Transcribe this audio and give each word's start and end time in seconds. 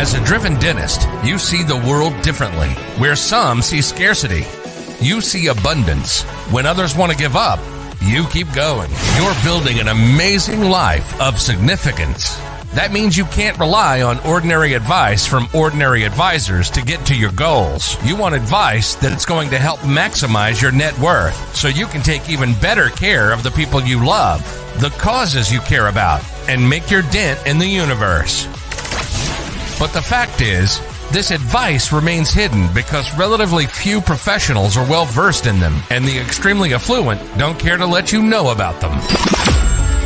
As 0.00 0.14
a 0.14 0.24
driven 0.24 0.54
dentist, 0.54 1.06
you 1.22 1.36
see 1.36 1.62
the 1.62 1.76
world 1.76 2.22
differently. 2.22 2.70
Where 2.96 3.14
some 3.14 3.60
see 3.60 3.82
scarcity, 3.82 4.46
you 4.98 5.20
see 5.20 5.48
abundance. 5.48 6.22
When 6.50 6.64
others 6.64 6.96
want 6.96 7.12
to 7.12 7.18
give 7.18 7.36
up, 7.36 7.60
you 8.00 8.24
keep 8.28 8.50
going. 8.54 8.90
You're 9.16 9.34
building 9.44 9.78
an 9.78 9.88
amazing 9.88 10.62
life 10.62 11.20
of 11.20 11.38
significance. 11.38 12.34
That 12.72 12.92
means 12.92 13.18
you 13.18 13.26
can't 13.26 13.58
rely 13.58 14.00
on 14.00 14.18
ordinary 14.20 14.72
advice 14.72 15.26
from 15.26 15.50
ordinary 15.52 16.04
advisors 16.04 16.70
to 16.70 16.80
get 16.80 17.04
to 17.04 17.14
your 17.14 17.32
goals. 17.32 18.02
You 18.02 18.16
want 18.16 18.34
advice 18.34 18.94
that's 18.94 19.26
going 19.26 19.50
to 19.50 19.58
help 19.58 19.80
maximize 19.80 20.62
your 20.62 20.72
net 20.72 20.98
worth 20.98 21.54
so 21.54 21.68
you 21.68 21.84
can 21.84 22.00
take 22.00 22.30
even 22.30 22.54
better 22.54 22.88
care 22.88 23.32
of 23.32 23.42
the 23.42 23.50
people 23.50 23.82
you 23.82 24.02
love, 24.02 24.40
the 24.80 24.88
causes 24.98 25.52
you 25.52 25.60
care 25.60 25.88
about, 25.88 26.24
and 26.48 26.66
make 26.66 26.90
your 26.90 27.02
dent 27.02 27.46
in 27.46 27.58
the 27.58 27.66
universe. 27.66 28.48
But 29.80 29.94
the 29.94 30.02
fact 30.02 30.42
is, 30.42 30.78
this 31.10 31.30
advice 31.30 31.90
remains 31.90 32.30
hidden 32.30 32.68
because 32.74 33.16
relatively 33.16 33.64
few 33.64 34.02
professionals 34.02 34.76
are 34.76 34.86
well 34.86 35.06
versed 35.06 35.46
in 35.46 35.58
them, 35.58 35.74
and 35.88 36.04
the 36.04 36.18
extremely 36.18 36.74
affluent 36.74 37.18
don't 37.38 37.58
care 37.58 37.78
to 37.78 37.86
let 37.86 38.12
you 38.12 38.22
know 38.22 38.50
about 38.50 38.78
them. 38.82 38.92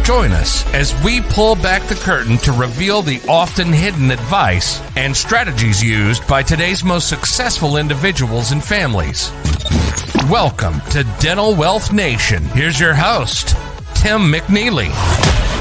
Join 0.05 0.31
us 0.31 0.65
as 0.75 0.95
we 1.03 1.23
pull 1.23 1.57
back 1.57 1.83
the 1.89 1.97
curtain 1.97 2.39
to 2.39 2.53
reveal 2.53 3.03
the 3.03 3.21
often 3.29 3.73
hidden 3.73 4.13
advice 4.13 4.81
and 4.97 5.17
strategies 5.17 5.83
used 5.83 6.25
by 6.29 6.45
today's 6.45 6.85
most 6.85 7.09
successful 7.09 7.77
individuals 7.77 8.53
and 8.53 8.63
families. 8.63 9.33
Welcome 10.31 10.81
to 10.91 11.03
Dental 11.19 11.53
Wealth 11.53 11.93
Nation. 11.93 12.45
Here's 12.45 12.79
your 12.79 12.95
host, 12.95 13.57
Tim 13.97 14.33
McNeely. 14.33 15.54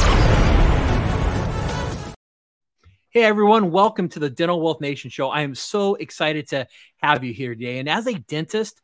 Hey 3.13 3.25
everyone, 3.25 3.69
welcome 3.69 4.09
to 4.09 4.19
the 4.19 4.31
Dental 4.31 4.59
Wealth 4.59 4.81
Nation 4.81 5.11
show. 5.11 5.29
I 5.29 5.41
am 5.41 5.53
so 5.53 5.93
excited 5.93 6.47
to 6.47 6.65
have 6.97 7.23
you 7.23 7.31
here 7.31 7.53
today. 7.53 7.77
And 7.77 7.87
as 7.87 8.07
a 8.07 8.15
dentist, 8.15 8.81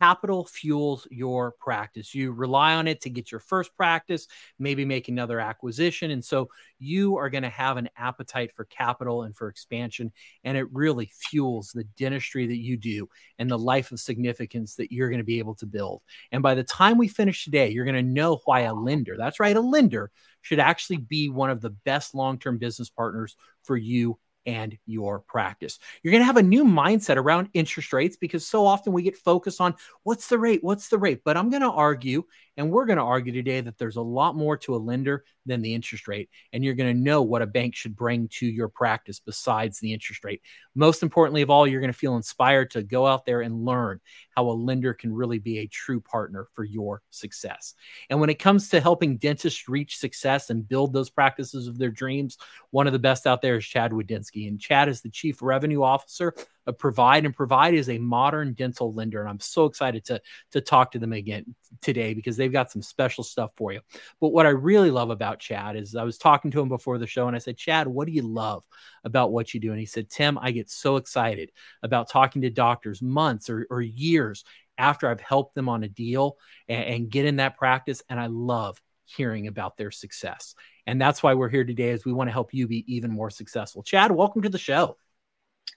capital 0.00 0.44
fuels 0.44 1.06
your 1.10 1.52
practice. 1.52 2.14
You 2.14 2.32
rely 2.32 2.74
on 2.74 2.86
it 2.86 3.00
to 3.02 3.10
get 3.10 3.30
your 3.30 3.40
first 3.40 3.76
practice, 3.76 4.26
maybe 4.58 4.84
make 4.84 5.08
another 5.08 5.40
acquisition. 5.40 6.10
And 6.10 6.24
so 6.24 6.48
you 6.78 7.16
are 7.16 7.30
going 7.30 7.42
to 7.42 7.48
have 7.48 7.76
an 7.76 7.88
appetite 7.96 8.52
for 8.52 8.64
capital 8.66 9.22
and 9.22 9.36
for 9.36 9.48
expansion. 9.48 10.12
And 10.44 10.56
it 10.56 10.66
really 10.72 11.10
fuels 11.12 11.72
the 11.72 11.84
dentistry 11.96 12.46
that 12.46 12.58
you 12.58 12.76
do 12.76 13.08
and 13.38 13.50
the 13.50 13.58
life 13.58 13.92
of 13.92 14.00
significance 14.00 14.74
that 14.76 14.92
you're 14.92 15.08
going 15.08 15.18
to 15.18 15.24
be 15.24 15.38
able 15.38 15.54
to 15.56 15.66
build. 15.66 16.02
And 16.32 16.42
by 16.42 16.54
the 16.54 16.64
time 16.64 16.98
we 16.98 17.08
finish 17.08 17.44
today, 17.44 17.70
you're 17.70 17.84
going 17.84 17.94
to 17.94 18.02
know 18.02 18.40
why 18.44 18.60
a 18.60 18.74
lender, 18.74 19.16
that's 19.16 19.40
right, 19.40 19.56
a 19.56 19.60
lender 19.60 20.10
should 20.42 20.60
actually 20.60 20.98
be 20.98 21.28
one 21.28 21.50
of 21.50 21.60
the 21.60 21.70
best 21.70 22.14
long 22.14 22.38
term 22.38 22.58
business 22.58 22.88
partners 22.88 23.36
for 23.62 23.76
you 23.76 24.18
and 24.46 24.76
your 24.86 25.20
practice. 25.20 25.78
You're 26.02 26.12
going 26.12 26.22
to 26.22 26.26
have 26.26 26.36
a 26.36 26.42
new 26.42 26.64
mindset 26.64 27.16
around 27.16 27.48
interest 27.52 27.92
rates 27.92 28.16
because 28.16 28.46
so 28.46 28.64
often 28.64 28.92
we 28.92 29.02
get 29.02 29.16
focused 29.16 29.60
on 29.60 29.74
what's 30.04 30.28
the 30.28 30.38
rate, 30.38 30.62
what's 30.62 30.88
the 30.88 30.98
rate. 30.98 31.22
But 31.24 31.36
I'm 31.36 31.50
going 31.50 31.62
to 31.62 31.70
argue, 31.70 32.24
and 32.56 32.70
we're 32.70 32.86
going 32.86 32.96
to 32.96 33.02
argue 33.02 33.32
today, 33.32 33.60
that 33.60 33.78
there's 33.78 33.96
a 33.96 34.02
lot 34.02 34.34
more 34.34 34.56
to 34.58 34.74
a 34.74 34.78
lender 34.78 35.24
than 35.44 35.62
the 35.62 35.74
interest 35.74 36.08
rate. 36.08 36.28
And 36.52 36.64
you're 36.64 36.74
going 36.74 36.94
to 36.94 37.02
know 37.02 37.22
what 37.22 37.42
a 37.42 37.46
bank 37.46 37.74
should 37.74 37.94
bring 37.94 38.28
to 38.28 38.46
your 38.46 38.68
practice 38.68 39.20
besides 39.20 39.78
the 39.78 39.92
interest 39.92 40.24
rate. 40.24 40.42
Most 40.74 41.02
importantly 41.02 41.42
of 41.42 41.50
all, 41.50 41.66
you're 41.66 41.80
going 41.80 41.92
to 41.92 41.98
feel 41.98 42.16
inspired 42.16 42.70
to 42.72 42.82
go 42.82 43.06
out 43.06 43.26
there 43.26 43.42
and 43.42 43.64
learn 43.64 44.00
how 44.34 44.48
a 44.48 44.50
lender 44.50 44.94
can 44.94 45.12
really 45.12 45.38
be 45.38 45.58
a 45.58 45.66
true 45.66 46.00
partner 46.00 46.48
for 46.52 46.64
your 46.64 47.02
success. 47.10 47.74
And 48.10 48.20
when 48.20 48.30
it 48.30 48.38
comes 48.38 48.68
to 48.70 48.80
helping 48.80 49.18
dentists 49.18 49.68
reach 49.68 49.98
success 49.98 50.50
and 50.50 50.68
build 50.68 50.92
those 50.92 51.10
practices 51.10 51.66
of 51.68 51.78
their 51.78 51.90
dreams, 51.90 52.38
one 52.70 52.86
of 52.86 52.92
the 52.92 52.98
best 52.98 53.26
out 53.26 53.42
there 53.42 53.56
is 53.56 53.64
Chad 53.64 53.92
Widensky. 53.92 54.48
And 54.48 54.60
Chad 54.60 54.88
is 54.88 55.00
the 55.00 55.10
chief 55.10 55.42
revenue 55.42 55.82
officer 55.82 56.28
of 56.28 56.46
Uh, 56.66 56.72
provide, 56.72 57.24
and 57.24 57.34
Provide 57.34 57.74
is 57.74 57.88
a 57.88 57.98
modern 57.98 58.52
dental 58.54 58.92
lender. 58.92 59.20
And 59.20 59.28
I'm 59.28 59.40
so 59.40 59.64
excited 59.64 60.04
to, 60.06 60.20
to 60.52 60.60
talk 60.60 60.92
to 60.92 60.98
them 60.98 61.12
again 61.12 61.54
today 61.80 62.14
because 62.14 62.36
they've 62.36 62.52
got 62.52 62.70
some 62.70 62.82
special 62.82 63.24
stuff 63.24 63.52
for 63.56 63.72
you. 63.72 63.80
But 64.20 64.32
what 64.32 64.46
I 64.46 64.50
really 64.50 64.90
love 64.90 65.10
about 65.10 65.38
Chad 65.38 65.76
is 65.76 65.94
I 65.94 66.04
was 66.04 66.18
talking 66.18 66.50
to 66.50 66.60
him 66.60 66.68
before 66.68 66.98
the 66.98 67.06
show 67.06 67.26
and 67.26 67.36
I 67.36 67.40
said, 67.40 67.56
Chad, 67.56 67.86
what 67.86 68.06
do 68.06 68.12
you 68.12 68.22
love 68.22 68.64
about 69.04 69.32
what 69.32 69.54
you 69.54 69.60
do? 69.60 69.70
And 69.70 69.80
he 69.80 69.86
said, 69.86 70.10
Tim, 70.10 70.38
I 70.38 70.50
get 70.50 70.70
so 70.70 70.96
excited 70.96 71.52
about 71.82 72.10
talking 72.10 72.42
to 72.42 72.50
doctors 72.50 73.02
months 73.02 73.48
or, 73.50 73.66
or 73.70 73.80
years 73.82 74.44
after 74.78 75.08
I've 75.08 75.20
helped 75.20 75.54
them 75.54 75.68
on 75.68 75.84
a 75.84 75.88
deal 75.88 76.36
and, 76.68 76.84
and 76.84 77.10
get 77.10 77.24
in 77.24 77.36
that 77.36 77.56
practice. 77.56 78.02
And 78.08 78.20
I 78.20 78.26
love 78.26 78.80
hearing 79.04 79.46
about 79.46 79.76
their 79.76 79.90
success. 79.90 80.54
And 80.86 81.00
that's 81.00 81.22
why 81.22 81.34
we're 81.34 81.48
here 81.48 81.64
today 81.64 81.90
is 81.90 82.04
we 82.04 82.12
want 82.12 82.28
to 82.28 82.32
help 82.32 82.52
you 82.52 82.66
be 82.66 82.84
even 82.92 83.10
more 83.10 83.30
successful. 83.30 83.82
Chad, 83.82 84.10
welcome 84.10 84.42
to 84.42 84.48
the 84.48 84.58
show. 84.58 84.96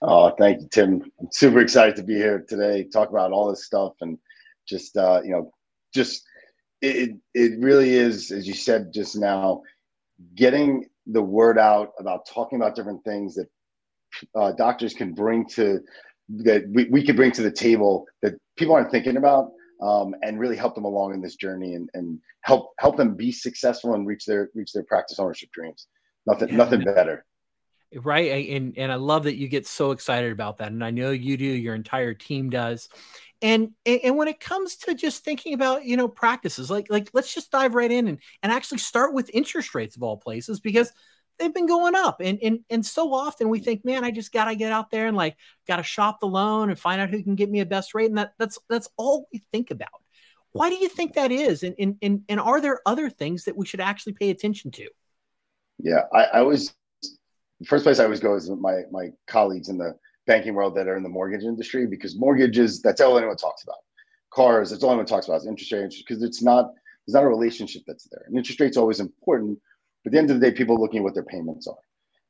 Oh, 0.02 0.30
thank 0.38 0.62
you, 0.62 0.68
Tim. 0.70 1.02
I'm 1.20 1.28
super 1.32 1.60
excited 1.60 1.96
to 1.96 2.02
be 2.02 2.14
here 2.14 2.44
today, 2.48 2.84
talk 2.84 3.10
about 3.10 3.32
all 3.32 3.50
this 3.50 3.66
stuff 3.66 3.92
and 4.00 4.18
just 4.66 4.96
uh, 4.96 5.20
you 5.22 5.30
know, 5.30 5.52
just 5.92 6.24
it 6.80 7.16
it 7.34 7.58
really 7.60 7.94
is, 7.94 8.30
as 8.30 8.46
you 8.46 8.54
said 8.54 8.92
just 8.92 9.16
now, 9.16 9.62
getting 10.34 10.86
the 11.06 11.22
word 11.22 11.58
out 11.58 11.92
about 11.98 12.26
talking 12.26 12.56
about 12.56 12.74
different 12.74 13.04
things 13.04 13.34
that 13.34 13.48
uh, 14.34 14.52
doctors 14.52 14.94
can 14.94 15.12
bring 15.12 15.46
to 15.46 15.80
that 16.28 16.64
we, 16.70 16.84
we 16.84 17.04
can 17.04 17.16
bring 17.16 17.32
to 17.32 17.42
the 17.42 17.50
table 17.50 18.06
that 18.22 18.34
people 18.56 18.74
aren't 18.74 18.90
thinking 18.90 19.16
about 19.16 19.50
um, 19.82 20.14
and 20.22 20.38
really 20.38 20.56
help 20.56 20.74
them 20.74 20.84
along 20.84 21.12
in 21.12 21.20
this 21.20 21.36
journey 21.36 21.74
and, 21.74 21.90
and 21.94 22.18
help 22.42 22.70
help 22.78 22.96
them 22.96 23.14
be 23.14 23.32
successful 23.32 23.94
and 23.94 24.06
reach 24.06 24.24
their 24.24 24.48
reach 24.54 24.72
their 24.72 24.84
practice 24.84 25.18
ownership 25.18 25.50
dreams. 25.52 25.88
Nothing 26.26 26.50
yeah. 26.50 26.56
nothing 26.56 26.84
better 26.96 27.26
right 27.94 28.48
and 28.50 28.76
and 28.76 28.92
i 28.92 28.94
love 28.94 29.24
that 29.24 29.36
you 29.36 29.48
get 29.48 29.66
so 29.66 29.90
excited 29.90 30.30
about 30.30 30.58
that 30.58 30.68
and 30.70 30.84
i 30.84 30.90
know 30.90 31.10
you 31.10 31.36
do 31.36 31.44
your 31.44 31.74
entire 31.74 32.14
team 32.14 32.48
does 32.48 32.88
and 33.42 33.70
and 33.86 34.16
when 34.16 34.28
it 34.28 34.38
comes 34.38 34.76
to 34.76 34.94
just 34.94 35.24
thinking 35.24 35.54
about 35.54 35.84
you 35.84 35.96
know 35.96 36.08
practices 36.08 36.70
like 36.70 36.86
like 36.90 37.10
let's 37.12 37.34
just 37.34 37.50
dive 37.50 37.74
right 37.74 37.90
in 37.90 38.06
and 38.06 38.18
and 38.42 38.52
actually 38.52 38.78
start 38.78 39.12
with 39.14 39.30
interest 39.34 39.74
rates 39.74 39.96
of 39.96 40.02
all 40.02 40.16
places 40.16 40.60
because 40.60 40.92
they've 41.38 41.54
been 41.54 41.66
going 41.66 41.94
up 41.96 42.20
and 42.20 42.38
and 42.42 42.60
and 42.70 42.84
so 42.84 43.12
often 43.12 43.48
we 43.48 43.58
think 43.58 43.84
man 43.84 44.04
i 44.04 44.10
just 44.10 44.32
gotta 44.32 44.54
get 44.54 44.72
out 44.72 44.90
there 44.90 45.06
and 45.06 45.16
like 45.16 45.36
gotta 45.66 45.82
shop 45.82 46.20
the 46.20 46.26
loan 46.26 46.68
and 46.68 46.78
find 46.78 47.00
out 47.00 47.10
who 47.10 47.22
can 47.22 47.34
get 47.34 47.50
me 47.50 47.60
a 47.60 47.66
best 47.66 47.94
rate 47.94 48.10
and 48.10 48.18
that 48.18 48.34
that's 48.38 48.58
that's 48.68 48.88
all 48.96 49.26
we 49.32 49.42
think 49.50 49.70
about. 49.70 49.88
Why 50.52 50.68
do 50.68 50.76
you 50.76 50.88
think 50.88 51.14
that 51.14 51.30
is 51.32 51.62
and 51.62 51.74
and 51.78 51.96
and, 52.02 52.22
and 52.28 52.40
are 52.40 52.60
there 52.60 52.80
other 52.84 53.08
things 53.08 53.44
that 53.44 53.56
we 53.56 53.66
should 53.66 53.80
actually 53.80 54.12
pay 54.14 54.30
attention 54.30 54.70
to? 54.72 54.88
Yeah 55.78 56.02
i, 56.12 56.24
I 56.24 56.42
was 56.42 56.74
the 57.60 57.66
first 57.66 57.84
place 57.84 58.00
I 58.00 58.04
always 58.04 58.20
go 58.20 58.34
is 58.34 58.50
my 58.50 58.82
my 58.90 59.10
colleagues 59.26 59.68
in 59.68 59.78
the 59.78 59.94
banking 60.26 60.54
world 60.54 60.74
that 60.76 60.88
are 60.88 60.96
in 60.96 61.02
the 61.02 61.08
mortgage 61.08 61.44
industry 61.44 61.86
because 61.86 62.18
mortgages 62.18 62.80
that's 62.80 63.00
all 63.00 63.16
anyone 63.18 63.36
talks 63.36 63.62
about. 63.62 63.76
Cars 64.32 64.70
that's 64.70 64.82
all 64.82 64.90
anyone 64.90 65.06
talks 65.06 65.28
about 65.28 65.42
is 65.42 65.46
interest 65.46 65.72
rates 65.72 66.02
because 66.02 66.22
it's 66.22 66.42
not 66.42 66.72
there's 67.06 67.14
not 67.14 67.24
a 67.24 67.28
relationship 67.28 67.82
that's 67.86 68.08
there. 68.10 68.24
And 68.26 68.36
interest 68.36 68.60
rates 68.60 68.76
always 68.76 69.00
important, 69.00 69.58
but 70.04 70.10
at 70.10 70.12
the 70.12 70.18
end 70.18 70.30
of 70.30 70.40
the 70.40 70.50
day, 70.50 70.56
people 70.56 70.76
are 70.76 70.80
looking 70.80 70.98
at 70.98 71.04
what 71.04 71.14
their 71.14 71.24
payments 71.24 71.66
are, 71.66 71.78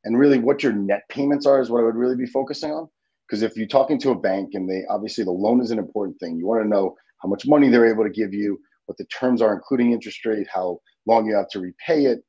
and 0.04 0.18
really 0.18 0.38
what 0.38 0.62
your 0.62 0.72
net 0.72 1.02
payments 1.08 1.47
are 1.47 1.60
is 1.60 1.70
what 1.70 1.80
I 1.80 1.84
would 1.84 1.97
really 1.97 2.16
be 2.16 2.26
focusing 2.26 2.72
on. 2.72 2.88
Because 3.28 3.42
if 3.42 3.56
you're 3.56 3.68
talking 3.68 3.98
to 4.00 4.10
a 4.10 4.18
bank 4.18 4.50
and 4.54 4.68
they 4.68 4.82
obviously 4.88 5.22
the 5.22 5.30
loan 5.30 5.60
is 5.60 5.70
an 5.70 5.78
important 5.78 6.18
thing, 6.18 6.36
you 6.36 6.47
want 6.47 6.62
to 6.62 6.68
know 6.68 6.97
how 7.18 7.28
much 7.28 7.47
money 7.47 7.68
they're 7.68 7.86
able 7.86 8.02
to 8.02 8.10
give 8.10 8.34
you, 8.34 8.58
what 8.86 8.98
the 8.98 9.04
terms 9.04 9.41
are, 9.41 9.54
including 9.54 9.92
interest 9.92 10.24
rate, 10.26 10.48
how 10.52 10.80
long 11.06 11.26
you 11.26 11.34
have 11.36 11.48
to 11.50 11.60
repay 11.60 12.06
it, 12.06 12.24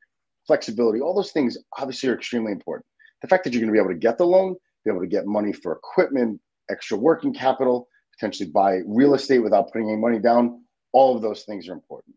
flexibility, 0.45 1.01
all 1.01 1.16
those 1.16 1.31
things 1.31 1.57
obviously 1.79 2.07
are 2.09 2.13
extremely 2.13 2.51
important 2.51 2.85
the 3.21 3.27
fact 3.27 3.43
that 3.43 3.53
you're 3.53 3.61
going 3.61 3.73
to 3.73 3.73
be 3.73 3.79
able 3.79 3.93
to 3.93 3.99
get 3.99 4.17
the 4.17 4.25
loan, 4.25 4.55
be 4.83 4.91
able 4.91 5.01
to 5.01 5.07
get 5.07 5.25
money 5.25 5.53
for 5.53 5.73
equipment, 5.73 6.39
extra 6.69 6.97
working 6.97 7.33
capital, 7.33 7.87
potentially 8.17 8.49
buy 8.49 8.79
real 8.85 9.13
estate 9.13 9.39
without 9.39 9.71
putting 9.71 9.89
any 9.89 9.97
money 9.97 10.19
down, 10.19 10.63
all 10.93 11.15
of 11.15 11.21
those 11.21 11.43
things 11.43 11.67
are 11.67 11.73
important. 11.73 12.15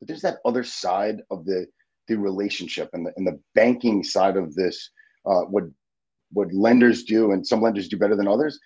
But 0.00 0.08
there's 0.08 0.22
that 0.22 0.38
other 0.44 0.64
side 0.64 1.22
of 1.30 1.44
the 1.44 1.66
the 2.06 2.16
relationship 2.16 2.90
and 2.92 3.06
the 3.06 3.12
and 3.16 3.26
the 3.26 3.40
banking 3.54 4.04
side 4.04 4.36
of 4.36 4.54
this. 4.54 4.90
Uh, 5.26 5.42
what 5.42 5.64
what 6.32 6.52
lenders 6.52 7.04
do, 7.04 7.32
and 7.32 7.46
some 7.46 7.62
lenders 7.62 7.88
do 7.88 7.96
better 7.96 8.16
than 8.16 8.28
others. 8.28 8.58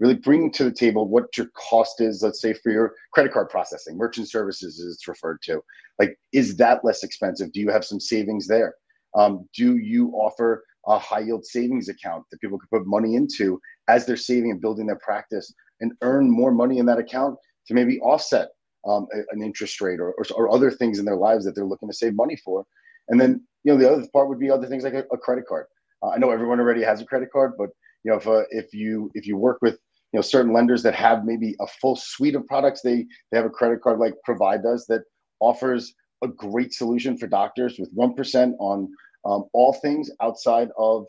Really 0.00 0.16
bring 0.16 0.50
to 0.52 0.64
the 0.64 0.72
table 0.72 1.08
what 1.08 1.36
your 1.36 1.46
cost 1.56 2.00
is. 2.00 2.22
Let's 2.22 2.40
say 2.40 2.52
for 2.52 2.70
your 2.70 2.94
credit 3.12 3.32
card 3.32 3.48
processing, 3.48 3.96
merchant 3.96 4.28
services 4.28 4.78
is 4.78 4.94
it's 4.94 5.08
referred 5.08 5.40
to. 5.42 5.62
Like, 5.98 6.18
is 6.32 6.56
that 6.56 6.84
less 6.84 7.02
expensive? 7.02 7.52
Do 7.52 7.60
you 7.60 7.70
have 7.70 7.84
some 7.84 8.00
savings 8.00 8.46
there? 8.46 8.74
Um, 9.14 9.48
do 9.56 9.76
you 9.76 10.10
offer 10.10 10.64
a 10.86 10.98
high 10.98 11.20
yield 11.20 11.44
savings 11.44 11.88
account 11.88 12.24
that 12.30 12.40
people 12.40 12.58
could 12.58 12.70
put 12.70 12.86
money 12.86 13.14
into 13.16 13.60
as 13.88 14.06
they're 14.06 14.16
saving 14.16 14.50
and 14.50 14.60
building 14.60 14.86
their 14.86 14.98
practice 14.98 15.52
and 15.80 15.92
earn 16.02 16.30
more 16.30 16.52
money 16.52 16.78
in 16.78 16.86
that 16.86 16.98
account 16.98 17.36
to 17.66 17.74
maybe 17.74 17.98
offset 18.00 18.48
um, 18.86 19.06
an 19.30 19.42
interest 19.42 19.80
rate 19.80 20.00
or, 20.00 20.12
or, 20.12 20.24
or, 20.34 20.54
other 20.54 20.70
things 20.70 20.98
in 20.98 21.06
their 21.06 21.16
lives 21.16 21.44
that 21.44 21.54
they're 21.54 21.64
looking 21.64 21.88
to 21.88 21.94
save 21.94 22.14
money 22.14 22.36
for. 22.44 22.66
And 23.08 23.18
then, 23.18 23.42
you 23.62 23.72
know, 23.72 23.78
the 23.78 23.90
other 23.90 24.06
part 24.12 24.28
would 24.28 24.38
be 24.38 24.50
other 24.50 24.66
things 24.66 24.84
like 24.84 24.92
a, 24.92 25.04
a 25.10 25.16
credit 25.16 25.46
card. 25.46 25.66
Uh, 26.02 26.10
I 26.10 26.18
know 26.18 26.30
everyone 26.30 26.60
already 26.60 26.82
has 26.82 27.00
a 27.00 27.06
credit 27.06 27.30
card, 27.32 27.52
but 27.56 27.70
you 28.04 28.10
know, 28.10 28.18
if 28.18 28.28
uh, 28.28 28.42
if 28.50 28.74
you 28.74 29.10
if 29.14 29.26
you 29.26 29.36
work 29.36 29.58
with 29.62 29.74
you 30.12 30.18
know 30.18 30.22
certain 30.22 30.52
lenders 30.52 30.82
that 30.82 30.94
have 30.94 31.24
maybe 31.24 31.56
a 31.60 31.66
full 31.66 31.96
suite 31.96 32.34
of 32.34 32.46
products, 32.46 32.82
they 32.82 33.06
they 33.30 33.38
have 33.38 33.46
a 33.46 33.50
credit 33.50 33.80
card 33.82 33.98
like 33.98 34.14
Provide 34.24 34.62
does 34.62 34.86
that 34.86 35.02
offers 35.40 35.94
a 36.22 36.28
great 36.28 36.72
solution 36.72 37.16
for 37.16 37.26
doctors 37.26 37.78
with 37.78 37.90
one 37.94 38.14
percent 38.14 38.54
on 38.60 38.88
um, 39.24 39.44
all 39.52 39.72
things 39.72 40.10
outside 40.20 40.68
of 40.76 41.06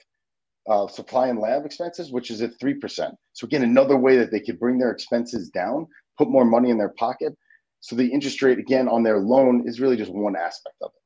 uh, 0.68 0.88
supply 0.88 1.28
and 1.28 1.40
lab 1.40 1.66
expenses, 1.66 2.12
which 2.12 2.32
is 2.32 2.42
at 2.42 2.60
3%. 2.60 3.14
So, 3.34 3.46
again, 3.46 3.64
another 3.64 3.98
way 3.98 4.18
that 4.18 4.32
they 4.32 4.40
could 4.40 4.60
bring 4.60 4.78
their 4.78 4.92
expenses 4.92 5.50
down, 5.50 5.88
put 6.18 6.30
more 6.30 6.46
money 6.46 6.70
in 6.70 6.78
their 6.78 6.94
pocket. 6.98 7.36
So, 7.82 7.96
the 7.96 8.08
interest 8.08 8.42
rate, 8.42 8.58
again, 8.58 8.88
on 8.88 9.04
their 9.04 9.20
loan 9.20 9.68
is 9.68 9.80
really 9.80 9.98
just 9.98 10.12
one 10.12 10.36
aspect 10.36 10.76
of 10.82 10.92
it. 10.96 11.02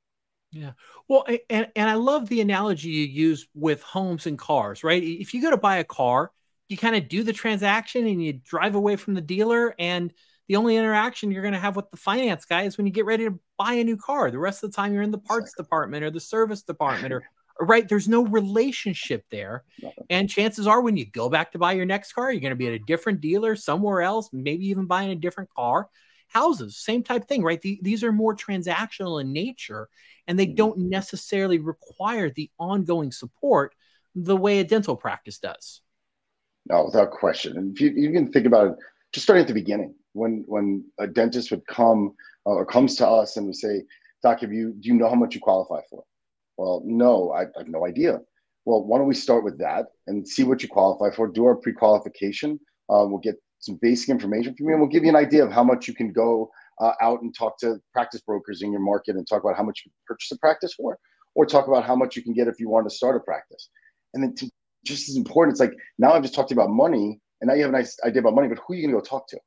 Yeah. 0.60 0.72
Well, 1.08 1.26
and, 1.50 1.68
and 1.76 1.90
I 1.90 1.96
love 1.96 2.28
the 2.28 2.42
analogy 2.42 2.90
you 2.90 3.06
use 3.06 3.48
with 3.54 3.84
homes 3.84 4.26
and 4.26 4.38
cars, 4.38 4.84
right? 4.84 5.02
If 5.04 5.34
you 5.34 5.42
go 5.42 5.52
to 5.52 5.58
buy 5.58 5.78
a 5.78 5.84
car, 5.84 6.32
you 6.70 6.78
kind 6.78 6.96
of 6.96 7.08
do 7.08 7.24
the 7.24 7.34
transaction 7.34 8.08
and 8.08 8.24
you 8.24 8.34
drive 8.34 8.76
away 8.76 8.96
from 8.96 9.14
the 9.14 9.22
dealer 9.22 9.76
and 9.78 10.14
the 10.50 10.56
only 10.56 10.76
interaction 10.76 11.30
you're 11.30 11.44
going 11.44 11.54
to 11.54 11.60
have 11.60 11.76
with 11.76 11.90
the 11.92 11.98
finance 11.98 12.44
guy 12.44 12.64
is 12.64 12.76
when 12.76 12.88
you 12.88 12.92
get 12.92 13.06
ready 13.06 13.26
to 13.26 13.40
buy 13.58 13.74
a 13.74 13.84
new 13.84 13.96
car. 13.96 14.32
The 14.32 14.40
rest 14.40 14.64
of 14.64 14.72
the 14.72 14.76
time 14.76 14.94
you're 14.94 15.04
in 15.04 15.12
the 15.12 15.20
parts 15.20 15.54
department 15.54 16.04
or 16.04 16.10
the 16.10 16.20
service 16.20 16.64
department 16.64 17.14
or 17.14 17.24
right 17.62 17.88
there's 17.88 18.08
no 18.08 18.26
relationship 18.26 19.26
there. 19.30 19.64
And 20.10 20.28
chances 20.28 20.66
are 20.66 20.82
when 20.82 20.98
you 20.98 21.06
go 21.06 21.30
back 21.30 21.52
to 21.52 21.60
buy 21.60 21.74
your 21.74 21.86
next 21.86 22.14
car 22.14 22.32
you're 22.32 22.42
going 22.42 22.50
to 22.50 22.56
be 22.56 22.66
at 22.66 22.74
a 22.74 22.80
different 22.80 23.22
dealer 23.22 23.56
somewhere 23.56 24.02
else 24.02 24.30
maybe 24.34 24.66
even 24.68 24.86
buying 24.86 25.12
a 25.12 25.16
different 25.16 25.52
car. 25.56 25.88
Houses 26.30 26.78
same 26.78 27.04
type 27.04 27.28
thing 27.28 27.44
right? 27.44 27.62
The, 27.62 27.80
these 27.84 28.04
are 28.04 28.12
more 28.12 28.36
transactional 28.36 29.22
in 29.22 29.32
nature 29.32 29.88
and 30.28 30.38
they 30.38 30.48
mm-hmm. 30.48 30.56
don't 30.56 30.78
necessarily 30.80 31.60
require 31.60 32.32
the 32.32 32.50
ongoing 32.58 33.12
support 33.12 33.76
the 34.16 34.36
way 34.36 34.60
a 34.60 34.64
dental 34.64 34.96
practice 34.96 35.38
does. 35.38 35.82
No 36.66 36.86
without 36.86 37.12
question. 37.12 37.56
And 37.56 37.76
if 37.76 37.82
you, 37.82 37.92
you 37.92 38.12
can 38.12 38.32
think 38.32 38.48
about 38.48 38.72
it 38.72 38.78
just 39.14 39.26
starting 39.26 39.42
at 39.42 39.48
the 39.48 39.54
beginning 39.54 39.94
when 40.14 40.44
when 40.48 40.84
a 41.00 41.08
dentist 41.08 41.52
would 41.52 41.66
come 41.68 42.16
uh, 42.46 42.52
or 42.52 42.66
comes 42.66 42.96
to 42.96 43.08
us 43.08 43.38
and 43.38 43.48
we 43.48 43.54
say 43.54 43.84
doc 44.24 44.42
have 44.42 44.52
you 44.52 44.74
do 44.80 44.90
you 44.90 44.96
know 44.96 45.10
how 45.10 45.16
much 45.16 45.36
you 45.36 45.42
qualify 45.42 45.80
for 45.90 46.04
well, 46.60 46.84
no, 46.86 47.32
I, 47.32 47.44
I 47.44 47.60
have 47.60 47.70
no 47.70 47.86
idea. 47.86 48.20
Well, 48.66 48.84
why 48.84 48.98
don't 48.98 49.08
we 49.08 49.16
start 49.16 49.46
with 49.46 49.58
that 49.60 49.86
and 50.08 50.28
see 50.28 50.44
what 50.44 50.62
you 50.62 50.68
qualify 50.68 51.10
for? 51.16 51.30
Do 51.30 51.46
our 51.46 51.56
pre-qualification. 51.56 52.60
Uh, 52.90 53.08
we'll 53.08 53.20
get 53.20 53.38
some 53.60 53.80
basic 53.82 54.10
information 54.10 54.54
from 54.54 54.68
you, 54.68 54.74
and 54.74 54.82
we'll 54.82 54.90
give 54.90 55.04
you 55.04 55.10
an 55.10 55.16
idea 55.16 55.46
of 55.46 55.54
how 55.54 55.64
much 55.64 55.88
you 55.88 55.94
can 55.94 56.12
go 56.12 56.52
uh, 56.82 56.92
out 57.02 57.22
and 57.22 57.34
talk 57.34 57.58
to 57.60 57.78
practice 57.94 58.20
brokers 58.20 58.62
in 58.62 58.74
your 58.74 58.82
market 58.82 59.16
and 59.16 59.26
talk 59.26 59.42
about 59.42 59.56
how 59.56 59.64
much 59.64 59.84
you 59.86 59.90
can 59.90 59.96
purchase 60.06 60.34
a 60.34 60.38
practice 60.40 60.74
for, 60.74 61.00
or 61.34 61.46
talk 61.46 61.70
about 61.70 61.86
how 61.86 61.96
much 61.96 62.18
you 62.18 62.22
can 62.22 62.34
get 62.34 62.50
if 62.50 62.60
you 62.60 62.68
want 62.68 62.90
to 62.90 62.94
start 62.94 63.16
a 63.16 63.22
practice. 63.22 63.70
And 64.14 64.22
then, 64.22 64.36
to, 64.36 64.52
just 64.84 65.08
as 65.08 65.16
important, 65.16 65.54
it's 65.54 65.62
like 65.62 65.74
now 65.98 66.12
I've 66.12 66.24
just 66.24 66.36
talked 66.36 66.52
about 66.52 66.70
money, 66.70 67.22
and 67.42 67.48
now 67.48 67.54
you 67.54 67.62
have 67.62 67.70
a 67.70 67.78
nice 67.78 67.98
idea 68.06 68.22
about 68.22 68.36
money, 68.36 68.48
but 68.48 68.60
who 68.60 68.74
are 68.74 68.76
you 68.76 68.84
going 68.84 68.96
to 68.96 69.02
go 69.02 69.06
talk 69.06 69.28
to? 69.30 69.40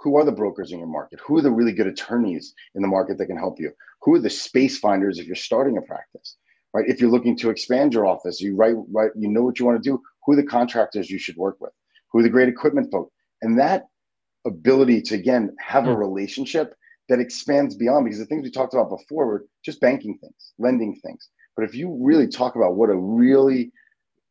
Who 0.00 0.16
are 0.16 0.24
the 0.24 0.32
brokers 0.32 0.72
in 0.72 0.78
your 0.78 0.88
market? 0.88 1.20
Who 1.20 1.38
are 1.38 1.42
the 1.42 1.50
really 1.50 1.72
good 1.72 1.86
attorneys 1.86 2.54
in 2.74 2.82
the 2.82 2.88
market 2.88 3.18
that 3.18 3.26
can 3.26 3.36
help 3.36 3.60
you? 3.60 3.72
Who 4.02 4.14
are 4.14 4.18
the 4.18 4.30
space 4.30 4.78
finders 4.78 5.18
if 5.18 5.26
you're 5.26 5.36
starting 5.36 5.76
a 5.78 5.82
practice? 5.82 6.36
right? 6.72 6.88
If 6.88 7.00
you're 7.00 7.10
looking 7.10 7.36
to 7.38 7.50
expand 7.50 7.94
your 7.94 8.06
office, 8.06 8.40
you 8.40 8.56
write, 8.56 8.76
right, 8.90 9.10
you 9.16 9.28
know 9.28 9.42
what 9.42 9.58
you 9.58 9.66
want 9.66 9.82
to 9.82 9.90
do, 9.90 10.02
who 10.24 10.32
are 10.32 10.36
the 10.36 10.42
contractors 10.42 11.10
you 11.10 11.18
should 11.18 11.36
work 11.36 11.56
with, 11.60 11.72
who 12.10 12.18
are 12.18 12.22
the 12.22 12.28
great 12.28 12.48
equipment 12.48 12.90
folks. 12.90 13.12
And 13.42 13.58
that 13.58 13.86
ability 14.46 15.02
to, 15.02 15.14
again, 15.14 15.54
have 15.58 15.86
a 15.86 15.92
hmm. 15.92 16.00
relationship 16.00 16.74
that 17.08 17.20
expands 17.20 17.74
beyond, 17.74 18.04
because 18.04 18.18
the 18.18 18.26
things 18.26 18.42
we 18.42 18.50
talked 18.50 18.74
about 18.74 18.88
before 18.88 19.26
were 19.26 19.46
just 19.64 19.80
banking 19.80 20.16
things, 20.18 20.52
lending 20.58 20.94
things. 20.96 21.28
But 21.56 21.64
if 21.64 21.74
you 21.74 21.98
really 22.00 22.28
talk 22.28 22.56
about 22.56 22.76
what 22.76 22.90
a 22.90 22.96
really 22.96 23.72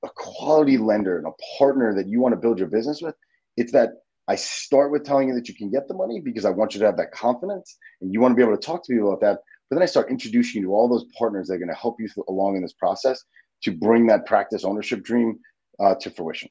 a 0.03 0.09
quality 0.15 0.77
lender 0.77 1.17
and 1.17 1.27
a 1.27 1.57
partner 1.57 1.93
that 1.95 2.07
you 2.07 2.19
want 2.19 2.33
to 2.33 2.39
build 2.39 2.59
your 2.59 2.67
business 2.67 3.01
with, 3.01 3.15
it's 3.57 3.71
that 3.71 3.89
I 4.27 4.35
start 4.35 4.91
with 4.91 5.03
telling 5.03 5.29
you 5.29 5.35
that 5.35 5.47
you 5.47 5.55
can 5.55 5.69
get 5.69 5.87
the 5.87 5.93
money 5.93 6.21
because 6.21 6.45
I 6.45 6.49
want 6.49 6.73
you 6.73 6.79
to 6.79 6.85
have 6.85 6.97
that 6.97 7.11
confidence 7.11 7.77
and 8.01 8.13
you 8.13 8.21
want 8.21 8.31
to 8.31 8.35
be 8.35 8.43
able 8.43 8.55
to 8.55 8.65
talk 8.65 8.83
to 8.85 8.93
people 8.93 9.09
about 9.09 9.21
that. 9.21 9.39
But 9.69 9.75
then 9.75 9.83
I 9.83 9.87
start 9.87 10.09
introducing 10.09 10.61
you 10.61 10.67
to 10.67 10.73
all 10.73 10.87
those 10.87 11.05
partners 11.17 11.47
that 11.47 11.55
are 11.55 11.59
going 11.59 11.69
to 11.69 11.75
help 11.75 11.97
you 11.99 12.07
along 12.27 12.55
in 12.55 12.61
this 12.61 12.73
process 12.73 13.23
to 13.63 13.71
bring 13.71 14.07
that 14.07 14.25
practice 14.25 14.63
ownership 14.63 15.03
dream 15.03 15.39
uh, 15.79 15.95
to 15.95 16.09
fruition. 16.09 16.49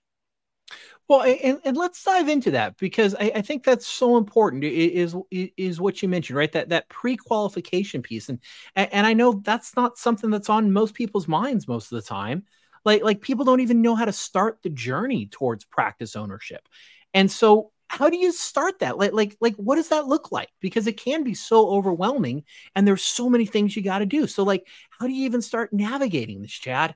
Well, 1.09 1.23
and, 1.23 1.61
and 1.65 1.77
let's 1.77 2.05
dive 2.05 2.29
into 2.29 2.53
that 2.53 2.77
because 2.77 3.17
I, 3.17 3.33
I, 3.35 3.43
think 3.43 3.65
that's 3.65 3.87
so 3.87 4.17
important. 4.17 4.63
Is 4.63 5.17
is 5.33 5.81
what 5.81 6.03
you 6.03 6.09
mentioned, 6.09 6.37
right? 6.37 6.53
That 6.53 6.69
that 6.69 6.89
pre 6.89 7.17
qualification 7.17 8.01
piece, 8.01 8.29
and 8.29 8.39
and 8.77 9.05
I 9.05 9.13
know 9.13 9.41
that's 9.45 9.75
not 9.75 9.99
something 9.99 10.31
that's 10.31 10.49
on 10.49 10.73
most 10.73 10.95
people's 10.95 11.27
minds 11.27 11.67
most 11.67 11.91
of 11.91 11.97
the 11.97 12.09
time. 12.09 12.45
Like 12.85 13.03
like 13.03 13.21
people 13.21 13.45
don't 13.45 13.61
even 13.61 13.83
know 13.83 13.95
how 13.95 14.05
to 14.05 14.13
start 14.13 14.59
the 14.63 14.71
journey 14.71 15.27
towards 15.27 15.65
practice 15.65 16.17
ownership, 16.17 16.67
and 17.15 17.31
so 17.31 17.73
how 17.89 18.09
do 18.09 18.17
you 18.17 18.33
start 18.33 18.79
that? 18.79 18.99
Like 18.99 19.13
like 19.13 19.37
like 19.41 19.57
what 19.57 19.77
does 19.77 19.89
that 19.89 20.07
look 20.07 20.31
like? 20.31 20.49
Because 20.61 20.87
it 20.87 20.97
can 20.97 21.25
be 21.25 21.35
so 21.35 21.69
overwhelming 21.69 22.45
and 22.75 22.87
there's 22.87 23.03
so 23.03 23.29
many 23.29 23.47
things 23.47 23.75
you 23.75 23.83
got 23.83 23.99
to 23.99 24.07
do. 24.07 24.27
So 24.27 24.45
like 24.45 24.67
how 24.91 25.07
do 25.07 25.13
you 25.13 25.25
even 25.25 25.43
start 25.43 25.73
navigating 25.73 26.41
this 26.41 26.53
chad? 26.53 26.95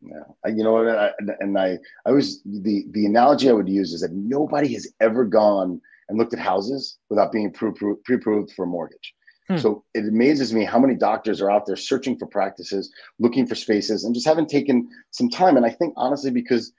Yeah 0.00 0.52
you 0.54 0.62
know 0.62 0.72
what 0.72 0.88
I, 0.88 1.10
and 1.40 1.58
i 1.58 1.78
i 2.04 2.10
was 2.12 2.42
the 2.44 2.84
the 2.90 3.06
analogy 3.06 3.48
i 3.48 3.52
would 3.52 3.68
use 3.68 3.92
is 3.92 4.02
that 4.02 4.12
nobody 4.12 4.72
has 4.74 4.92
ever 5.00 5.24
gone 5.24 5.80
and 6.08 6.18
looked 6.18 6.34
at 6.34 6.38
houses 6.38 6.98
without 7.08 7.32
being 7.32 7.52
pre-approved 7.52 8.52
for 8.52 8.64
a 8.64 8.68
mortgage 8.68 9.14
hmm. 9.48 9.56
so 9.56 9.84
it 9.94 10.06
amazes 10.06 10.52
me 10.52 10.64
how 10.64 10.78
many 10.78 10.94
doctors 10.94 11.40
are 11.40 11.50
out 11.50 11.66
there 11.66 11.76
searching 11.76 12.18
for 12.18 12.26
practices 12.26 12.92
looking 13.18 13.46
for 13.46 13.54
spaces 13.54 14.04
and 14.04 14.14
just 14.14 14.26
haven't 14.26 14.48
taken 14.48 14.88
some 15.10 15.28
time 15.28 15.56
and 15.56 15.66
i 15.66 15.70
think 15.70 15.92
honestly 15.96 16.30
because 16.30 16.72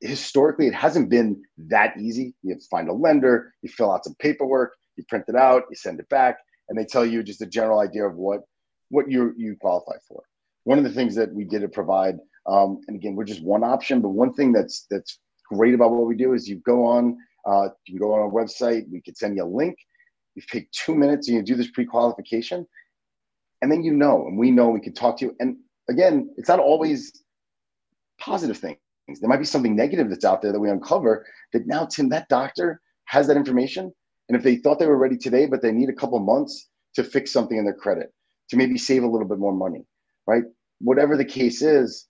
historically 0.00 0.66
it 0.66 0.74
hasn't 0.74 1.08
been 1.08 1.42
that 1.58 1.96
easy. 1.98 2.34
You 2.42 2.50
have 2.54 2.60
to 2.60 2.68
find 2.68 2.88
a 2.88 2.92
lender, 2.92 3.54
you 3.62 3.68
fill 3.68 3.92
out 3.92 4.04
some 4.04 4.14
paperwork, 4.18 4.74
you 4.96 5.04
print 5.08 5.24
it 5.28 5.36
out, 5.36 5.64
you 5.70 5.76
send 5.76 6.00
it 6.00 6.08
back, 6.08 6.38
and 6.68 6.78
they 6.78 6.84
tell 6.84 7.04
you 7.04 7.22
just 7.22 7.42
a 7.42 7.46
general 7.46 7.80
idea 7.80 8.06
of 8.06 8.16
what 8.16 8.40
what 8.88 9.10
you 9.10 9.34
you 9.36 9.56
qualify 9.60 9.96
for. 10.08 10.22
One 10.64 10.78
of 10.78 10.84
the 10.84 10.90
things 10.90 11.14
that 11.14 11.32
we 11.32 11.44
did 11.44 11.60
to 11.62 11.68
provide, 11.68 12.18
um, 12.46 12.80
and 12.88 12.96
again, 12.96 13.14
we're 13.14 13.24
just 13.24 13.42
one 13.42 13.62
option, 13.62 14.00
but 14.00 14.10
one 14.10 14.32
thing 14.32 14.52
that's 14.52 14.86
that's 14.90 15.18
great 15.48 15.74
about 15.74 15.90
what 15.90 16.06
we 16.06 16.16
do 16.16 16.32
is 16.32 16.48
you 16.48 16.56
go 16.56 16.84
on, 16.84 17.16
uh, 17.46 17.68
you 17.86 17.98
can 17.98 17.98
go 17.98 18.14
on 18.14 18.20
our 18.20 18.30
website, 18.30 18.90
we 18.90 19.00
could 19.00 19.16
send 19.16 19.36
you 19.36 19.44
a 19.44 19.46
link. 19.46 19.76
You 20.40 20.60
take 20.60 20.70
two 20.72 20.94
minutes 20.94 21.28
and 21.28 21.36
you 21.36 21.42
do 21.42 21.54
this 21.54 21.70
pre-qualification, 21.70 22.66
and 23.62 23.70
then 23.70 23.82
you 23.82 23.92
know, 23.92 24.26
and 24.26 24.38
we 24.38 24.50
know 24.50 24.68
we 24.68 24.80
can 24.80 24.94
talk 24.94 25.18
to 25.18 25.26
you. 25.26 25.36
And 25.40 25.56
again, 25.88 26.30
it's 26.36 26.48
not 26.48 26.60
always 26.60 27.12
positive 28.18 28.58
things 28.58 28.78
things. 29.10 29.20
There 29.20 29.28
might 29.28 29.38
be 29.38 29.44
something 29.44 29.76
negative 29.76 30.08
that's 30.08 30.24
out 30.24 30.42
there 30.42 30.52
that 30.52 30.60
we 30.60 30.70
uncover 30.70 31.26
that 31.52 31.66
now, 31.66 31.86
Tim, 31.86 32.08
that 32.10 32.28
doctor 32.28 32.80
has 33.06 33.26
that 33.26 33.36
information. 33.36 33.92
And 34.28 34.36
if 34.36 34.42
they 34.44 34.56
thought 34.56 34.78
they 34.78 34.86
were 34.86 34.98
ready 34.98 35.16
today, 35.16 35.46
but 35.46 35.62
they 35.62 35.72
need 35.72 35.88
a 35.88 35.94
couple 35.94 36.18
months 36.20 36.68
to 36.94 37.04
fix 37.04 37.32
something 37.32 37.56
in 37.56 37.64
their 37.64 37.74
credit, 37.74 38.12
to 38.50 38.56
maybe 38.56 38.78
save 38.78 39.02
a 39.02 39.08
little 39.08 39.26
bit 39.26 39.38
more 39.38 39.52
money, 39.52 39.84
right? 40.26 40.44
Whatever 40.80 41.16
the 41.16 41.24
case 41.24 41.62
is, 41.62 42.06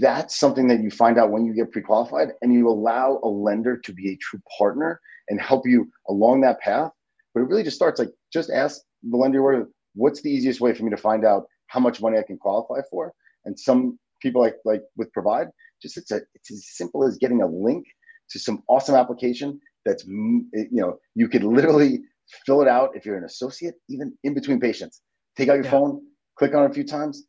that's 0.00 0.38
something 0.38 0.68
that 0.68 0.80
you 0.80 0.90
find 0.90 1.18
out 1.18 1.30
when 1.30 1.44
you 1.44 1.52
get 1.52 1.72
pre-qualified 1.72 2.28
and 2.40 2.52
you 2.52 2.68
allow 2.68 3.20
a 3.22 3.28
lender 3.28 3.76
to 3.78 3.92
be 3.92 4.10
a 4.10 4.16
true 4.16 4.40
partner 4.56 5.00
and 5.28 5.40
help 5.40 5.66
you 5.66 5.90
along 6.08 6.40
that 6.40 6.60
path. 6.60 6.90
But 7.38 7.44
it 7.44 7.48
really 7.50 7.62
just 7.62 7.76
starts 7.76 8.00
like 8.00 8.10
just 8.32 8.50
ask 8.50 8.80
the 9.08 9.16
lender 9.16 9.42
where 9.42 9.68
what's 9.94 10.22
the 10.22 10.30
easiest 10.30 10.60
way 10.60 10.74
for 10.74 10.82
me 10.82 10.90
to 10.90 10.96
find 10.96 11.24
out 11.24 11.44
how 11.68 11.78
much 11.78 12.02
money 12.02 12.18
I 12.18 12.22
can 12.22 12.36
qualify 12.36 12.80
for. 12.90 13.12
And 13.44 13.56
some 13.56 13.96
people 14.20 14.40
like 14.40 14.56
like 14.64 14.82
with 14.96 15.12
provide 15.12 15.46
just 15.80 15.96
it's 15.96 16.10
a 16.10 16.20
it's 16.34 16.50
as 16.50 16.66
simple 16.70 17.06
as 17.06 17.16
getting 17.18 17.42
a 17.42 17.46
link 17.46 17.86
to 18.30 18.40
some 18.40 18.64
awesome 18.68 18.96
application 18.96 19.60
that's 19.84 20.04
you 20.04 20.68
know 20.72 20.98
you 21.14 21.28
could 21.28 21.44
literally 21.44 22.00
fill 22.44 22.60
it 22.60 22.66
out 22.66 22.90
if 22.96 23.06
you're 23.06 23.16
an 23.16 23.24
associate 23.24 23.74
even 23.88 24.12
in 24.24 24.34
between 24.34 24.58
patients 24.58 25.02
take 25.36 25.48
out 25.48 25.54
your 25.54 25.64
yeah. 25.64 25.70
phone 25.70 26.02
click 26.36 26.52
on 26.52 26.64
it 26.64 26.70
a 26.72 26.74
few 26.74 26.82
times 26.82 27.28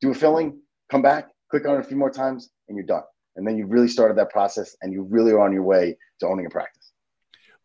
do 0.00 0.10
a 0.10 0.14
filling 0.14 0.58
come 0.90 1.02
back 1.02 1.28
click 1.50 1.68
on 1.68 1.76
it 1.76 1.80
a 1.80 1.84
few 1.84 1.96
more 1.98 2.10
times 2.10 2.48
and 2.68 2.76
you're 2.78 2.86
done 2.86 3.02
and 3.36 3.46
then 3.46 3.58
you 3.58 3.66
really 3.66 3.88
started 3.88 4.16
that 4.16 4.30
process 4.30 4.74
and 4.80 4.94
you 4.94 5.02
really 5.02 5.30
are 5.30 5.40
on 5.40 5.52
your 5.52 5.62
way 5.62 5.94
to 6.20 6.26
owning 6.26 6.46
a 6.46 6.50
practice 6.50 6.92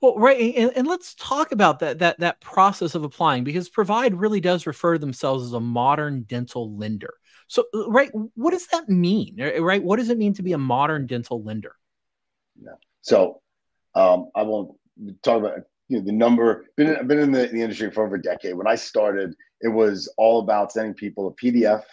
well 0.04 0.16
right 0.18 0.54
and, 0.56 0.72
and 0.76 0.88
let's 0.88 1.16
talk 1.16 1.52
about 1.52 1.80
that 1.80 1.98
that 1.98 2.20
that 2.20 2.40
process 2.40 2.94
of 2.94 3.04
applying 3.04 3.44
because 3.44 3.70
provide 3.70 4.14
really 4.14 4.40
does 4.40 4.68
refer 4.68 4.94
to 4.94 5.00
themselves 5.00 5.44
as 5.44 5.54
a 5.54 5.60
modern 5.60 6.22
dental 6.24 6.78
lender 6.78 7.16
so, 7.48 7.66
uh, 7.74 7.90
right, 7.90 8.10
what 8.36 8.52
does 8.52 8.68
that 8.68 8.90
mean? 8.90 9.40
Uh, 9.40 9.62
right, 9.62 9.84
what 9.84 9.98
does 9.98 10.10
it 10.10 10.18
mean 10.18 10.34
to 10.34 10.44
be 10.44 10.54
a 10.54 10.58
modern 10.58 11.06
dental 11.06 11.44
lender? 11.44 11.76
Yeah. 12.60 12.72
So, 13.02 13.42
um, 13.96 14.32
I 14.36 14.44
won't 14.44 14.76
talk 15.22 15.40
about 15.40 15.60
you 15.88 16.00
know 16.00 16.06
the 16.06 16.12
number. 16.12 16.66
Been 16.78 16.96
I've 16.96 17.08
been 17.08 17.20
in 17.20 17.32
the, 17.32 17.48
the 17.48 17.62
industry 17.62 17.92
for 17.92 18.06
over 18.06 18.16
a 18.16 18.22
decade. 18.22 18.56
When 18.56 18.68
I 18.68 18.74
started, 18.74 19.36
it 19.62 19.68
was 19.68 20.12
all 20.18 20.40
about 20.40 20.72
sending 20.72 20.94
people 20.94 21.28
a 21.28 21.34
PDF. 21.34 21.84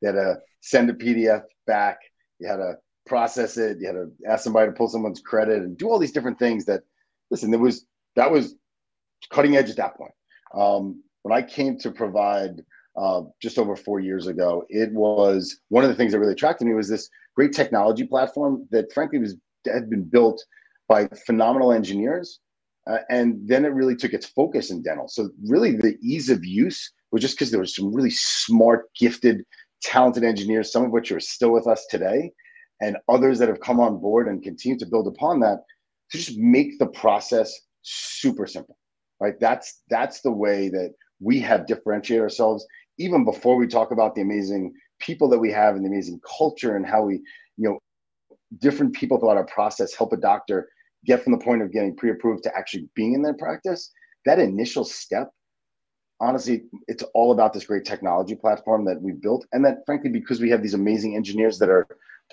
You 0.00 0.06
had 0.06 0.12
to 0.12 0.36
send 0.60 0.90
a 0.90 0.94
PDF 0.94 1.42
back. 1.66 1.98
You 2.38 2.46
had 2.46 2.56
to 2.56 2.76
process 3.06 3.56
it. 3.56 3.78
You 3.80 3.86
had 3.88 3.94
to 3.94 4.12
ask 4.28 4.44
somebody 4.44 4.70
to 4.70 4.76
pull 4.76 4.88
someone's 4.88 5.20
credit 5.20 5.62
and 5.62 5.76
do 5.76 5.88
all 5.88 5.98
these 5.98 6.12
different 6.12 6.38
things. 6.38 6.64
That 6.66 6.82
listen, 7.30 7.50
there 7.50 7.60
was 7.60 7.86
that 8.16 8.30
was 8.30 8.54
cutting 9.30 9.56
edge 9.56 9.70
at 9.70 9.76
that 9.76 9.96
point. 9.96 10.12
Um, 10.54 11.02
when 11.22 11.36
I 11.36 11.42
came 11.42 11.78
to 11.80 11.90
provide 11.90 12.62
uh, 12.98 13.22
just 13.40 13.58
over 13.58 13.76
four 13.76 14.00
years 14.00 14.26
ago. 14.26 14.64
It 14.68 14.92
was 14.92 15.60
one 15.68 15.84
of 15.84 15.90
the 15.90 15.94
things 15.94 16.12
that 16.12 16.18
really 16.18 16.32
attracted 16.32 16.66
me 16.66 16.74
was 16.74 16.88
this 16.88 17.08
great 17.36 17.52
technology 17.52 18.04
platform 18.04 18.66
that, 18.72 18.92
frankly, 18.92 19.20
was 19.20 19.36
had 19.66 19.88
been 19.88 20.02
built 20.02 20.42
by 20.88 21.06
phenomenal 21.26 21.72
engineers, 21.72 22.40
uh, 22.90 22.98
and 23.10 23.46
then 23.46 23.64
it 23.64 23.68
really 23.68 23.94
took 23.94 24.12
its 24.12 24.26
focus 24.26 24.70
in 24.70 24.82
dental. 24.82 25.06
So 25.06 25.30
really, 25.46 25.76
the 25.76 25.96
ease 26.02 26.28
of 26.30 26.44
use 26.44 26.90
was 27.12 27.22
just 27.22 27.36
because 27.36 27.50
there 27.50 27.60
was 27.60 27.76
some 27.76 27.94
really 27.94 28.10
smart, 28.10 28.88
gifted, 28.98 29.44
talented 29.82 30.24
engineers, 30.24 30.72
some 30.72 30.84
of 30.84 30.90
which 30.90 31.12
are 31.12 31.20
still 31.20 31.52
with 31.52 31.66
us 31.66 31.86
today, 31.90 32.32
and 32.80 32.96
others 33.08 33.38
that 33.38 33.48
have 33.48 33.60
come 33.60 33.78
on 33.78 34.00
board 34.00 34.26
and 34.26 34.42
continue 34.42 34.78
to 34.78 34.86
build 34.86 35.06
upon 35.06 35.40
that 35.40 35.58
to 36.10 36.18
just 36.18 36.38
make 36.38 36.78
the 36.78 36.86
process 36.86 37.58
super 37.82 38.46
simple. 38.46 38.76
Right 39.20 39.34
that's 39.40 39.82
that's 39.90 40.20
the 40.20 40.30
way 40.30 40.68
that 40.68 40.94
we 41.20 41.40
have 41.40 41.66
differentiated 41.66 42.22
ourselves 42.22 42.64
even 42.98 43.24
before 43.24 43.56
we 43.56 43.66
talk 43.66 43.90
about 43.90 44.14
the 44.14 44.20
amazing 44.20 44.72
people 45.00 45.28
that 45.28 45.38
we 45.38 45.50
have 45.50 45.74
and 45.74 45.84
the 45.84 45.88
amazing 45.88 46.20
culture 46.38 46.76
and 46.76 46.86
how 46.86 47.02
we 47.02 47.14
you 47.56 47.68
know 47.68 47.78
different 48.60 48.94
people 48.94 49.18
throughout 49.18 49.36
our 49.36 49.46
process 49.46 49.92
help 49.94 50.12
a 50.12 50.16
doctor 50.16 50.68
get 51.04 51.22
from 51.22 51.32
the 51.32 51.44
point 51.44 51.62
of 51.62 51.72
getting 51.72 51.96
pre-approved 51.96 52.44
to 52.44 52.56
actually 52.56 52.88
being 52.94 53.14
in 53.14 53.22
their 53.22 53.34
practice 53.34 53.90
that 54.24 54.38
initial 54.38 54.84
step 54.84 55.32
honestly 56.20 56.62
it's 56.86 57.02
all 57.14 57.32
about 57.32 57.52
this 57.52 57.64
great 57.64 57.84
technology 57.84 58.34
platform 58.34 58.84
that 58.84 59.00
we 59.00 59.12
built. 59.12 59.46
And 59.52 59.64
that 59.64 59.78
frankly 59.86 60.10
because 60.10 60.40
we 60.40 60.50
have 60.50 60.62
these 60.62 60.74
amazing 60.74 61.16
engineers 61.16 61.58
that 61.58 61.68
are 61.68 61.86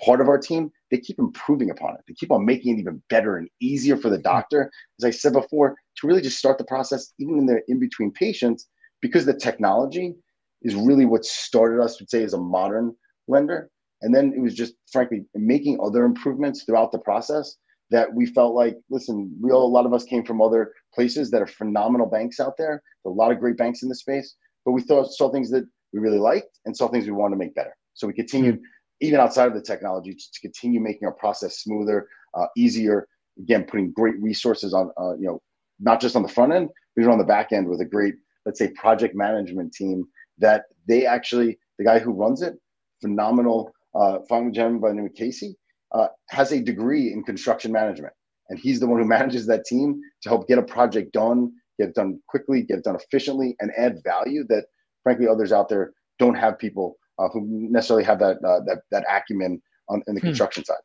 part 0.04 0.20
of 0.20 0.28
our 0.28 0.38
team 0.38 0.70
they 0.90 0.98
keep 0.98 1.18
improving 1.18 1.70
upon 1.70 1.94
it 1.94 2.00
they 2.06 2.14
keep 2.14 2.30
on 2.30 2.44
making 2.44 2.76
it 2.76 2.80
even 2.80 3.02
better 3.08 3.36
and 3.36 3.48
easier 3.60 3.96
for 3.96 4.10
the 4.10 4.16
mm-hmm. 4.16 4.22
doctor 4.22 4.70
as 5.00 5.04
i 5.04 5.10
said 5.10 5.32
before 5.32 5.76
to 5.96 6.06
really 6.06 6.20
just 6.20 6.38
start 6.38 6.58
the 6.58 6.64
process 6.64 7.12
even 7.18 7.38
in 7.38 7.46
the 7.46 7.60
in 7.68 7.78
between 7.78 8.10
patients 8.10 8.68
because 9.00 9.24
the 9.24 9.34
technology 9.34 10.14
is 10.62 10.74
really 10.74 11.06
what 11.06 11.24
started 11.24 11.82
us 11.82 12.00
would 12.00 12.10
say 12.10 12.22
as 12.22 12.34
a 12.34 12.38
modern 12.38 12.94
lender 13.28 13.70
and 14.02 14.14
then 14.14 14.32
it 14.36 14.40
was 14.40 14.54
just 14.54 14.74
frankly 14.92 15.24
making 15.34 15.78
other 15.82 16.04
improvements 16.04 16.64
throughout 16.64 16.92
the 16.92 16.98
process 16.98 17.56
that 17.90 18.12
we 18.12 18.26
felt 18.26 18.54
like, 18.54 18.76
listen, 18.90 19.34
we 19.40 19.50
all, 19.50 19.66
a 19.66 19.68
lot 19.68 19.86
of 19.86 19.94
us 19.94 20.04
came 20.04 20.24
from 20.24 20.42
other 20.42 20.72
places 20.94 21.30
that 21.30 21.42
are 21.42 21.46
phenomenal 21.46 22.06
banks 22.06 22.40
out 22.40 22.56
there. 22.58 22.82
A 23.04 23.08
lot 23.08 23.30
of 23.30 23.38
great 23.38 23.56
banks 23.56 23.82
in 23.82 23.88
the 23.88 23.94
space, 23.94 24.34
but 24.64 24.72
we 24.72 24.82
thought 24.82 25.12
saw 25.12 25.30
things 25.30 25.50
that 25.50 25.64
we 25.92 26.00
really 26.00 26.18
liked 26.18 26.58
and 26.64 26.76
saw 26.76 26.88
things 26.88 27.06
we 27.06 27.12
wanted 27.12 27.36
to 27.36 27.38
make 27.38 27.54
better. 27.54 27.76
So 27.94 28.06
we 28.06 28.12
continued, 28.12 28.56
mm-hmm. 28.56 28.64
Even 29.00 29.20
outside 29.20 29.46
of 29.46 29.54
the 29.54 29.62
technology, 29.62 30.14
to 30.14 30.40
continue 30.40 30.80
making 30.80 31.06
our 31.06 31.14
process 31.14 31.60
smoother, 31.60 32.08
uh, 32.34 32.46
easier. 32.56 33.06
Again, 33.38 33.64
putting 33.64 33.92
great 33.92 34.20
resources 34.20 34.72
on, 34.72 34.90
uh, 34.98 35.14
you 35.16 35.26
know, 35.26 35.42
not 35.78 36.00
just 36.00 36.16
on 36.16 36.22
the 36.22 36.28
front 36.28 36.52
end, 36.52 36.70
but 36.94 37.02
even 37.02 37.12
on 37.12 37.18
the 37.18 37.24
back 37.24 37.52
end 37.52 37.68
with 37.68 37.80
a 37.80 37.84
great, 37.84 38.14
let's 38.46 38.58
say, 38.58 38.68
project 38.68 39.14
management 39.14 39.72
team 39.74 40.04
that 40.38 40.64
they 40.88 41.04
actually, 41.04 41.58
the 41.78 41.84
guy 41.84 41.98
who 41.98 42.12
runs 42.12 42.40
it, 42.40 42.54
phenomenal, 43.02 43.72
uh, 43.94 44.18
final 44.28 44.50
gentleman 44.50 44.80
by 44.80 44.88
the 44.88 44.94
name 44.94 45.06
of 45.06 45.14
Casey 45.14 45.56
uh, 45.92 46.08
has 46.30 46.52
a 46.52 46.60
degree 46.60 47.12
in 47.12 47.22
construction 47.24 47.72
management, 47.72 48.12
and 48.48 48.58
he's 48.58 48.80
the 48.80 48.86
one 48.86 49.00
who 49.00 49.06
manages 49.16 49.46
that 49.46 49.64
team 49.64 50.00
to 50.22 50.28
help 50.28 50.48
get 50.48 50.58
a 50.58 50.62
project 50.62 51.12
done, 51.12 51.52
get 51.78 51.90
it 51.90 51.94
done 51.94 52.20
quickly, 52.28 52.62
get 52.62 52.78
it 52.78 52.84
done 52.84 52.96
efficiently, 52.96 53.54
and 53.60 53.70
add 53.76 54.02
value 54.02 54.44
that, 54.48 54.66
frankly, 55.02 55.28
others 55.28 55.52
out 55.52 55.68
there 55.68 55.92
don't 56.18 56.34
have 56.34 56.58
people 56.58 56.96
uh, 57.18 57.28
who 57.28 57.46
necessarily 57.46 58.04
have 58.04 58.18
that 58.18 58.38
uh, 58.44 58.60
that 58.60 58.82
that 58.90 59.04
acumen 59.10 59.62
on 59.88 60.02
in 60.06 60.14
the 60.14 60.20
hmm. 60.20 60.28
construction 60.28 60.64
side. 60.64 60.76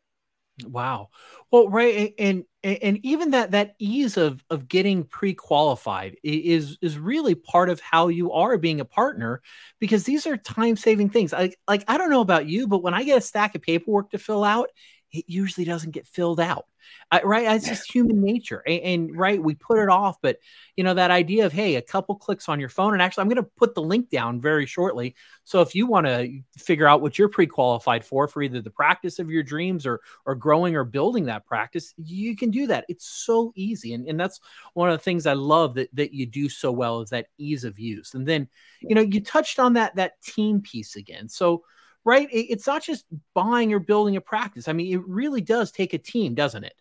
Wow. 0.66 1.10
Well, 1.52 1.70
right, 1.70 2.14
and 2.20 2.46
and 2.64 3.00
even 3.04 3.32
that 3.32 3.52
that 3.52 3.76
ease 3.80 4.18
of 4.18 4.44
of 4.50 4.68
getting 4.68 5.04
pre-qualified 5.04 6.18
is 6.24 6.78
is 6.82 6.98
really 6.98 7.36
part 7.36 7.70
of 7.70 7.80
how 7.80 8.10
you 8.10 8.32
are 8.32 8.58
being 8.58 8.80
a 8.80 8.86
partner 8.86 9.42
because 9.80 10.04
these 10.04 10.28
are 10.28 10.38
time-saving 10.38 11.10
things. 11.10 11.34
Like 11.34 11.58
like 11.68 11.84
I 11.88 11.98
don't 11.98 12.10
know 12.10 12.22
about 12.22 12.46
you, 12.46 12.68
but 12.68 12.84
when 12.84 12.94
I 12.94 13.04
get 13.04 13.18
a 13.18 13.22
stack 13.22 13.56
of 13.56 13.62
paperwork 13.62 14.12
to 14.12 14.18
fill 14.18 14.44
out, 14.44 14.70
it 15.12 15.26
usually 15.28 15.66
doesn't 15.66 15.92
get 15.92 16.08
filled 16.08 16.40
out. 16.40 16.66
Uh, 17.12 17.20
right? 17.24 17.56
It's 17.56 17.68
just 17.68 17.94
human 17.94 18.22
nature. 18.22 18.64
And, 18.66 18.82
and, 18.82 19.18
right, 19.18 19.42
we 19.42 19.56
put 19.56 19.80
it 19.80 19.90
off. 19.90 20.18
But 20.22 20.40
you 20.76 20.84
know, 20.84 20.94
that 20.94 21.12
idea 21.12 21.46
of 21.46 21.52
hey, 21.52 21.76
a 21.76 21.82
couple 21.82 22.16
clicks 22.16 22.50
on 22.50 22.60
your 22.60 22.70
phone, 22.70 22.94
and 22.94 23.02
actually, 23.02 23.22
I'm 23.22 23.28
going 23.28 23.44
to 23.44 23.50
put 23.56 23.76
the 23.76 23.82
link 23.82 24.10
down 24.10 24.42
very 24.42 24.66
shortly. 24.66 25.16
So 25.44 25.62
if 25.62 25.76
you 25.76 25.86
want 25.86 26.08
to 26.08 26.42
figure 26.58 26.88
out 26.88 27.02
what 27.02 27.20
you're 27.20 27.30
pre-qualified 27.30 28.04
for, 28.04 28.28
for 28.28 28.42
either 28.42 28.62
the 28.62 28.70
practice 28.70 29.20
of 29.20 29.30
your 29.30 29.44
dreams 29.44 29.86
or 29.86 30.02
or 30.26 30.36
growing 30.36 30.76
or 30.76 30.84
building 30.84 31.26
that 31.26 31.46
practice, 31.46 31.94
you 31.98 32.36
can 32.36 32.50
do 32.50 32.68
that. 32.68 32.86
It's 32.88 33.08
so 33.08 33.52
easy, 33.56 33.94
and 33.94 34.08
and 34.08 34.20
that's 34.20 34.40
one 34.74 34.90
of 34.90 34.98
the 34.98 35.04
things 35.04 35.28
I 35.28 35.34
love 35.34 35.76
that 35.76 35.94
that 35.94 36.14
you 36.14 36.26
do 36.26 36.50
so 36.50 36.72
well 36.72 37.02
is 37.02 37.10
that 37.12 37.28
ease 37.38 37.64
of 37.64 37.80
use. 37.80 38.14
And 38.14 38.28
then 38.28 38.48
you 38.82 38.96
know, 38.96 39.02
you 39.02 39.22
touched 39.22 39.60
on 39.60 39.74
that 39.74 39.96
that 39.96 40.22
team 40.22 40.62
piece 40.62 40.96
again. 40.96 41.30
So 41.30 41.64
right? 42.06 42.28
It's 42.32 42.68
not 42.68 42.84
just 42.84 43.06
buying 43.34 43.74
or 43.74 43.80
building 43.80 44.16
a 44.16 44.22
practice. 44.22 44.68
I 44.68 44.74
mean, 44.74 44.94
it 44.94 45.06
really 45.08 45.42
does 45.42 45.72
take 45.72 45.94
a 45.94 45.98
team, 45.98 46.34
doesn't 46.34 46.64
it? 46.64 46.74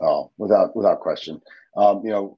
Oh, 0.00 0.30
without 0.38 0.74
without 0.74 1.00
question. 1.00 1.40
Um, 1.76 2.02
you 2.04 2.10
know, 2.10 2.36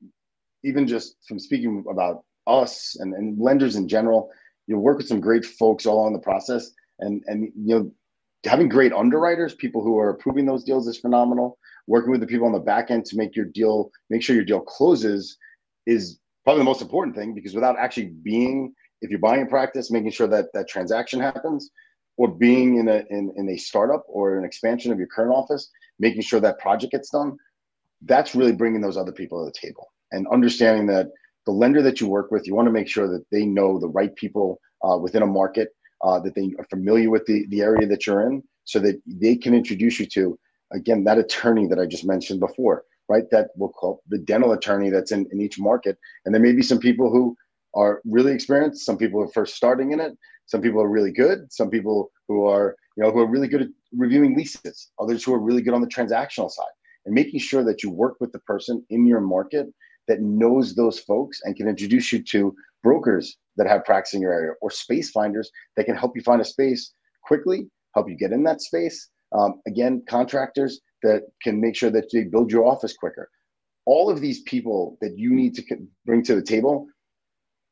even 0.65 0.87
just 0.87 1.17
from 1.27 1.39
speaking 1.39 1.85
about 1.91 2.25
us 2.47 2.97
and, 3.01 3.15
and 3.15 3.41
lenders 3.41 3.77
in 3.77 3.89
general, 3.89 4.31
you 4.67 4.79
work 4.79 4.99
with 4.99 5.09
some 5.09 5.21
great 5.21 5.45
folks 5.45 5.87
all 5.87 6.01
along 6.01 6.13
the 6.13 6.19
process, 6.19 6.71
and 6.99 7.23
and 7.27 7.53
you 7.57 7.75
know, 7.79 7.93
having 8.45 8.69
great 8.69 8.93
underwriters, 8.93 9.55
people 9.55 9.83
who 9.83 9.99
are 9.99 10.11
approving 10.11 10.47
those 10.47 10.65
deals 10.65 10.87
is 10.87 10.99
phenomenal. 10.99 11.59
Working 11.87 12.11
with 12.11 12.21
the 12.21 12.27
people 12.27 12.47
on 12.47 12.53
the 12.53 12.59
back 12.59 12.91
end 12.91 13.05
to 13.07 13.17
make 13.17 13.37
your 13.37 13.45
deal, 13.45 13.91
make 14.11 14.23
sure 14.23 14.35
your 14.35 14.45
deal 14.45 14.61
closes, 14.61 15.39
is 15.87 16.19
probably 16.45 16.61
the 16.61 16.65
most 16.65 16.83
important 16.83 17.15
thing 17.17 17.33
because 17.33 17.55
without 17.55 17.79
actually 17.79 18.07
being, 18.07 18.73
if 19.03 19.11
you're 19.11 19.21
buying 19.21 19.43
a 19.43 19.47
practice, 19.47 19.91
making 19.91 20.11
sure 20.11 20.27
that 20.27 20.47
that 20.53 20.69
transaction 20.69 21.21
happens, 21.21 21.71
or 22.17 22.29
being 22.29 22.79
in 22.79 22.89
a 22.89 23.05
in, 23.11 23.33
in 23.37 23.49
a 23.51 23.57
startup 23.57 24.05
or 24.09 24.39
an 24.39 24.45
expansion 24.45 24.93
of 24.93 24.99
your 24.99 25.07
current 25.09 25.33
office, 25.33 25.71
making 25.99 26.23
sure 26.23 26.41
that 26.41 26.59
project 26.59 26.93
gets 26.93 27.11
done, 27.11 27.37
that's 28.03 28.35
really 28.35 28.53
bringing 28.53 28.81
those 28.81 28.97
other 28.97 29.13
people 29.13 29.39
to 29.39 29.47
the 29.51 29.67
table 29.67 29.93
and 30.13 30.27
understanding 30.29 30.87
that 30.87 31.09
the 31.47 31.53
lender 31.53 31.83
that 31.83 32.01
you 32.01 32.09
work 32.09 32.31
with, 32.31 32.47
you 32.47 32.55
want 32.55 32.67
to 32.67 32.73
make 32.73 32.89
sure 32.89 33.09
that 33.09 33.25
they 33.31 33.47
know 33.47 33.79
the 33.79 33.89
right 33.89 34.15
people 34.17 34.61
uh, 34.87 34.97
within 34.97 35.23
a 35.23 35.27
market, 35.27 35.69
uh, 36.03 36.19
that 36.19 36.35
they 36.35 36.53
are 36.59 36.65
familiar 36.65 37.09
with 37.09 37.25
the, 37.27 37.47
the 37.49 37.61
area 37.61 37.87
that 37.87 38.07
you're 38.07 38.27
in, 38.29 38.43
so 38.65 38.79
that 38.81 39.01
they 39.07 39.37
can 39.37 39.55
introduce 39.55 40.01
you 40.01 40.07
to, 40.07 40.39
again, 40.73 41.05
that 41.05 41.19
attorney 41.19 41.67
that 41.69 41.79
I 41.79 41.87
just 41.87 42.05
mentioned 42.05 42.41
before, 42.41 42.85
right? 43.09 43.25
That 43.31 43.51
we'll 43.57 43.71
call 43.71 44.03
the 44.09 44.19
dental 44.19 44.53
attorney 44.53 44.91
that's 44.91 45.13
in, 45.13 45.27
in 45.31 45.41
each 45.41 45.59
market. 45.59 45.97
And 46.25 46.35
there 46.35 46.43
may 46.43 46.53
be 46.53 46.63
some 46.63 46.81
people 46.81 47.11
who 47.11 47.37
are 47.75 48.01
really 48.05 48.33
experienced, 48.33 48.85
some 48.85 48.99
people 48.99 49.23
are 49.23 49.29
first 49.29 49.55
starting 49.55 49.93
in 49.93 50.01
it, 50.01 50.19
some 50.47 50.63
people 50.63 50.81
are 50.81 50.89
really 50.89 51.13
good. 51.13 51.53
Some 51.53 51.71
people 51.71 52.11
who 52.29 52.47
are, 52.47 52.77
you 52.97 53.03
know, 53.03 53.11
who 53.11 53.21
are 53.21 53.27
really 53.27 53.49
good 53.49 53.63
at 53.63 53.69
reviewing 53.93 54.37
leases. 54.37 54.91
Others 55.01 55.25
who 55.25 55.35
are 55.35 55.41
really 55.41 55.63
good 55.63 55.75
on 55.75 55.81
the 55.81 55.89
transactional 55.89 56.51
side. 56.51 56.67
And 57.05 57.15
making 57.15 57.41
sure 57.41 57.65
that 57.65 57.83
you 57.83 57.91
work 57.91 58.17
with 58.21 58.33
the 58.33 58.41
person 58.41 58.85
in 58.91 59.07
your 59.07 59.21
market 59.21 59.67
that 60.09 60.21
knows 60.21 60.75
those 60.75 61.01
folks 61.01 61.41
and 61.45 61.57
can 61.57 61.69
introduce 61.69 62.13
you 62.13 62.23
to 62.23 62.55
brokers 62.83 63.37
that 63.57 63.67
have 63.67 63.85
practice 63.85 64.15
in 64.15 64.21
your 64.21 64.33
area 64.33 64.53
or 64.61 64.71
space 64.71 65.11
finders 65.11 65.51
that 65.77 65.85
can 65.85 65.97
help 65.97 66.17
you 66.17 66.23
find 66.23 66.41
a 66.41 66.45
space 66.45 66.93
quickly, 67.23 67.69
help 67.95 68.09
you 68.09 68.17
get 68.17 68.33
in 68.33 68.45
that 68.45 68.61
space. 68.61 69.09
Um, 69.33 69.61
again, 69.67 70.03
contractors 70.09 70.81
that 71.03 71.23
can 71.43 71.61
make 71.61 71.75
sure 71.75 71.91
that 71.91 72.11
they 72.13 72.25
build 72.25 72.51
your 72.51 72.65
office 72.65 72.97
quicker. 72.97 73.29
All 73.85 74.11
of 74.11 74.21
these 74.21 74.43
people 74.43 74.97
that 75.01 75.19
you 75.19 75.33
need 75.33 75.55
to 75.57 75.65
bring 76.05 76.23
to 76.25 76.35
the 76.35 76.43
table, 76.43 76.87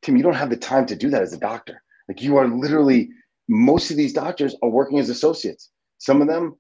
Tim, 0.02 0.16
you 0.16 0.22
don't 0.22 0.34
have 0.34 0.50
the 0.50 0.56
time 0.56 0.86
to 0.86 0.96
do 0.96 1.10
that 1.10 1.22
as 1.22 1.32
a 1.32 1.38
doctor. 1.38 1.82
Like 2.08 2.23
you 2.23 2.37
are 2.37 2.46
literally, 2.46 3.11
most 3.49 3.90
of 3.90 3.96
these 3.96 4.12
doctors 4.12 4.54
are 4.62 4.68
working 4.68 4.99
as 4.99 5.08
associates. 5.08 5.70
Some 5.99 6.20
of 6.20 6.28
them 6.28 6.56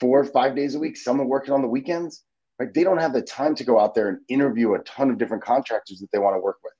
four 0.00 0.20
or 0.20 0.24
five 0.24 0.54
days 0.54 0.74
a 0.74 0.78
week, 0.78 0.96
some 0.96 1.20
are 1.20 1.26
working 1.26 1.54
on 1.54 1.62
the 1.62 1.68
weekends. 1.68 2.22
Right? 2.58 2.72
They 2.72 2.84
don't 2.84 2.98
have 2.98 3.12
the 3.12 3.22
time 3.22 3.54
to 3.56 3.64
go 3.64 3.78
out 3.78 3.94
there 3.94 4.08
and 4.08 4.18
interview 4.28 4.74
a 4.74 4.78
ton 4.80 5.10
of 5.10 5.18
different 5.18 5.44
contractors 5.44 5.98
that 6.00 6.10
they 6.12 6.18
want 6.18 6.36
to 6.36 6.40
work 6.40 6.56
with 6.64 6.72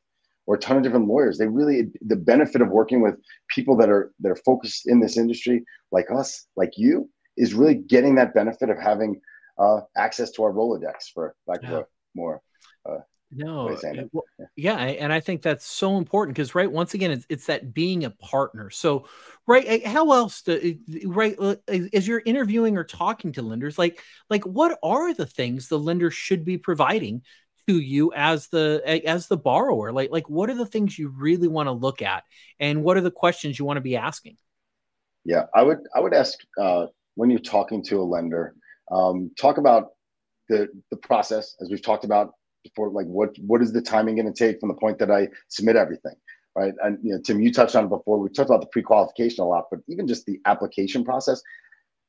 or 0.47 0.55
a 0.55 0.59
ton 0.59 0.77
of 0.77 0.83
different 0.83 1.09
lawyers. 1.09 1.39
They 1.39 1.47
really 1.47 1.91
the 2.01 2.17
benefit 2.17 2.63
of 2.63 2.69
working 2.69 3.03
with 3.03 3.17
people 3.49 3.77
that 3.77 3.91
are 3.91 4.13
that 4.21 4.31
are 4.31 4.37
focused 4.37 4.89
in 4.89 5.01
this 5.01 5.17
industry, 5.17 5.65
like 5.93 6.11
us, 6.11 6.47
like 6.57 6.73
you, 6.77 7.11
is 7.37 7.55
really 7.55 7.75
getting 7.75 8.15
that 8.15 8.35
benefit 8.35 8.71
of 8.71 8.79
having 8.79 9.21
uh, 9.59 9.81
access 9.97 10.31
to 10.33 10.45
our 10.45 10.53
Rolodex, 10.53 11.11
for 11.13 11.35
of 11.65 11.83
a 11.83 11.87
more 12.15 12.41
uh, 12.89 12.99
no, 13.33 13.71
uh, 13.71 14.05
well, 14.13 14.25
yeah, 14.55 14.77
and 14.77 15.13
I 15.13 15.19
think 15.19 15.43
that's 15.43 15.67
so 15.67 15.99
important 15.99 16.37
because 16.37 16.55
right, 16.55 16.71
once 16.71 16.95
again, 16.95 17.11
it's 17.11 17.27
it's 17.29 17.47
that 17.47 17.75
being 17.75 18.05
a 18.05 18.11
partner. 18.11 18.71
So, 18.71 19.09
right, 19.47 19.65
eh, 19.67 19.89
how 19.89 20.13
else 20.13 20.43
do 20.43 20.59
eh, 20.63 21.01
right 21.05 21.35
uh, 21.39 21.57
as 21.93 22.07
you're 22.07 22.23
interviewing 22.25 22.77
or 22.77 22.85
talking 22.85 23.33
to 23.33 23.43
lenders, 23.43 23.79
like 23.79 24.01
like 24.31 24.45
what 24.45 24.79
are 24.83 25.13
the 25.13 25.27
things 25.27 25.69
the 25.69 25.79
lender 25.79 26.11
should 26.11 26.45
be 26.45 26.57
providing 26.57 27.23
to 27.67 27.81
you 27.81 28.13
as 28.15 28.47
the 28.47 28.81
as 29.05 29.27
the 29.27 29.37
borrower? 29.37 29.93
Like 29.93 30.11
like 30.13 30.31
what 30.31 30.49
are 30.49 30.57
the 30.57 30.67
things 30.67 30.97
you 30.97 31.09
really 31.09 31.49
want 31.49 31.67
to 31.67 31.73
look 31.73 32.03
at, 32.03 32.23
and 32.61 32.85
what 32.85 32.97
are 32.97 33.03
the 33.03 33.11
questions 33.11 33.59
you 33.59 33.65
want 33.65 33.79
to 33.79 33.83
be 33.83 33.97
asking? 33.97 34.37
Yeah, 35.25 35.47
I 35.53 35.65
would 35.65 35.79
I 35.97 35.99
would 35.99 36.15
ask 36.15 36.39
uh, 36.61 36.87
when 37.17 37.31
you're 37.31 37.41
talking 37.41 37.83
to 37.87 38.01
a 38.01 38.05
lender, 38.05 38.55
um, 38.93 39.33
talk 39.37 39.59
about 39.59 39.89
the 40.49 40.69
the 40.93 40.97
process 40.99 41.57
as 41.61 41.69
we've 41.69 41.83
talked 41.83 42.05
about 42.05 42.31
for 42.75 42.91
like 42.91 43.07
what 43.07 43.37
what 43.39 43.63
is 43.63 43.73
the 43.73 43.83
timing 43.83 44.17
going 44.17 44.33
to 44.33 44.33
take 44.33 44.61
from 44.61 44.69
the 44.69 44.75
point 44.75 44.99
that 44.99 45.11
I 45.11 45.29
submit 45.49 45.77
everything, 45.77 46.15
right? 46.55 46.75
And 46.83 46.99
you 47.03 47.13
know, 47.13 47.21
Tim, 47.25 47.41
you 47.41 47.53
touched 47.53 47.77
on 47.77 47.85
it 47.85 47.89
before. 47.89 48.19
We 48.19 48.29
talked 48.29 48.51
about 48.51 48.61
the 48.61 48.69
pre-qualification 48.69 49.43
a 49.43 49.47
lot, 49.47 49.67
but 49.71 49.81
even 49.89 50.07
just 50.07 50.27
the 50.27 50.41
application 50.47 51.05
process. 51.05 51.43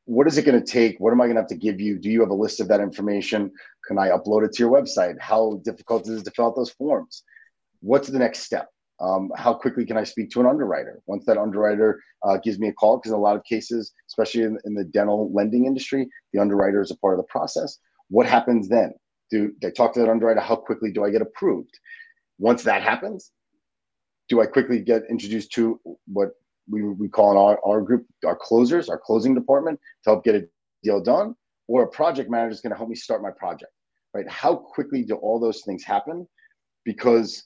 What 0.06 0.26
is 0.26 0.38
it 0.38 0.46
going 0.46 0.58
to 0.58 0.66
take? 0.66 0.96
What 1.00 1.12
am 1.12 1.20
I 1.20 1.26
going 1.26 1.36
to 1.36 1.42
have 1.42 1.50
to 1.50 1.58
give 1.58 1.82
you? 1.82 2.00
Do 2.00 2.10
you 2.10 2.22
have 2.22 2.30
a 2.30 2.34
list 2.34 2.62
of 2.62 2.70
that 2.70 2.80
information? 2.80 3.52
Can 3.86 4.00
I 4.00 4.10
upload 4.10 4.46
it 4.46 4.54
to 4.54 4.64
your 4.64 4.72
website? 4.72 5.20
How 5.20 5.60
difficult 5.66 6.08
is 6.08 6.22
it 6.22 6.24
to 6.24 6.32
fill 6.32 6.46
out 6.46 6.56
those 6.56 6.70
forms? 6.72 7.24
What's 7.82 8.08
the 8.08 8.20
next 8.20 8.40
step? 8.40 8.70
Um, 9.00 9.32
how 9.36 9.54
quickly 9.54 9.86
can 9.86 9.98
I 9.98 10.04
speak 10.04 10.32
to 10.32 10.40
an 10.40 10.48
underwriter? 10.48 11.02
Once 11.06 11.26
that 11.26 11.38
underwriter 11.38 12.02
uh, 12.24 12.38
gives 12.38 12.58
me 12.58 12.70
a 12.70 12.74
call, 12.74 12.98
because 12.98 13.12
in 13.12 13.18
a 13.18 13.22
lot 13.22 13.36
of 13.36 13.44
cases, 13.44 13.94
especially 14.10 14.44
in, 14.44 14.58
in, 14.66 14.74
the 14.74 14.86
dental 14.86 15.32
lending 15.32 15.66
industry, 15.66 16.10
the 16.34 16.40
underwriter 16.40 16.82
is 16.82 16.90
a 16.90 16.98
part 16.98 17.14
of 17.14 17.18
the 17.18 17.28
process. 17.30 17.78
What 18.10 18.26
happens 18.26 18.70
then? 18.70 18.94
Do 19.32 19.54
they 19.62 19.72
talk 19.72 19.94
to 19.94 20.00
that 20.00 20.10
underwriter? 20.10 20.40
How 20.40 20.56
quickly 20.56 20.92
do 20.92 21.04
I 21.04 21.10
get 21.10 21.22
approved? 21.22 21.78
Once 22.40 22.64
that 22.64 22.82
happens, 22.82 23.32
do 24.30 24.42
I 24.42 24.46
quickly 24.46 24.80
get 24.80 25.04
introduced 25.10 25.52
to 25.54 25.80
what 26.06 26.30
we, 26.70 26.84
we 26.84 27.08
call 27.08 27.32
in 27.32 27.38
our, 27.38 27.60
our 27.66 27.82
group 27.82 28.06
our 28.26 28.36
closers, 28.36 28.90
our 28.90 29.00
closing 29.00 29.34
department 29.34 29.80
to 30.04 30.12
help 30.12 30.24
get 30.24 30.36
a 30.36 30.48
deal 30.84 31.02
done? 31.02 31.36
Or 31.68 31.84
a 31.84 31.88
project 31.88 32.30
manager 32.30 32.54
is 32.54 32.62
going 32.62 32.72
to 32.72 32.78
help 32.78 32.90
me 32.90 32.96
start 32.96 33.22
my 33.22 33.32
project, 33.32 33.72
right? 34.14 34.30
How 34.30 34.56
quickly 34.56 35.04
do 35.04 35.16
all 35.16 35.38
those 35.38 35.64
things 35.64 35.84
happen? 35.84 36.26
Because 36.86 37.44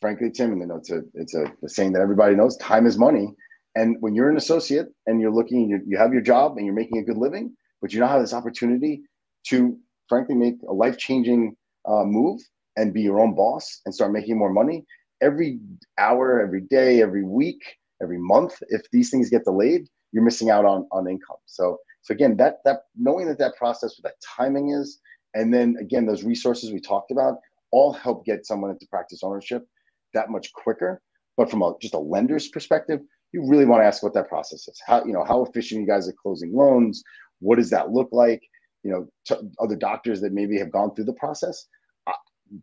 frankly, 0.00 0.30
Tim, 0.30 0.52
and 0.52 0.60
you 0.60 0.66
know, 0.66 0.76
it's 0.76 0.90
a 0.90 1.02
it's 1.14 1.34
a, 1.34 1.44
a 1.64 1.68
saying 1.68 1.92
that 1.92 2.02
everybody 2.02 2.36
knows: 2.36 2.56
time 2.58 2.86
is 2.86 2.98
money. 2.98 3.34
And 3.74 3.96
when 4.00 4.14
you're 4.14 4.28
an 4.28 4.36
associate 4.36 4.88
and 5.06 5.20
you're 5.20 5.32
looking, 5.32 5.68
you, 5.68 5.80
you 5.86 5.96
have 5.96 6.12
your 6.12 6.22
job 6.22 6.56
and 6.56 6.66
you're 6.66 6.74
making 6.74 6.98
a 6.98 7.02
good 7.02 7.16
living, 7.16 7.56
but 7.80 7.92
you 7.92 8.00
now 8.00 8.08
have 8.08 8.20
this 8.20 8.34
opportunity 8.34 9.02
to, 9.48 9.78
frankly, 10.12 10.34
make 10.34 10.56
a 10.68 10.74
life 10.74 10.98
changing 10.98 11.56
uh, 11.88 12.04
move 12.04 12.38
and 12.76 12.92
be 12.92 13.00
your 13.00 13.18
own 13.18 13.34
boss 13.34 13.80
and 13.86 13.94
start 13.94 14.12
making 14.12 14.36
more 14.36 14.52
money 14.52 14.84
every 15.22 15.58
hour, 15.96 16.38
every 16.38 16.60
day, 16.60 17.00
every 17.00 17.24
week, 17.24 17.62
every 18.02 18.18
month. 18.18 18.62
If 18.68 18.82
these 18.90 19.08
things 19.08 19.30
get 19.30 19.44
delayed, 19.44 19.88
you're 20.12 20.22
missing 20.22 20.50
out 20.50 20.66
on 20.66 20.86
on 20.92 21.08
income. 21.08 21.38
So 21.46 21.78
so 22.02 22.12
again, 22.12 22.36
that 22.36 22.58
that 22.66 22.80
knowing 22.94 23.26
that 23.28 23.38
that 23.38 23.56
process, 23.56 23.96
what 23.96 24.04
that 24.10 24.20
timing 24.36 24.72
is, 24.72 25.00
and 25.32 25.46
then 25.54 25.76
again 25.80 26.04
those 26.04 26.24
resources 26.24 26.72
we 26.72 26.80
talked 26.80 27.10
about, 27.10 27.38
all 27.70 27.94
help 27.94 28.26
get 28.26 28.44
someone 28.44 28.70
into 28.70 28.86
practice 28.88 29.20
ownership 29.22 29.66
that 30.12 30.28
much 30.28 30.52
quicker. 30.52 31.00
But 31.38 31.50
from 31.50 31.62
a, 31.62 31.72
just 31.80 31.94
a 31.94 31.98
lender's 31.98 32.48
perspective, 32.48 33.00
you 33.32 33.48
really 33.48 33.64
want 33.64 33.80
to 33.80 33.86
ask 33.86 34.02
what 34.02 34.12
that 34.12 34.28
process 34.28 34.68
is. 34.68 34.78
How 34.86 35.02
you 35.06 35.14
know 35.14 35.24
how 35.24 35.42
efficient 35.42 35.80
you 35.80 35.86
guys 35.86 36.06
are 36.06 36.20
closing 36.22 36.52
loans? 36.52 37.02
What 37.40 37.56
does 37.56 37.70
that 37.70 37.92
look 37.92 38.10
like? 38.12 38.42
You 38.82 38.90
know, 38.90 39.08
t- 39.26 39.48
other 39.60 39.76
doctors 39.76 40.20
that 40.20 40.32
maybe 40.32 40.58
have 40.58 40.72
gone 40.72 40.94
through 40.94 41.04
the 41.04 41.12
process. 41.14 41.66
Uh, 42.06 42.12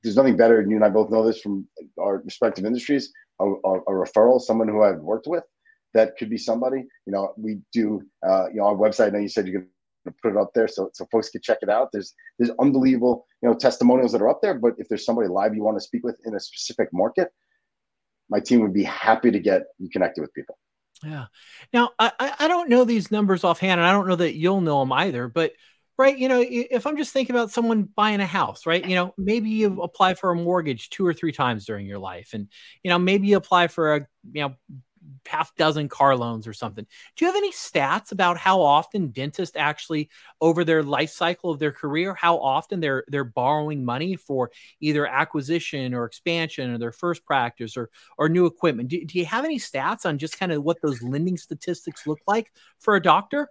there's 0.04 0.16
nothing 0.16 0.38
better, 0.38 0.60
and 0.60 0.70
you 0.70 0.78
and 0.78 0.86
I 0.86 0.90
both 0.90 1.10
know 1.10 1.26
this 1.26 1.42
from 1.42 1.68
our 2.00 2.22
respective 2.24 2.66
industries. 2.66 3.12
A, 3.40 3.46
a, 3.46 3.80
a, 3.80 3.92
referral, 3.92 4.42
someone 4.42 4.68
who 4.68 4.84
I've 4.84 5.00
worked 5.00 5.28
with, 5.28 5.46
that 5.94 6.18
could 6.18 6.30
be 6.30 6.38
somebody. 6.38 6.86
You 7.06 7.14
know, 7.14 7.34
we 7.38 7.60
do. 7.72 8.02
Uh, 8.28 8.50
you 8.50 8.58
know, 8.58 8.66
our 8.66 8.76
website. 8.76 9.08
I 9.08 9.10
know 9.12 9.20
you 9.20 9.30
said 9.30 9.48
you're 9.48 9.66
to 10.06 10.14
put 10.22 10.32
it 10.32 10.38
up 10.38 10.52
there 10.54 10.68
so 10.68 10.90
so 10.94 11.06
folks 11.12 11.30
can 11.30 11.42
check 11.42 11.60
it 11.62 11.70
out. 11.70 11.92
There's 11.92 12.14
there's 12.38 12.52
unbelievable 12.60 13.26
you 13.42 13.50
know 13.50 13.56
testimonials 13.56 14.12
that 14.12 14.22
are 14.22 14.30
up 14.30 14.42
there. 14.42 14.54
But 14.54 14.74
if 14.78 14.88
there's 14.88 15.06
somebody 15.06 15.28
live 15.28 15.56
you 15.56 15.64
want 15.64 15.78
to 15.78 15.82
speak 15.82 16.04
with 16.04 16.18
in 16.26 16.36
a 16.36 16.40
specific 16.40 16.90
market, 16.94 17.30
my 18.30 18.40
team 18.40 18.62
would 18.62 18.74
be 18.74 18.84
happy 18.84 19.32
to 19.32 19.40
get 19.40 19.64
you 19.78 19.90
connected 19.90 20.22
with 20.22 20.34
people. 20.34 20.58
Yeah. 21.04 21.26
Now 21.74 21.92
I 22.00 22.12
I 22.40 22.48
don't 22.48 22.70
know 22.70 22.84
these 22.84 23.12
numbers 23.12 23.44
offhand, 23.44 23.80
and 23.80 23.88
I 23.88 23.92
don't 23.92 24.08
know 24.08 24.16
that 24.16 24.36
you'll 24.36 24.62
know 24.62 24.80
them 24.80 24.94
either. 24.94 25.28
But 25.28 25.54
right, 26.00 26.18
you 26.18 26.30
know, 26.30 26.44
if 26.48 26.88
I'm 26.88 26.98
just 26.98 27.14
thinking 27.14 27.36
about 27.36 27.52
someone 27.52 27.84
buying 27.96 28.22
a 28.22 28.26
house, 28.26 28.66
right? 28.66 28.86
You 28.86 28.96
know, 28.96 29.14
maybe 29.18 29.50
you 29.52 29.82
apply 29.84 30.16
for 30.16 30.32
a 30.32 30.36
mortgage 30.36 30.90
two 30.90 31.06
or 31.06 31.14
three 31.14 31.34
times 31.34 31.66
during 31.66 31.86
your 31.86 32.00
life, 32.00 32.32
and 32.34 32.48
you 32.84 32.90
know, 32.90 33.00
maybe 33.00 33.28
you 33.28 33.38
apply 33.38 33.68
for 33.68 33.96
a 33.98 34.08
you 34.34 34.42
know 34.44 34.56
half 35.28 35.56
dozen 35.56 35.90
car 35.90 36.16
loans 36.16 36.48
or 36.48 36.54
something. 36.54 36.86
Do 37.16 37.26
you 37.26 37.32
have 37.32 37.38
any 37.38 37.52
stats 37.52 38.12
about 38.12 38.38
how 38.38 38.62
often 38.62 39.10
dentists 39.10 39.56
actually 39.58 40.10
over 40.42 40.64
their 40.64 40.84
life 40.84 41.12
cycle 41.12 41.52
of 41.52 41.60
their 41.60 41.72
career, 41.72 42.14
how 42.16 42.38
often 42.40 42.80
they're 42.82 43.04
they're 43.10 43.24
borrowing 43.24 43.86
money 43.86 44.16
for 44.16 44.52
either 44.82 45.08
acquisition 45.08 45.94
or 45.94 46.06
expansion 46.06 46.72
or 46.72 46.78
their 46.80 46.92
first 46.92 47.26
practice 47.26 47.78
or 47.78 47.90
or 48.18 48.30
new 48.30 48.46
equipment? 48.46 48.90
Do, 48.90 49.06
do 49.06 49.20
you 49.20 49.26
have 49.26 49.46
any 49.46 49.60
stats 49.60 50.06
on 50.06 50.18
just 50.18 50.40
kind 50.40 50.52
of 50.54 50.64
what 50.64 50.82
those 50.82 51.02
lending 51.04 51.38
statistics 51.38 52.08
look 52.08 52.20
like 52.28 52.52
for 52.80 52.96
a 52.96 53.02
doctor? 53.02 53.50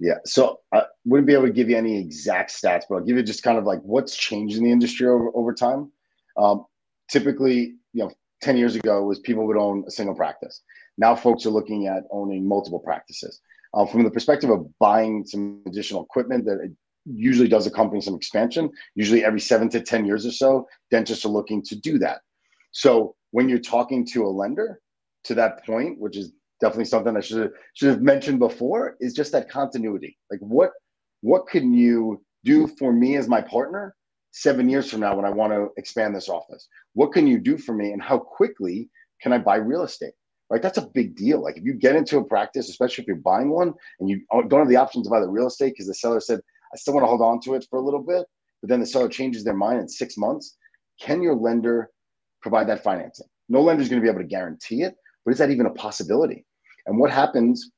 Yeah, 0.00 0.14
so 0.24 0.60
I 0.72 0.84
wouldn't 1.04 1.26
be 1.26 1.34
able 1.34 1.46
to 1.46 1.52
give 1.52 1.68
you 1.68 1.76
any 1.76 2.00
exact 2.00 2.50
stats, 2.50 2.84
but 2.88 2.96
I'll 2.96 3.04
give 3.04 3.18
you 3.18 3.22
just 3.22 3.42
kind 3.42 3.58
of 3.58 3.64
like 3.64 3.80
what's 3.82 4.16
changed 4.16 4.56
in 4.56 4.64
the 4.64 4.72
industry 4.72 5.06
over, 5.06 5.30
over 5.34 5.52
time. 5.52 5.92
Um, 6.38 6.64
typically, 7.10 7.74
you 7.92 8.04
know, 8.04 8.10
10 8.40 8.56
years 8.56 8.76
ago 8.76 9.04
was 9.04 9.18
people 9.18 9.46
would 9.46 9.58
own 9.58 9.84
a 9.86 9.90
single 9.90 10.14
practice. 10.14 10.62
Now 10.96 11.14
folks 11.14 11.44
are 11.44 11.50
looking 11.50 11.86
at 11.86 12.04
owning 12.10 12.48
multiple 12.48 12.78
practices. 12.78 13.42
Uh, 13.74 13.84
from 13.84 14.02
the 14.02 14.10
perspective 14.10 14.48
of 14.48 14.66
buying 14.78 15.24
some 15.26 15.62
additional 15.66 16.02
equipment 16.02 16.46
that 16.46 16.74
usually 17.04 17.48
does 17.48 17.66
accompany 17.66 18.00
some 18.00 18.14
expansion, 18.14 18.70
usually 18.94 19.22
every 19.22 19.40
seven 19.40 19.68
to 19.68 19.82
10 19.82 20.06
years 20.06 20.24
or 20.24 20.32
so, 20.32 20.66
dentists 20.90 21.26
are 21.26 21.30
looking 21.30 21.62
to 21.62 21.76
do 21.76 21.98
that. 21.98 22.20
So 22.72 23.16
when 23.32 23.50
you're 23.50 23.58
talking 23.58 24.06
to 24.06 24.24
a 24.24 24.28
lender 24.28 24.80
to 25.24 25.34
that 25.34 25.64
point, 25.66 25.98
which 25.98 26.16
is 26.16 26.32
definitely 26.60 26.84
something 26.84 27.16
I 27.16 27.20
should 27.20 27.38
have, 27.38 27.52
should 27.74 27.88
have 27.88 28.02
mentioned 28.02 28.38
before, 28.38 28.96
is 29.00 29.14
just 29.14 29.32
that 29.32 29.50
continuity. 29.50 30.16
Like 30.30 30.40
what 30.40 30.70
what 31.22 31.46
can 31.48 31.74
you 31.74 32.22
do 32.44 32.66
for 32.66 32.92
me 32.92 33.16
as 33.16 33.28
my 33.28 33.40
partner 33.40 33.94
seven 34.32 34.68
years 34.68 34.90
from 34.90 35.00
now 35.00 35.14
when 35.14 35.24
I 35.24 35.30
want 35.30 35.52
to 35.52 35.68
expand 35.76 36.14
this 36.14 36.28
office? 36.28 36.68
What 36.94 37.12
can 37.12 37.26
you 37.26 37.38
do 37.38 37.58
for 37.58 37.74
me 37.74 37.92
and 37.92 38.02
how 38.02 38.18
quickly 38.18 38.88
can 39.20 39.32
I 39.32 39.38
buy 39.38 39.56
real 39.56 39.82
estate? 39.82 40.14
Right, 40.48 40.62
that's 40.62 40.78
a 40.78 40.88
big 40.94 41.14
deal. 41.14 41.40
Like 41.40 41.56
if 41.56 41.64
you 41.64 41.74
get 41.74 41.94
into 41.94 42.18
a 42.18 42.24
practice, 42.24 42.68
especially 42.68 43.02
if 43.02 43.08
you're 43.08 43.16
buying 43.16 43.50
one 43.50 43.72
and 44.00 44.10
you 44.10 44.22
don't 44.48 44.60
have 44.60 44.68
the 44.68 44.76
option 44.76 45.02
to 45.04 45.10
buy 45.10 45.20
the 45.20 45.28
real 45.28 45.46
estate 45.46 45.74
because 45.74 45.86
the 45.86 45.94
seller 45.94 46.18
said, 46.18 46.40
I 46.74 46.76
still 46.76 46.94
want 46.94 47.04
to 47.04 47.08
hold 47.08 47.22
on 47.22 47.40
to 47.42 47.54
it 47.54 47.66
for 47.70 47.78
a 47.78 47.82
little 47.82 48.02
bit, 48.02 48.26
but 48.60 48.68
then 48.68 48.80
the 48.80 48.86
seller 48.86 49.08
changes 49.08 49.44
their 49.44 49.54
mind 49.54 49.78
in 49.78 49.88
six 49.88 50.16
months, 50.16 50.56
can 51.00 51.22
your 51.22 51.36
lender 51.36 51.90
provide 52.42 52.68
that 52.68 52.82
financing? 52.82 53.26
No 53.48 53.60
lender 53.60 53.82
is 53.82 53.88
going 53.88 54.00
to 54.00 54.04
be 54.04 54.10
able 54.10 54.22
to 54.22 54.26
guarantee 54.26 54.82
it, 54.82 54.96
but 55.24 55.32
is 55.32 55.38
that 55.38 55.50
even 55.50 55.66
a 55.66 55.70
possibility? 55.70 56.44
And 56.86 56.98
what 56.98 57.10
happens 57.10 57.70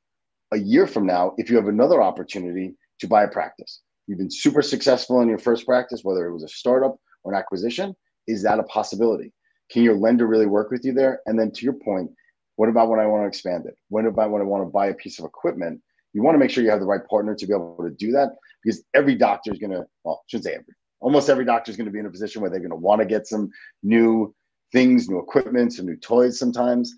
a 0.52 0.58
year 0.58 0.86
from 0.86 1.06
now 1.06 1.34
if 1.38 1.50
you 1.50 1.56
have 1.56 1.68
another 1.68 2.02
opportunity 2.02 2.74
to 3.00 3.08
buy 3.08 3.24
a 3.24 3.28
practice? 3.28 3.80
You've 4.06 4.18
been 4.18 4.30
super 4.30 4.62
successful 4.62 5.20
in 5.20 5.28
your 5.28 5.38
first 5.38 5.66
practice, 5.66 6.00
whether 6.02 6.26
it 6.26 6.32
was 6.32 6.44
a 6.44 6.48
startup 6.48 6.96
or 7.24 7.32
an 7.32 7.38
acquisition. 7.38 7.94
Is 8.26 8.42
that 8.42 8.58
a 8.58 8.64
possibility? 8.64 9.32
Can 9.70 9.82
your 9.82 9.96
lender 9.96 10.26
really 10.26 10.46
work 10.46 10.70
with 10.70 10.84
you 10.84 10.92
there? 10.92 11.20
And 11.26 11.38
then 11.38 11.50
to 11.52 11.64
your 11.64 11.74
point, 11.74 12.10
what 12.56 12.68
about 12.68 12.88
when 12.88 13.00
I 13.00 13.06
want 13.06 13.22
to 13.22 13.26
expand 13.26 13.66
it? 13.66 13.76
What 13.88 14.04
about 14.04 14.30
when 14.30 14.42
I 14.42 14.44
want 14.44 14.64
to 14.64 14.70
buy 14.70 14.86
a 14.86 14.94
piece 14.94 15.18
of 15.18 15.24
equipment? 15.24 15.80
You 16.12 16.22
want 16.22 16.34
to 16.34 16.38
make 16.38 16.50
sure 16.50 16.62
you 16.62 16.70
have 16.70 16.80
the 16.80 16.86
right 16.86 17.06
partner 17.08 17.34
to 17.34 17.46
be 17.46 17.54
able 17.54 17.78
to 17.82 17.90
do 17.90 18.12
that 18.12 18.30
because 18.62 18.84
every 18.94 19.14
doctor 19.14 19.52
is 19.52 19.58
going 19.58 19.70
to, 19.70 19.86
well, 20.04 20.22
I 20.22 20.24
shouldn't 20.26 20.44
say 20.44 20.52
every, 20.52 20.74
almost 21.00 21.30
every 21.30 21.44
doctor 21.44 21.70
is 21.70 21.76
going 21.76 21.86
to 21.86 21.92
be 21.92 21.98
in 21.98 22.06
a 22.06 22.10
position 22.10 22.42
where 22.42 22.50
they're 22.50 22.60
going 22.60 22.70
to 22.70 22.76
want 22.76 23.00
to 23.00 23.06
get 23.06 23.26
some 23.26 23.50
new 23.82 24.34
things, 24.72 25.08
new 25.08 25.18
equipment, 25.18 25.72
some 25.72 25.86
new 25.86 25.96
toys 25.96 26.38
sometimes. 26.38 26.94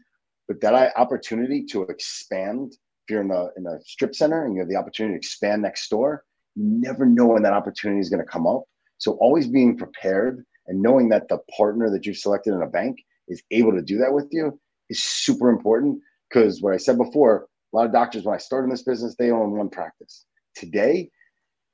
But 0.48 0.60
that 0.60 0.92
opportunity 0.96 1.64
to 1.66 1.82
expand, 1.82 2.72
if 2.72 3.10
you're 3.10 3.22
in 3.22 3.30
a, 3.30 3.48
in 3.56 3.66
a 3.66 3.80
strip 3.84 4.14
center 4.14 4.44
and 4.44 4.54
you 4.54 4.60
have 4.60 4.68
the 4.68 4.76
opportunity 4.76 5.14
to 5.14 5.18
expand 5.18 5.62
next 5.62 5.88
door, 5.88 6.24
you 6.54 6.64
never 6.64 7.06
know 7.06 7.26
when 7.26 7.42
that 7.42 7.52
opportunity 7.52 8.00
is 8.00 8.10
going 8.10 8.24
to 8.24 8.30
come 8.30 8.46
up. 8.46 8.64
So 8.98 9.12
always 9.20 9.46
being 9.46 9.76
prepared 9.76 10.44
and 10.66 10.80
knowing 10.80 11.08
that 11.10 11.28
the 11.28 11.38
partner 11.56 11.90
that 11.90 12.06
you've 12.06 12.16
selected 12.16 12.54
in 12.54 12.62
a 12.62 12.66
bank 12.66 12.98
is 13.28 13.42
able 13.50 13.72
to 13.72 13.82
do 13.82 13.98
that 13.98 14.12
with 14.12 14.28
you 14.30 14.58
is 14.90 15.02
super 15.02 15.50
important 15.50 16.00
because 16.28 16.60
what 16.60 16.74
I 16.74 16.78
said 16.78 16.98
before, 16.98 17.46
a 17.72 17.76
lot 17.76 17.86
of 17.86 17.92
doctors 17.92 18.24
when 18.24 18.34
I 18.34 18.38
started 18.38 18.64
in 18.64 18.70
this 18.70 18.82
business, 18.82 19.14
they 19.18 19.30
own 19.30 19.52
one 19.52 19.68
practice. 19.68 20.24
Today, 20.56 21.10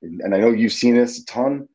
and 0.03 0.35
I 0.35 0.39
know 0.39 0.51
you've 0.51 0.73
seen 0.73 0.95
this 0.95 1.21
a 1.21 1.25
ton, 1.27 1.69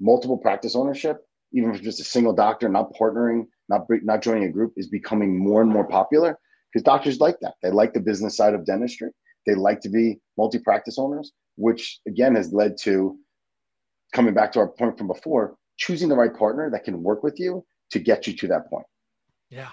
multiple 0.00 0.38
practice 0.38 0.76
ownership, 0.76 1.18
even 1.52 1.74
if 1.74 1.82
just 1.82 2.00
a 2.00 2.04
single 2.04 2.32
doctor, 2.32 2.68
not 2.68 2.92
partnering, 2.94 3.46
not 3.68 3.86
not 3.88 4.22
joining 4.22 4.44
a 4.44 4.52
group, 4.52 4.72
is 4.76 4.88
becoming 4.88 5.38
more 5.38 5.62
and 5.62 5.70
more 5.70 5.86
popular 5.86 6.38
because 6.72 6.84
doctors 6.84 7.20
like 7.20 7.38
that. 7.40 7.54
They 7.62 7.70
like 7.70 7.92
the 7.92 8.00
business 8.00 8.36
side 8.36 8.54
of 8.54 8.64
dentistry. 8.64 9.10
They 9.46 9.54
like 9.54 9.80
to 9.80 9.88
be 9.88 10.20
multi-practice 10.38 10.98
owners, 10.98 11.32
which 11.56 12.00
again 12.06 12.34
has 12.34 12.52
led 12.52 12.76
to 12.82 13.18
coming 14.14 14.34
back 14.34 14.52
to 14.52 14.58
our 14.60 14.68
point 14.68 14.98
from 14.98 15.08
before, 15.08 15.56
choosing 15.76 16.08
the 16.08 16.16
right 16.16 16.34
partner 16.34 16.70
that 16.70 16.84
can 16.84 17.02
work 17.02 17.22
with 17.22 17.40
you 17.40 17.64
to 17.90 17.98
get 17.98 18.26
you 18.26 18.36
to 18.36 18.48
that 18.48 18.68
point. 18.68 18.86
Yeah. 19.50 19.70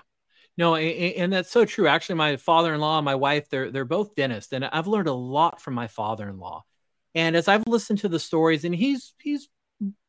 No, 0.58 0.76
and 0.76 1.32
that's 1.32 1.52
so 1.52 1.64
true. 1.64 1.88
Actually, 1.88 2.16
my 2.16 2.36
father-in-law 2.36 2.98
and 2.98 3.06
my 3.06 3.16
wife, 3.16 3.48
they're 3.50 3.72
they're 3.72 3.86
both 3.86 4.14
dentists, 4.16 4.52
and 4.52 4.66
I've 4.66 4.88
learned 4.88 5.08
a 5.08 5.14
lot 5.14 5.62
from 5.62 5.74
my 5.74 5.88
father-in-law. 5.88 6.66
And 7.16 7.38
as 7.38 7.48
I've 7.48 7.64
listened 7.66 8.00
to 8.00 8.10
the 8.10 8.20
stories, 8.20 8.66
and 8.66 8.76
he's 8.76 9.14
he's 9.20 9.48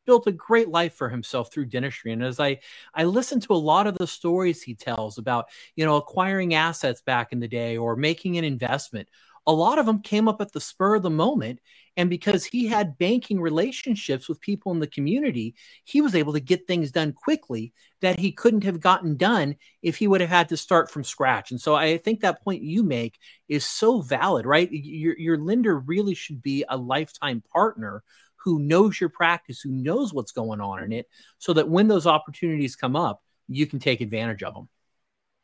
built 0.07 0.27
a 0.27 0.33
great 0.33 0.69
life 0.69 0.95
for 0.95 1.09
himself 1.09 1.53
through 1.53 1.67
dentistry. 1.67 2.13
And 2.13 2.23
as 2.23 2.41
I 2.41 2.61
I 2.95 3.05
listen 3.05 3.41
to 3.41 3.53
a 3.53 3.55
lot 3.55 3.87
of 3.87 3.97
the 3.97 4.07
stories 4.07 4.63
he 4.63 4.75
tells 4.75 5.19
about, 5.19 5.47
you 5.77 5.85
know, 5.85 5.97
acquiring 5.97 6.55
assets 6.55 7.01
back 7.03 7.33
in 7.33 7.41
the 7.41 7.49
day 7.49 7.77
or 7.77 7.97
making 7.97 8.39
an 8.39 8.45
investment, 8.45 9.09
a 9.47 9.53
lot 9.53 9.79
of 9.79 9.87
them 9.87 10.01
came 10.01 10.29
up 10.29 10.41
at 10.41 10.53
the 10.53 10.61
spur 10.61 10.97
of 10.97 11.03
the 11.03 11.11
moment. 11.11 11.61
And 11.97 12.09
because 12.09 12.45
he 12.45 12.67
had 12.67 12.99
banking 12.99 13.41
relationships 13.41 14.29
with 14.29 14.41
people 14.41 14.73
in 14.73 14.79
the 14.79 14.87
community, 14.87 15.55
he 15.85 16.01
was 16.01 16.15
able 16.15 16.33
to 16.35 16.41
get 16.41 16.67
things 16.67 16.93
done 16.93 17.13
quickly 17.13 17.73
that 18.01 18.19
he 18.19 18.33
couldn't 18.33 18.65
have 18.65 18.81
gotten 18.81 19.17
done 19.17 19.57
if 19.83 19.97
he 19.97 20.07
would 20.07 20.21
have 20.21 20.31
had 20.31 20.49
to 20.51 20.57
start 20.57 20.91
from 20.91 21.05
scratch. 21.05 21.51
And 21.51 21.61
so 21.61 21.75
I 21.75 21.99
think 21.99 22.21
that 22.21 22.43
point 22.45 22.63
you 22.63 22.83
make 22.83 23.19
is 23.49 23.65
so 23.65 24.01
valid, 24.01 24.47
right? 24.47 24.71
Your, 24.71 25.19
your 25.19 25.39
lender 25.39 25.79
really 25.79 26.15
should 26.15 26.43
be 26.43 26.65
a 26.69 26.77
lifetime 26.77 27.43
partner 27.53 28.03
who 28.45 28.59
knows 28.59 29.01
your 29.01 29.11
practice, 29.11 29.61
who 29.61 29.71
knows 29.71 30.13
what's 30.13 30.33
going 30.33 30.61
on 30.61 30.83
in 30.83 30.93
it, 30.93 31.09
so 31.39 31.53
that 31.53 31.69
when 31.69 31.89
those 31.89 32.07
opportunities 32.07 32.77
come 32.77 32.97
up, 32.97 33.23
you 33.49 33.67
can 33.67 33.79
take 33.79 34.01
advantage 34.01 34.43
of 34.43 34.55
them. 34.55 34.69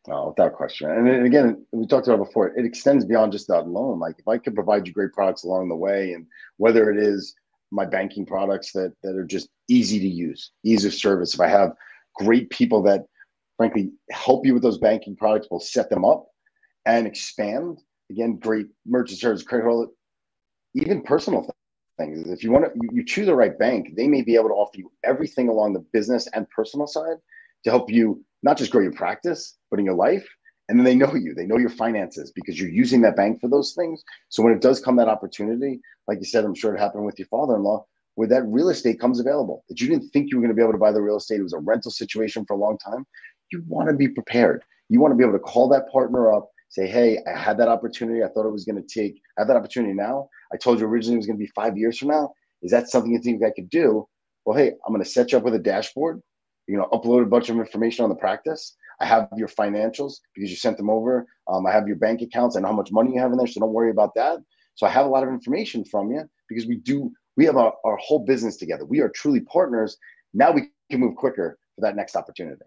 Oh, 0.09 0.29
without 0.29 0.53
question. 0.53 0.89
And 0.89 1.27
again, 1.27 1.67
we 1.73 1.87
talked 1.87 2.07
about 2.07 2.25
before, 2.25 2.57
it 2.57 2.65
extends 2.65 3.05
beyond 3.05 3.33
just 3.33 3.49
that 3.49 3.67
loan. 3.67 3.99
Like 3.99 4.17
if 4.19 4.29
I 4.29 4.39
could 4.39 4.55
provide 4.55 4.87
you 4.87 4.93
great 4.93 5.13
products 5.13 5.43
along 5.43 5.69
the 5.69 5.77
way, 5.77 6.13
and 6.13 6.27
whether 6.59 6.91
it 6.91 6.99
is 6.99 7.35
my 7.73 7.85
banking 7.85 8.25
products 8.25 8.73
that 8.73 8.93
that 9.03 9.17
are 9.17 9.25
just 9.25 9.49
easy 9.69 9.99
to 9.99 10.09
use, 10.09 10.53
ease 10.65 10.85
of 10.85 10.95
service. 10.95 11.35
If 11.35 11.41
I 11.41 11.49
have 11.49 11.73
great 12.15 12.49
people 12.51 12.83
that 12.85 13.05
frankly 13.57 13.91
help 14.11 14.47
you 14.47 14.55
with 14.55 14.63
those 14.63 14.79
banking 14.79 15.17
products, 15.17 15.49
we'll 15.51 15.61
set 15.61 15.91
them 15.91 16.05
up 16.05 16.27
and 16.85 17.07
expand. 17.07 17.81
Again, 18.11 18.37
great 18.37 18.69
merchant 18.87 19.19
service, 19.19 19.43
credit 19.43 19.89
even 20.75 21.03
personal 21.03 21.51
things. 21.97 22.29
If 22.29 22.43
you 22.43 22.51
want 22.51 22.67
to, 22.67 22.71
you, 22.81 22.89
you 22.93 23.05
choose 23.05 23.27
the 23.27 23.35
right 23.35 23.59
bank, 23.59 23.95
they 23.97 24.09
may 24.09 24.23
be 24.23 24.35
able 24.35 24.49
to 24.49 24.55
offer 24.55 24.79
you 24.79 24.91
everything 25.05 25.49
along 25.49 25.73
the 25.73 25.85
business 25.93 26.29
and 26.35 26.49
personal 26.51 26.87
side 26.87 27.17
to 27.65 27.71
help 27.71 27.91
you 27.91 28.25
not 28.43 28.57
just 28.57 28.71
grow 28.71 28.83
your 28.83 28.93
practice, 28.93 29.57
but 29.71 29.79
in 29.79 29.87
your 29.87 29.95
life. 29.95 30.27
And 30.69 30.79
then 30.79 30.85
they 30.85 30.95
know 30.97 31.15
you, 31.15 31.35
they 31.35 31.47
know 31.47 31.59
your 31.59 31.71
finances 31.71 32.33
because 32.35 32.59
you're 32.61 32.69
using 32.69 33.01
that 33.03 33.17
bank 33.17 33.41
for 33.41 33.49
those 33.49 33.73
things. 33.73 34.03
So 34.31 34.43
when 34.43 34.53
it 34.53 34.61
does 34.61 34.81
come 34.81 34.97
that 34.97 35.09
opportunity, 35.09 35.81
like 36.09 36.19
you 36.19 36.25
said, 36.25 36.45
I'm 36.45 36.55
sure 36.55 36.75
it 36.75 36.81
happened 36.81 37.05
with 37.05 37.19
your 37.19 37.29
father-in-law, 37.29 37.85
where 38.17 38.29
that 38.29 38.45
real 38.47 38.71
estate 38.71 38.99
comes 38.99 39.21
available 39.21 39.65
that 39.69 39.81
you 39.81 39.89
didn't 39.89 40.09
think 40.11 40.31
you 40.31 40.37
were 40.37 40.43
going 40.43 40.55
to 40.55 40.57
be 40.57 40.63
able 40.63 40.73
to 40.73 40.79
buy 40.79 40.91
the 40.91 41.03
real 41.03 41.19
estate. 41.19 41.39
It 41.39 41.45
was 41.45 41.53
a 41.53 41.59
rental 41.59 41.91
situation 41.91 42.45
for 42.47 42.55
a 42.55 42.59
long 42.59 42.79
time. 42.79 43.07
You 43.53 43.63
want 43.69 43.89
to 43.89 43.95
be 43.95 44.09
prepared. 44.09 44.65
You 44.89 45.01
want 45.01 45.13
to 45.13 45.17
be 45.17 45.23
able 45.23 45.35
to 45.35 45.39
call 45.39 45.69
that 45.69 45.91
partner 45.91 46.33
up, 46.33 46.49
say, 46.69 46.87
Hey, 46.87 47.19
I 47.27 47.39
had 47.39 47.59
that 47.59 47.69
opportunity. 47.69 48.23
I 48.23 48.29
thought 48.29 48.47
it 48.47 48.53
was 48.53 48.65
going 48.65 48.83
to 48.83 48.89
take, 48.89 49.21
I 49.37 49.43
have 49.43 49.49
that 49.49 49.57
opportunity 49.57 49.95
now. 49.95 50.29
I 50.53 50.57
told 50.57 50.81
you 50.81 50.87
originally 50.87 51.17
it 51.17 51.19
was 51.19 51.27
going 51.27 51.39
to 51.39 51.45
be 51.45 51.51
five 51.55 51.77
years 51.77 51.99
from 51.99 52.09
now. 52.09 52.33
Is 52.63 52.71
that 52.71 52.89
something 52.89 53.13
you 53.13 53.21
think 53.21 53.43
I 53.45 53.51
could 53.51 53.71
do? 53.71 54.07
Well, 54.45 54.57
hey, 54.57 54.73
I'm 54.87 54.93
going 54.93 55.03
to 55.03 55.09
set 55.09 55.33
you 55.33 55.39
up 55.39 55.45
with 55.45 55.55
a 55.55 55.59
dashboard. 55.59 56.21
You 56.67 56.77
know, 56.77 56.89
upload 56.93 57.23
a 57.23 57.27
bunch 57.27 57.49
of 57.49 57.57
information 57.57 58.03
on 58.03 58.09
the 58.09 58.17
practice. 58.17 58.77
I 59.01 59.07
have 59.07 59.29
your 59.37 59.49
financials 59.49 60.15
because 60.35 60.51
you 60.51 60.57
sent 60.57 60.77
them 60.77 60.91
over. 60.91 61.27
Um, 61.49 61.67
I 61.67 61.73
have 61.73 61.87
your 61.87 61.97
bank 61.97 62.23
accounts. 62.23 62.57
Know 62.57 62.67
how 62.67 62.73
much 62.73 62.91
money 62.91 63.15
you 63.15 63.21
have 63.21 63.31
in 63.31 63.39
there, 63.39 63.47
so 63.47 63.61
don't 63.61 63.73
worry 63.73 63.91
about 63.91 64.15
that. 64.15 64.39
So 64.75 64.87
I 64.87 64.91
have 64.91 65.07
a 65.07 65.09
lot 65.09 65.23
of 65.23 65.29
information 65.29 65.85
from 65.85 66.11
you 66.11 66.29
because 66.49 66.67
we 66.67 66.77
do. 66.77 67.13
We 67.37 67.45
have 67.45 67.57
our, 67.57 67.75
our 67.85 67.97
whole 67.99 68.25
business 68.25 68.57
together. 68.57 68.85
We 68.85 69.01
are 69.01 69.11
truly 69.11 69.41
partners. 69.41 69.97
Now 70.33 70.53
we 70.53 70.71
can 70.91 71.01
move 71.01 71.17
quicker 71.17 71.59
for 71.75 71.83
that 71.83 71.97
next 71.97 72.17
opportunity. 72.17 72.63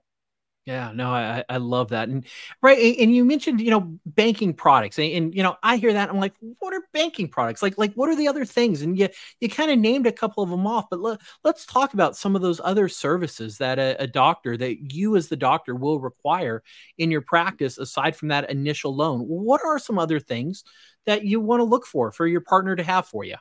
Yeah, 0.65 0.91
no, 0.93 1.09
I 1.09 1.43
I 1.49 1.57
love 1.57 1.89
that, 1.89 2.09
and 2.09 2.23
right, 2.61 2.97
and 2.99 3.15
you 3.15 3.25
mentioned 3.25 3.59
you 3.59 3.71
know 3.71 3.97
banking 4.05 4.53
products, 4.53 4.99
and, 4.99 5.11
and, 5.11 5.35
you 5.35 5.41
know 5.41 5.57
I 5.63 5.77
hear 5.77 5.93
that 5.93 6.09
I'm 6.09 6.19
like, 6.19 6.33
what 6.59 6.75
are 6.75 6.83
banking 6.93 7.27
products? 7.27 7.63
Like 7.63 7.77
like 7.79 7.93
what 7.93 8.07
are 8.07 8.15
the 8.15 8.27
other 8.27 8.45
things? 8.45 8.83
And 8.83 8.97
you 8.97 9.07
you 9.39 9.49
kind 9.49 9.71
of 9.71 9.79
named 9.79 10.05
a 10.05 10.11
couple 10.11 10.43
of 10.43 10.49
them 10.51 10.67
off, 10.67 10.85
but 10.91 10.99
let, 10.99 11.21
let's 11.43 11.65
talk 11.65 11.95
about 11.95 12.15
some 12.15 12.35
of 12.35 12.43
those 12.43 12.61
other 12.63 12.87
services 12.87 13.57
that 13.57 13.79
a, 13.79 13.95
a 14.03 14.05
doctor 14.05 14.55
that 14.57 14.93
you 14.93 15.15
as 15.15 15.27
the 15.27 15.35
doctor 15.35 15.73
will 15.73 15.99
require 15.99 16.61
in 16.99 17.09
your 17.09 17.21
practice 17.21 17.79
aside 17.79 18.15
from 18.15 18.27
that 18.27 18.51
initial 18.51 18.95
loan. 18.95 19.21
What 19.21 19.61
are 19.65 19.79
some 19.79 19.97
other 19.97 20.19
things 20.19 20.65
that 21.07 21.23
you 21.23 21.39
want 21.39 21.61
to 21.61 21.65
look 21.65 21.87
for 21.87 22.11
for 22.11 22.27
your 22.27 22.41
partner 22.41 22.75
to 22.75 22.83
have 22.83 23.07
for 23.07 23.23
you? 23.23 23.37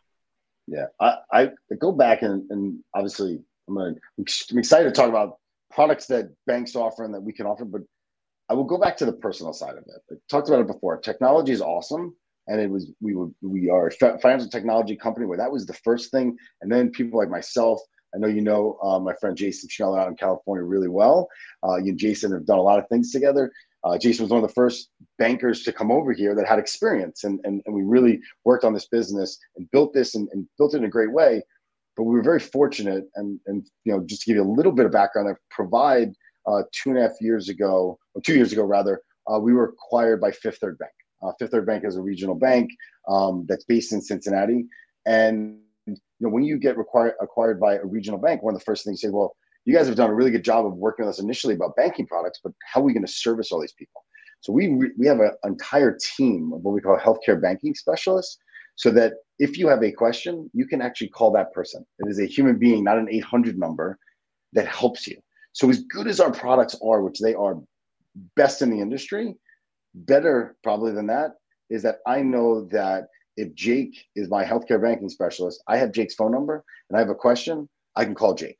Yeah, 0.66 0.86
I, 0.98 1.16
I 1.30 1.50
go 1.78 1.92
back 1.92 2.22
and, 2.22 2.50
and 2.50 2.78
obviously 2.94 3.42
I'm 3.68 3.74
gonna 3.74 3.94
I'm 4.16 4.58
excited 4.58 4.84
to 4.84 4.92
talk 4.92 5.10
about 5.10 5.38
products 5.70 6.06
that 6.06 6.32
banks 6.46 6.74
offer 6.76 7.04
and 7.04 7.14
that 7.14 7.20
we 7.22 7.32
can 7.32 7.46
offer, 7.46 7.64
but 7.64 7.82
I 8.48 8.54
will 8.54 8.64
go 8.64 8.78
back 8.78 8.96
to 8.98 9.04
the 9.04 9.12
personal 9.12 9.52
side 9.52 9.76
of 9.76 9.84
it. 9.86 10.02
I 10.10 10.14
talked 10.30 10.48
about 10.48 10.60
it 10.60 10.66
before. 10.66 10.96
Technology 10.98 11.52
is 11.52 11.60
awesome, 11.60 12.14
and 12.46 12.60
it 12.60 12.70
was 12.70 12.90
we 13.00 13.14
were 13.14 13.28
we 13.42 13.68
are 13.68 13.88
a 13.88 14.18
financial 14.18 14.48
technology 14.48 14.96
company 14.96 15.26
where 15.26 15.38
that 15.38 15.52
was 15.52 15.66
the 15.66 15.74
first 15.74 16.10
thing, 16.10 16.36
and 16.62 16.72
then 16.72 16.90
people 16.90 17.18
like 17.18 17.28
myself. 17.28 17.80
I 18.14 18.18
know 18.18 18.26
you 18.28 18.40
know 18.40 18.78
uh, 18.82 18.98
my 18.98 19.12
friend 19.20 19.36
Jason 19.36 19.68
Schneller 19.68 20.00
out 20.00 20.08
in 20.08 20.16
California 20.16 20.64
really 20.64 20.88
well. 20.88 21.28
Uh, 21.62 21.76
you 21.76 21.90
and 21.90 21.98
Jason 21.98 22.32
have 22.32 22.46
done 22.46 22.58
a 22.58 22.62
lot 22.62 22.78
of 22.78 22.88
things 22.88 23.12
together. 23.12 23.52
Uh, 23.84 23.96
Jason 23.98 24.24
was 24.24 24.30
one 24.30 24.42
of 24.42 24.48
the 24.48 24.54
first 24.54 24.90
bankers 25.18 25.62
to 25.62 25.72
come 25.72 25.92
over 25.92 26.12
here 26.12 26.34
that 26.34 26.48
had 26.48 26.58
experience, 26.58 27.24
and, 27.24 27.38
and, 27.44 27.62
and 27.66 27.74
we 27.74 27.82
really 27.82 28.20
worked 28.44 28.64
on 28.64 28.72
this 28.72 28.88
business 28.88 29.38
and 29.56 29.70
built 29.70 29.92
this 29.92 30.14
and, 30.14 30.28
and 30.32 30.48
built 30.56 30.74
it 30.74 30.78
in 30.78 30.84
a 30.84 30.88
great 30.88 31.12
way. 31.12 31.42
But 31.98 32.04
we 32.04 32.14
were 32.14 32.22
very 32.22 32.38
fortunate, 32.38 33.08
and 33.16 33.40
and 33.46 33.66
you 33.84 33.92
know, 33.92 34.04
just 34.06 34.22
to 34.22 34.26
give 34.26 34.36
you 34.36 34.44
a 34.44 34.54
little 34.56 34.70
bit 34.70 34.86
of 34.86 34.92
background, 34.92 35.28
I 35.28 35.32
provide 35.50 36.12
uh, 36.46 36.62
two 36.72 36.90
and 36.90 36.98
a 36.98 37.02
half 37.02 37.20
years 37.20 37.48
ago, 37.48 37.98
or 38.14 38.22
two 38.22 38.34
years 38.34 38.52
ago 38.52 38.62
rather, 38.62 39.02
uh, 39.26 39.40
we 39.40 39.52
were 39.52 39.70
acquired 39.70 40.20
by 40.20 40.30
Fifth 40.30 40.58
Third 40.58 40.78
Bank. 40.78 40.92
Uh, 41.20 41.32
Fifth 41.40 41.50
Third 41.50 41.66
Bank 41.66 41.84
is 41.84 41.96
a 41.96 42.00
regional 42.00 42.36
bank 42.36 42.70
um, 43.08 43.46
that's 43.48 43.64
based 43.64 43.92
in 43.92 44.00
Cincinnati, 44.00 44.64
and 45.06 45.58
you 45.86 45.96
know, 46.20 46.28
when 46.28 46.44
you 46.44 46.56
get 46.56 46.78
required 46.78 47.14
acquired 47.20 47.58
by 47.58 47.74
a 47.74 47.84
regional 47.84 48.20
bank, 48.20 48.44
one 48.44 48.54
of 48.54 48.60
the 48.60 48.64
first 48.64 48.84
things 48.84 49.02
you 49.02 49.08
say, 49.08 49.12
well, 49.12 49.34
you 49.64 49.74
guys 49.74 49.88
have 49.88 49.96
done 49.96 50.08
a 50.08 50.14
really 50.14 50.30
good 50.30 50.44
job 50.44 50.66
of 50.66 50.74
working 50.74 51.04
with 51.04 51.16
us 51.16 51.20
initially 51.20 51.54
about 51.54 51.74
banking 51.74 52.06
products, 52.06 52.38
but 52.44 52.52
how 52.64 52.80
are 52.80 52.84
we 52.84 52.92
going 52.92 53.04
to 53.04 53.12
service 53.12 53.50
all 53.50 53.60
these 53.60 53.72
people? 53.72 54.04
So 54.40 54.52
we 54.52 54.68
we 54.96 55.04
have 55.08 55.18
an 55.18 55.32
entire 55.42 55.98
team 56.16 56.52
of 56.54 56.62
what 56.62 56.74
we 56.74 56.80
call 56.80 56.96
healthcare 56.96 57.42
banking 57.42 57.74
specialists 57.74 58.38
so 58.76 58.92
that 58.92 59.14
if 59.38 59.56
you 59.56 59.68
have 59.68 59.82
a 59.82 59.92
question, 59.92 60.50
you 60.52 60.66
can 60.66 60.82
actually 60.82 61.08
call 61.08 61.30
that 61.32 61.52
person. 61.52 61.84
It 61.98 62.08
is 62.08 62.18
a 62.18 62.26
human 62.26 62.58
being, 62.58 62.84
not 62.84 62.98
an 62.98 63.08
800 63.10 63.58
number 63.58 63.98
that 64.52 64.66
helps 64.66 65.06
you. 65.06 65.18
So, 65.52 65.70
as 65.70 65.82
good 65.84 66.06
as 66.06 66.20
our 66.20 66.32
products 66.32 66.76
are, 66.82 67.02
which 67.02 67.20
they 67.20 67.34
are 67.34 67.56
best 68.36 68.62
in 68.62 68.70
the 68.70 68.80
industry, 68.80 69.34
better 69.94 70.56
probably 70.62 70.92
than 70.92 71.06
that 71.06 71.32
is 71.70 71.82
that 71.82 71.98
I 72.06 72.22
know 72.22 72.66
that 72.66 73.08
if 73.36 73.54
Jake 73.54 74.04
is 74.16 74.28
my 74.28 74.44
healthcare 74.44 74.82
banking 74.82 75.08
specialist, 75.08 75.62
I 75.68 75.76
have 75.76 75.92
Jake's 75.92 76.14
phone 76.14 76.32
number 76.32 76.64
and 76.88 76.96
I 76.96 77.00
have 77.00 77.10
a 77.10 77.14
question, 77.14 77.68
I 77.94 78.04
can 78.04 78.14
call 78.14 78.34
Jake. 78.34 78.58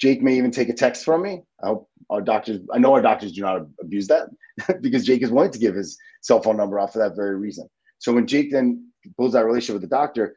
Jake 0.00 0.22
may 0.22 0.36
even 0.36 0.50
take 0.50 0.68
a 0.68 0.74
text 0.74 1.04
from 1.04 1.22
me. 1.22 1.42
I 1.62 1.68
hope 1.68 1.88
our 2.08 2.22
doctors, 2.22 2.60
I 2.72 2.78
know 2.78 2.94
our 2.94 3.02
doctors 3.02 3.32
do 3.32 3.42
not 3.42 3.62
abuse 3.80 4.06
that 4.08 4.28
because 4.80 5.04
Jake 5.04 5.22
is 5.22 5.30
willing 5.30 5.50
to 5.50 5.58
give 5.58 5.74
his 5.74 5.98
cell 6.22 6.40
phone 6.40 6.56
number 6.56 6.78
out 6.78 6.92
for 6.92 6.98
that 7.00 7.16
very 7.16 7.36
reason. 7.36 7.68
So 7.98 8.12
when 8.12 8.26
Jake 8.26 8.50
then 8.50 8.89
builds 9.16 9.34
that 9.34 9.44
relationship 9.44 9.74
with 9.74 9.90
the 9.90 9.96
doctor, 9.96 10.34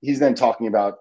he's 0.00 0.18
then 0.18 0.34
talking 0.34 0.66
about 0.66 0.98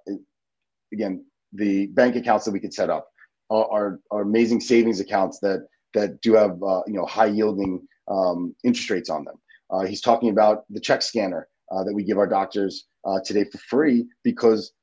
again 0.92 1.26
the 1.54 1.88
bank 1.88 2.16
accounts 2.16 2.46
that 2.46 2.52
we 2.52 2.60
could 2.60 2.74
set 2.74 2.90
up, 2.90 3.08
our, 3.50 3.66
our, 3.72 4.00
our 4.12 4.22
amazing 4.22 4.60
savings 4.60 5.00
accounts 5.00 5.40
that 5.40 5.68
that 5.94 6.20
do 6.22 6.34
have 6.34 6.62
uh, 6.64 6.82
you 6.88 6.94
know 6.94 7.06
high 7.06 7.26
yielding 7.28 7.86
um, 8.08 8.56
interest 8.64 8.90
rates 8.90 9.10
on 9.10 9.24
them. 9.26 9.36
Uh, 9.70 9.86
he's 9.86 10.02
talking 10.02 10.30
about 10.30 10.66
the 10.70 10.80
check 10.80 11.02
scanner 11.02 11.48
uh, 11.72 11.84
that 11.84 11.94
we 11.94 12.04
give 12.04 12.18
our 12.18 12.28
doctors 12.28 12.88
uh, 13.06 13.20
today 13.26 13.44
for 13.44 13.58
free 13.60 14.06
because 14.24 14.74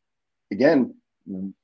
again, 0.52 0.94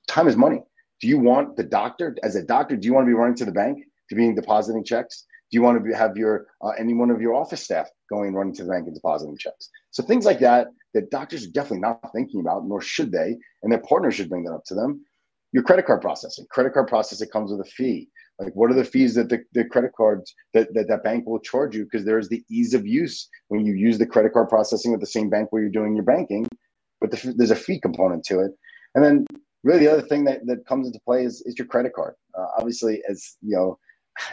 time 0.09 0.29
is 0.29 0.37
money. 0.37 0.63
Do 1.01 1.09
you 1.09 1.19
want 1.19 1.57
the 1.57 1.65
doctor 1.65 2.17
as 2.23 2.37
a 2.37 2.43
doctor? 2.43 2.77
Do 2.77 2.87
you 2.87 2.95
want 2.95 3.05
to 3.05 3.09
be 3.09 3.15
running 3.15 3.37
to 3.37 3.45
the 3.45 3.53
bank 3.53 3.85
to 4.09 4.15
be 4.15 4.33
depositing 4.33 4.85
checks? 4.85 5.27
Do 5.51 5.57
you 5.57 5.63
want 5.63 5.85
to 5.85 5.93
have 5.93 6.17
your 6.17 6.47
uh, 6.63 6.71
any 6.79 6.95
one 6.95 7.11
of 7.11 7.21
your 7.21 7.35
office 7.35 7.63
staff 7.63 7.89
going 8.11 8.29
and 8.29 8.37
running 8.37 8.55
to 8.55 8.65
the 8.65 8.71
bank 8.71 8.87
and 8.87 8.95
depositing 8.95 9.37
checks? 9.37 9.71
So 9.91 10.03
things 10.03 10.25
like 10.25 10.41
that 10.41 10.69
that 10.95 11.11
doctors 11.11 11.45
are 11.45 11.51
definitely 11.51 11.81
not 11.81 12.01
thinking 12.15 12.41
about, 12.41 12.67
nor 12.67 12.81
should 12.81 13.13
they, 13.13 13.37
and 13.63 13.71
their 13.71 13.83
partners 13.83 14.15
should 14.15 14.29
bring 14.29 14.45
that 14.45 14.53
up 14.55 14.65
to 14.67 14.75
them. 14.75 15.05
Your 15.53 15.63
credit 15.63 15.87
card 15.87 16.01
processing, 16.01 16.47
credit 16.51 16.73
card 16.73 16.89
processing 16.89 17.29
comes 17.29 17.51
with 17.51 17.61
a 17.61 17.71
fee. 17.71 18.09
Like 18.39 18.55
what 18.55 18.71
are 18.71 18.75
the 18.75 18.85
fees 18.85 19.15
that 19.15 19.29
the, 19.31 19.43
the 19.53 19.65
credit 19.65 19.93
cards 19.97 20.35
that, 20.53 20.73
that 20.75 20.89
that 20.89 21.03
bank 21.03 21.27
will 21.27 21.41
charge 21.41 21.75
you? 21.75 21.85
Because 21.85 22.05
there's 22.05 22.29
the 22.29 22.45
ease 22.51 22.75
of 22.75 22.87
use 22.87 23.29
when 23.49 23.65
you 23.65 23.75
use 23.75 23.99
the 23.99 24.07
credit 24.07 24.33
card 24.33 24.49
processing 24.49 24.93
with 24.93 25.01
the 25.01 25.07
same 25.07 25.31
bank 25.31 25.51
where 25.51 25.63
you're 25.63 25.71
doing 25.71 25.95
your 25.95 26.05
banking, 26.05 26.47
but 27.01 27.11
the, 27.11 27.35
there's 27.37 27.51
a 27.51 27.57
fee 27.57 27.81
component 27.81 28.25
to 28.25 28.41
it. 28.41 28.53
And 28.95 29.05
then 29.05 29.27
really 29.65 29.81
the 29.81 29.93
other 29.93 30.03
thing 30.03 30.25
that, 30.25 30.47
that 30.47 30.67
comes 30.67 30.87
into 30.87 31.01
play 31.05 31.25
is, 31.25 31.43
is 31.47 31.59
your 31.59 31.67
credit 31.67 31.95
card. 31.95 32.15
Uh, 32.39 32.47
obviously, 32.59 33.03
as 33.09 33.37
you 33.41 33.57
know, 33.57 33.79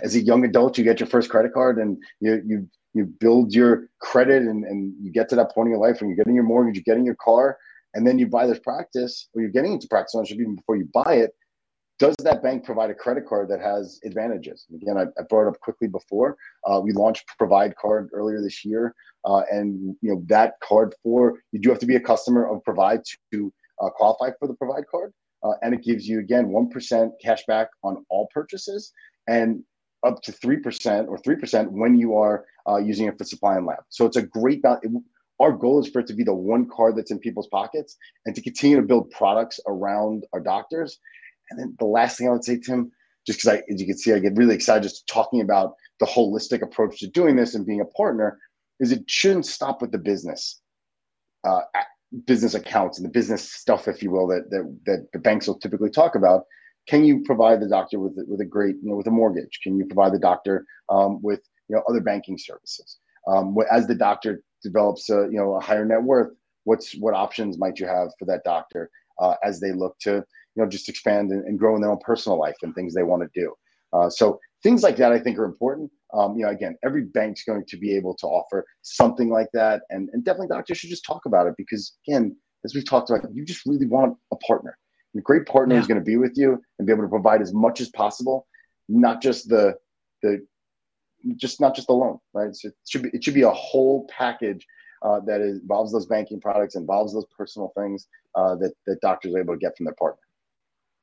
as 0.01 0.15
a 0.15 0.21
young 0.21 0.45
adult, 0.45 0.77
you 0.77 0.83
get 0.83 0.99
your 0.99 1.07
first 1.07 1.29
credit 1.29 1.53
card 1.53 1.77
and 1.77 1.97
you 2.19 2.41
you 2.45 2.69
you 2.93 3.05
build 3.05 3.53
your 3.53 3.87
credit 3.99 4.43
and, 4.43 4.63
and 4.65 4.93
you 5.01 5.11
get 5.11 5.29
to 5.29 5.35
that 5.35 5.51
point 5.51 5.67
in 5.67 5.71
your 5.71 5.81
life 5.81 5.99
when 5.99 6.09
you're 6.09 6.17
getting 6.17 6.35
your 6.35 6.43
mortgage, 6.43 6.75
you're 6.75 6.83
getting 6.83 7.05
your 7.05 7.15
car, 7.15 7.57
and 7.93 8.05
then 8.05 8.19
you 8.19 8.27
buy 8.27 8.47
this 8.47 8.59
practice 8.59 9.29
or 9.33 9.41
you're 9.41 9.51
getting 9.51 9.73
into 9.73 9.87
practice 9.87 10.15
ownership 10.15 10.39
even 10.39 10.55
before 10.55 10.75
you 10.75 10.87
buy 10.93 11.15
it. 11.15 11.31
Does 11.99 12.15
that 12.23 12.41
bank 12.41 12.65
provide 12.65 12.89
a 12.89 12.93
credit 12.93 13.25
card 13.27 13.49
that 13.49 13.61
has 13.61 13.99
advantages? 14.03 14.65
Again, 14.73 14.97
I, 14.97 15.03
I 15.17 15.23
brought 15.29 15.47
it 15.47 15.49
up 15.49 15.59
quickly 15.59 15.87
before. 15.87 16.35
Uh, 16.65 16.81
we 16.83 16.91
launched 16.91 17.23
Provide 17.37 17.75
Card 17.75 18.09
earlier 18.13 18.41
this 18.41 18.65
year, 18.65 18.95
uh, 19.25 19.43
and 19.51 19.95
you 20.01 20.11
know 20.11 20.23
that 20.25 20.53
card 20.61 20.95
for 21.03 21.39
you 21.51 21.59
do 21.59 21.69
have 21.69 21.79
to 21.79 21.85
be 21.85 21.95
a 21.95 21.99
customer 21.99 22.47
of 22.47 22.63
Provide 22.63 23.01
to 23.31 23.53
uh, 23.81 23.89
qualify 23.89 24.31
for 24.39 24.47
the 24.47 24.55
Provide 24.55 24.85
Card, 24.89 25.13
uh, 25.43 25.53
and 25.61 25.73
it 25.73 25.83
gives 25.83 26.07
you 26.07 26.19
again 26.19 26.49
one 26.49 26.67
percent 26.67 27.13
cash 27.21 27.45
back 27.45 27.69
on 27.83 28.03
all 28.09 28.27
purchases. 28.33 28.91
And 29.27 29.63
up 30.05 30.21
to 30.23 30.31
3% 30.31 31.07
or 31.07 31.17
3% 31.17 31.71
when 31.71 31.97
you 31.97 32.15
are 32.15 32.45
uh, 32.67 32.77
using 32.77 33.07
it 33.07 33.17
for 33.17 33.23
supply 33.23 33.57
and 33.57 33.65
lab. 33.65 33.79
So 33.89 34.05
it's 34.05 34.17
a 34.17 34.21
great 34.21 34.61
value. 34.61 35.01
Our 35.39 35.51
goal 35.51 35.79
is 35.79 35.89
for 35.89 35.99
it 35.99 36.07
to 36.07 36.13
be 36.13 36.23
the 36.23 36.33
one 36.33 36.69
card 36.69 36.95
that's 36.95 37.11
in 37.11 37.19
people's 37.19 37.47
pockets 37.47 37.97
and 38.25 38.35
to 38.35 38.41
continue 38.41 38.77
to 38.77 38.83
build 38.83 39.09
products 39.11 39.59
around 39.67 40.25
our 40.33 40.39
doctors. 40.39 40.99
And 41.49 41.59
then 41.59 41.75
the 41.79 41.85
last 41.85 42.17
thing 42.17 42.27
I 42.27 42.31
would 42.31 42.43
say, 42.43 42.59
Tim, 42.59 42.91
just 43.25 43.39
because 43.39 43.59
I, 43.59 43.63
as 43.71 43.81
you 43.81 43.87
can 43.87 43.97
see, 43.97 44.13
I 44.13 44.19
get 44.19 44.35
really 44.35 44.55
excited 44.55 44.83
just 44.83 45.07
talking 45.07 45.41
about 45.41 45.75
the 45.99 46.05
holistic 46.05 46.61
approach 46.61 46.99
to 46.99 47.07
doing 47.07 47.35
this 47.35 47.55
and 47.55 47.65
being 47.65 47.81
a 47.81 47.85
partner, 47.85 48.39
is 48.79 48.91
it 48.91 49.09
shouldn't 49.09 49.45
stop 49.45 49.81
with 49.81 49.91
the 49.91 49.97
business, 49.97 50.61
uh, 51.43 51.61
business 52.25 52.53
accounts 52.53 52.97
and 52.97 53.05
the 53.05 53.11
business 53.11 53.51
stuff, 53.51 53.87
if 53.87 54.03
you 54.03 54.11
will, 54.11 54.27
that, 54.27 54.49
that 54.49 54.77
that 54.85 55.07
the 55.13 55.19
banks 55.19 55.47
will 55.47 55.59
typically 55.59 55.89
talk 55.89 56.15
about 56.15 56.43
can 56.87 57.03
you 57.03 57.23
provide 57.23 57.61
the 57.61 57.67
doctor 57.67 57.99
with 57.99 58.17
with 58.27 58.41
a 58.41 58.45
great 58.45 58.75
you 58.81 58.89
know 58.89 58.95
with 58.95 59.07
a 59.07 59.11
mortgage 59.11 59.59
can 59.63 59.77
you 59.77 59.85
provide 59.85 60.13
the 60.13 60.19
doctor 60.19 60.65
um, 60.89 61.21
with 61.21 61.41
you 61.69 61.75
know 61.75 61.83
other 61.89 62.01
banking 62.01 62.37
services. 62.37 62.97
Um, 63.27 63.55
as 63.71 63.87
the 63.87 63.95
doctor 63.95 64.43
develops 64.61 65.09
a 65.09 65.27
you 65.31 65.37
know 65.37 65.55
a 65.55 65.61
higher 65.61 65.85
net 65.85 66.03
worth, 66.03 66.33
what's 66.65 66.93
what 66.95 67.13
options 67.13 67.57
might 67.57 67.79
you 67.79 67.87
have 67.87 68.09
for 68.19 68.25
that 68.25 68.43
doctor 68.43 68.89
uh, 69.19 69.35
as 69.43 69.59
they 69.59 69.71
look 69.71 69.97
to 69.99 70.15
you 70.55 70.63
know 70.63 70.67
just 70.67 70.89
expand 70.89 71.31
and, 71.31 71.45
and, 71.45 71.59
grow 71.59 71.75
in 71.75 71.81
their 71.81 71.91
own 71.91 71.99
personal 71.99 72.37
life 72.37 72.55
and 72.61 72.75
things 72.75 72.93
they 72.93 73.03
want 73.03 73.23
to 73.23 73.39
do. 73.39 73.53
Uh, 73.93 74.09
so 74.09 74.39
things 74.61 74.83
like 74.83 74.97
that 74.97 75.11
I 75.11 75.19
think 75.19 75.37
are 75.37 75.45
important. 75.45 75.91
Um, 76.13 76.37
you 76.37 76.43
know, 76.43 76.51
again, 76.51 76.77
every 76.83 77.03
bank's 77.05 77.43
going 77.43 77.65
to 77.67 77.77
be 77.77 77.95
able 77.95 78.15
to 78.15 78.27
offer 78.27 78.65
something 78.81 79.29
like 79.29 79.49
that, 79.53 79.83
and 79.89 80.09
and 80.13 80.23
definitely 80.23 80.49
doctors 80.49 80.77
should 80.77 80.89
just 80.89 81.05
talk 81.05 81.25
about 81.25 81.47
it 81.47 81.55
because 81.57 81.93
again, 82.07 82.35
as 82.65 82.75
we've 82.75 82.87
talked 82.87 83.09
about, 83.09 83.23
you 83.33 83.45
just 83.45 83.65
really 83.65 83.87
want 83.87 84.17
a 84.31 84.35
partner. 84.37 84.77
A 85.15 85.21
great 85.21 85.45
partner 85.45 85.75
yeah. 85.75 85.81
is 85.81 85.87
going 85.87 85.99
to 85.99 86.05
be 86.05 86.17
with 86.17 86.37
you 86.37 86.61
and 86.77 86.85
be 86.85 86.93
able 86.93 87.03
to 87.03 87.09
provide 87.09 87.41
as 87.41 87.53
much 87.53 87.81
as 87.81 87.89
possible, 87.89 88.47
not 88.89 89.21
just 89.21 89.49
the 89.49 89.75
the 90.21 90.45
just 91.35 91.61
not 91.61 91.75
just 91.75 91.87
the 91.87 91.93
loan, 91.93 92.19
right? 92.33 92.55
So 92.55 92.69
it 92.69 92.75
should 92.87 93.03
be 93.03 93.09
it 93.13 93.23
should 93.23 93.33
be 93.33 93.43
a 93.43 93.51
whole 93.51 94.07
package 94.07 94.65
uh, 95.01 95.19
that 95.21 95.41
involves 95.41 95.91
those 95.91 96.05
banking 96.05 96.39
products, 96.39 96.75
involves 96.75 97.13
those 97.13 97.25
personal 97.37 97.71
things 97.77 98.07
uh, 98.35 98.55
that 98.55 98.73
that 98.87 99.01
doctors 99.01 99.33
are 99.33 99.39
able 99.39 99.53
to 99.53 99.59
get 99.59 99.77
from 99.77 99.85
their 99.85 99.95
partner. 99.95 100.19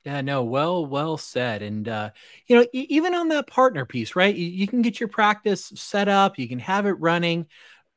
Yeah, 0.05 0.23
no, 0.23 0.43
well, 0.45 0.87
well 0.87 1.19
said. 1.19 1.63
And 1.63 1.87
uh, 1.87 2.11
you 2.47 2.57
know, 2.57 2.67
e- 2.73 2.87
even 2.89 3.15
on 3.15 3.29
that 3.29 3.47
partner 3.47 3.85
piece, 3.85 4.17
right? 4.17 4.35
You, 4.35 4.47
you 4.47 4.67
can 4.67 4.81
get 4.81 4.99
your 4.99 5.11
practice 5.11 5.71
set 5.75 6.09
up, 6.09 6.39
you 6.39 6.49
can 6.49 6.59
have 6.59 6.87
it 6.87 6.93
running, 6.93 7.47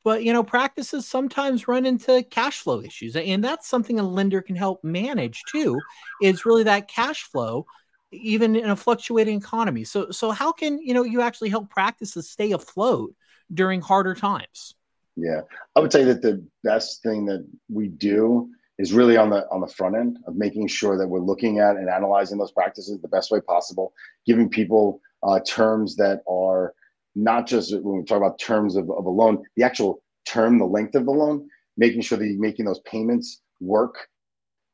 but 0.03 0.23
you 0.23 0.33
know, 0.33 0.43
practices 0.43 1.07
sometimes 1.07 1.67
run 1.67 1.85
into 1.85 2.23
cash 2.23 2.59
flow 2.59 2.81
issues, 2.81 3.15
and 3.15 3.43
that's 3.43 3.67
something 3.67 3.99
a 3.99 4.03
lender 4.03 4.41
can 4.41 4.55
help 4.55 4.83
manage 4.83 5.43
too. 5.49 5.79
Is 6.21 6.45
really 6.45 6.63
that 6.63 6.87
cash 6.87 7.23
flow, 7.23 7.65
even 8.11 8.55
in 8.55 8.69
a 8.69 8.75
fluctuating 8.75 9.37
economy. 9.37 9.83
So, 9.83 10.11
so 10.11 10.31
how 10.31 10.51
can 10.51 10.79
you 10.79 10.93
know 10.93 11.03
you 11.03 11.21
actually 11.21 11.49
help 11.49 11.69
practices 11.69 12.29
stay 12.29 12.51
afloat 12.51 13.15
during 13.53 13.81
harder 13.81 14.13
times? 14.13 14.75
Yeah, 15.15 15.41
I 15.75 15.79
would 15.79 15.91
say 15.91 16.03
that 16.05 16.21
the 16.21 16.43
best 16.63 17.03
thing 17.03 17.25
that 17.27 17.47
we 17.69 17.87
do 17.87 18.49
is 18.79 18.91
really 18.91 19.15
on 19.17 19.29
the 19.29 19.47
on 19.49 19.61
the 19.61 19.67
front 19.67 19.95
end 19.95 20.17
of 20.27 20.35
making 20.35 20.67
sure 20.67 20.97
that 20.97 21.07
we're 21.07 21.19
looking 21.19 21.59
at 21.59 21.75
and 21.75 21.87
analyzing 21.89 22.37
those 22.37 22.51
practices 22.51 22.99
the 23.01 23.07
best 23.07 23.31
way 23.31 23.39
possible, 23.39 23.93
giving 24.25 24.49
people 24.49 24.99
uh, 25.21 25.39
terms 25.47 25.95
that 25.95 26.21
are 26.27 26.73
not 27.15 27.47
just 27.47 27.73
when 27.81 27.97
we 27.97 28.03
talk 28.03 28.17
about 28.17 28.39
terms 28.39 28.75
of, 28.75 28.89
of 28.89 29.05
a 29.05 29.09
loan, 29.09 29.43
the 29.55 29.63
actual 29.63 30.01
term, 30.27 30.57
the 30.57 30.65
length 30.65 30.95
of 30.95 31.05
the 31.05 31.11
loan, 31.11 31.47
making 31.77 32.01
sure 32.01 32.17
that 32.17 32.27
you're 32.27 32.39
making 32.39 32.65
those 32.65 32.79
payments 32.81 33.41
work 33.59 34.07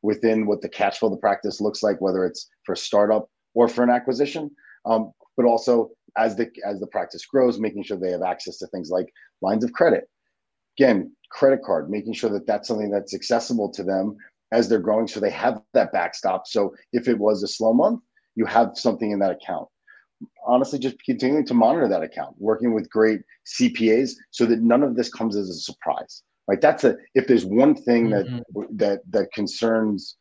within 0.01 0.45
what 0.45 0.61
the 0.61 0.69
cash 0.69 0.99
flow 0.99 1.07
of 1.07 1.13
the 1.13 1.19
practice 1.19 1.59
looks 1.59 1.83
like, 1.83 1.99
whether 1.99 2.25
it's 2.25 2.49
for 2.65 2.73
a 2.73 2.77
startup 2.77 3.29
or 3.53 3.67
for 3.67 3.83
an 3.83 3.89
acquisition. 3.89 4.49
Um, 4.85 5.11
but 5.35 5.45
also 5.45 5.89
as 6.17 6.35
the 6.35 6.49
as 6.65 6.79
the 6.79 6.87
practice 6.87 7.25
grows, 7.25 7.59
making 7.59 7.83
sure 7.83 7.97
they 7.97 8.11
have 8.11 8.23
access 8.23 8.57
to 8.57 8.67
things 8.67 8.89
like 8.89 9.07
lines 9.41 9.63
of 9.63 9.73
credit. 9.73 10.09
Again, 10.77 11.13
credit 11.31 11.61
card, 11.63 11.89
making 11.89 12.13
sure 12.13 12.29
that 12.29 12.47
that's 12.47 12.67
something 12.67 12.89
that's 12.89 13.13
accessible 13.13 13.69
to 13.71 13.83
them 13.83 14.17
as 14.51 14.67
they're 14.67 14.79
growing, 14.79 15.07
so 15.07 15.19
they 15.19 15.29
have 15.29 15.61
that 15.73 15.91
backstop. 15.91 16.47
So 16.47 16.73
if 16.93 17.07
it 17.07 17.17
was 17.17 17.43
a 17.43 17.47
slow 17.47 17.73
month, 17.73 18.01
you 18.35 18.45
have 18.45 18.71
something 18.75 19.11
in 19.11 19.19
that 19.19 19.31
account 19.31 19.67
honestly 20.45 20.79
just 20.79 21.01
continuing 21.03 21.45
to 21.45 21.53
monitor 21.53 21.87
that 21.87 22.03
account, 22.03 22.35
working 22.37 22.73
with 22.73 22.89
great 22.89 23.21
CPAs 23.59 24.13
so 24.31 24.45
that 24.45 24.61
none 24.61 24.83
of 24.83 24.95
this 24.95 25.09
comes 25.09 25.35
as 25.35 25.49
a 25.49 25.53
surprise. 25.53 26.23
Right? 26.47 26.59
That's 26.59 26.83
a 26.83 26.97
if 27.13 27.27
there's 27.27 27.45
one 27.45 27.75
thing 27.75 28.09
mm-hmm. 28.09 28.37
that 28.37 28.77
that 28.77 29.01
that 29.11 29.33
concerns 29.33 30.17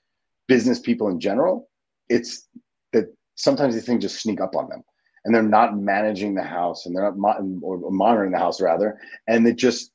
business 0.46 0.78
people 0.78 1.08
in 1.08 1.20
general, 1.20 1.68
it's 2.08 2.48
that 2.92 3.06
sometimes 3.36 3.74
these 3.74 3.86
things 3.86 4.02
just 4.02 4.20
sneak 4.20 4.40
up 4.40 4.54
on 4.54 4.68
them 4.68 4.82
and 5.24 5.34
they're 5.34 5.42
not 5.42 5.78
managing 5.78 6.34
the 6.34 6.42
house 6.42 6.86
and 6.86 6.94
they're 6.94 7.02
not 7.02 7.18
mo- 7.18 7.60
or 7.62 7.90
monitoring 7.90 8.32
the 8.32 8.38
house 8.38 8.60
rather 8.60 8.98
and 9.26 9.46
it 9.46 9.56
just 9.56 9.92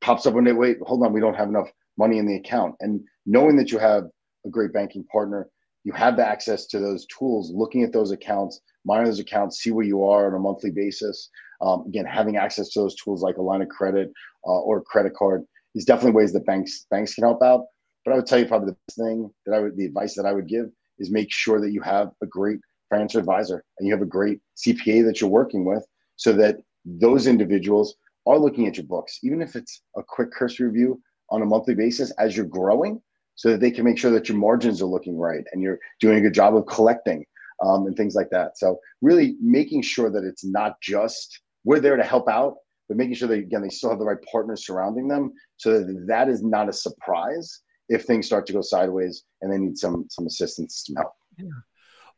pops 0.00 0.26
up 0.26 0.34
one 0.34 0.44
day 0.44 0.52
wait 0.52 0.78
hold 0.82 1.04
on 1.04 1.12
we 1.12 1.20
don't 1.20 1.36
have 1.36 1.48
enough 1.48 1.68
money 1.98 2.18
in 2.18 2.26
the 2.26 2.36
account 2.36 2.74
and 2.80 3.00
knowing 3.26 3.56
that 3.56 3.70
you 3.70 3.78
have 3.78 4.04
a 4.46 4.48
great 4.48 4.72
banking 4.72 5.04
partner 5.04 5.48
you 5.84 5.92
have 5.92 6.16
the 6.16 6.26
access 6.26 6.66
to 6.66 6.78
those 6.78 7.06
tools 7.06 7.50
looking 7.52 7.82
at 7.82 7.92
those 7.92 8.12
accounts 8.12 8.60
monitor 8.84 9.06
those 9.06 9.20
accounts, 9.20 9.60
see 9.60 9.70
where 9.70 9.84
you 9.84 10.04
are 10.04 10.26
on 10.26 10.34
a 10.34 10.38
monthly 10.38 10.70
basis. 10.70 11.30
Um, 11.60 11.84
again, 11.86 12.04
having 12.04 12.36
access 12.36 12.70
to 12.70 12.80
those 12.80 12.96
tools 12.96 13.22
like 13.22 13.36
a 13.36 13.42
line 13.42 13.62
of 13.62 13.68
credit 13.68 14.12
uh, 14.46 14.60
or 14.60 14.78
a 14.78 14.82
credit 14.82 15.14
card 15.14 15.44
is 15.74 15.84
definitely 15.84 16.12
ways 16.12 16.32
that 16.32 16.46
banks 16.46 16.86
banks 16.90 17.14
can 17.14 17.24
help 17.24 17.42
out. 17.42 17.64
But 18.04 18.12
I 18.12 18.16
would 18.16 18.26
tell 18.26 18.38
you 18.38 18.46
probably 18.46 18.70
the 18.70 18.76
best 18.88 18.98
thing 18.98 19.30
that 19.46 19.54
I 19.54 19.60
would, 19.60 19.76
the 19.76 19.86
advice 19.86 20.14
that 20.16 20.26
I 20.26 20.32
would 20.32 20.48
give 20.48 20.66
is 20.98 21.10
make 21.10 21.32
sure 21.32 21.60
that 21.60 21.70
you 21.70 21.80
have 21.82 22.10
a 22.22 22.26
great 22.26 22.58
financial 22.90 23.20
advisor 23.20 23.64
and 23.78 23.86
you 23.86 23.94
have 23.94 24.02
a 24.02 24.06
great 24.06 24.40
CPA 24.56 25.04
that 25.04 25.20
you're 25.20 25.30
working 25.30 25.64
with, 25.64 25.86
so 26.16 26.32
that 26.32 26.58
those 26.84 27.26
individuals 27.26 27.94
are 28.26 28.38
looking 28.38 28.66
at 28.66 28.76
your 28.76 28.86
books, 28.86 29.18
even 29.22 29.40
if 29.40 29.56
it's 29.56 29.82
a 29.96 30.02
quick 30.02 30.32
cursory 30.32 30.66
review 30.66 31.00
on 31.30 31.42
a 31.42 31.46
monthly 31.46 31.74
basis 31.74 32.10
as 32.12 32.36
you're 32.36 32.46
growing, 32.46 33.00
so 33.34 33.50
that 33.50 33.60
they 33.60 33.70
can 33.70 33.84
make 33.84 33.98
sure 33.98 34.10
that 34.10 34.28
your 34.28 34.38
margins 34.38 34.82
are 34.82 34.86
looking 34.86 35.16
right 35.16 35.44
and 35.52 35.62
you're 35.62 35.78
doing 36.00 36.18
a 36.18 36.20
good 36.20 36.34
job 36.34 36.54
of 36.54 36.66
collecting 36.66 37.24
um, 37.62 37.86
and 37.86 37.96
things 37.96 38.14
like 38.14 38.30
that. 38.30 38.58
So 38.58 38.78
really 39.00 39.36
making 39.40 39.82
sure 39.82 40.10
that 40.10 40.24
it's 40.24 40.44
not 40.44 40.80
just 40.80 41.40
we're 41.64 41.80
there 41.80 41.96
to 41.96 42.02
help 42.02 42.28
out, 42.28 42.56
but 42.88 42.96
making 42.96 43.14
sure 43.14 43.28
that 43.28 43.38
again 43.38 43.62
they 43.62 43.68
still 43.68 43.90
have 43.90 43.98
the 43.98 44.04
right 44.04 44.22
partners 44.30 44.66
surrounding 44.66 45.08
them, 45.08 45.32
so 45.56 45.78
that 45.78 46.04
that 46.08 46.28
is 46.28 46.42
not 46.42 46.68
a 46.68 46.72
surprise 46.72 47.60
if 47.88 48.04
things 48.04 48.26
start 48.26 48.46
to 48.46 48.52
go 48.52 48.62
sideways 48.62 49.24
and 49.40 49.52
they 49.52 49.58
need 49.58 49.78
some 49.78 50.06
some 50.10 50.26
assistance, 50.26 50.84
some 50.86 50.96
help. 50.96 51.12
Yeah. 51.38 51.50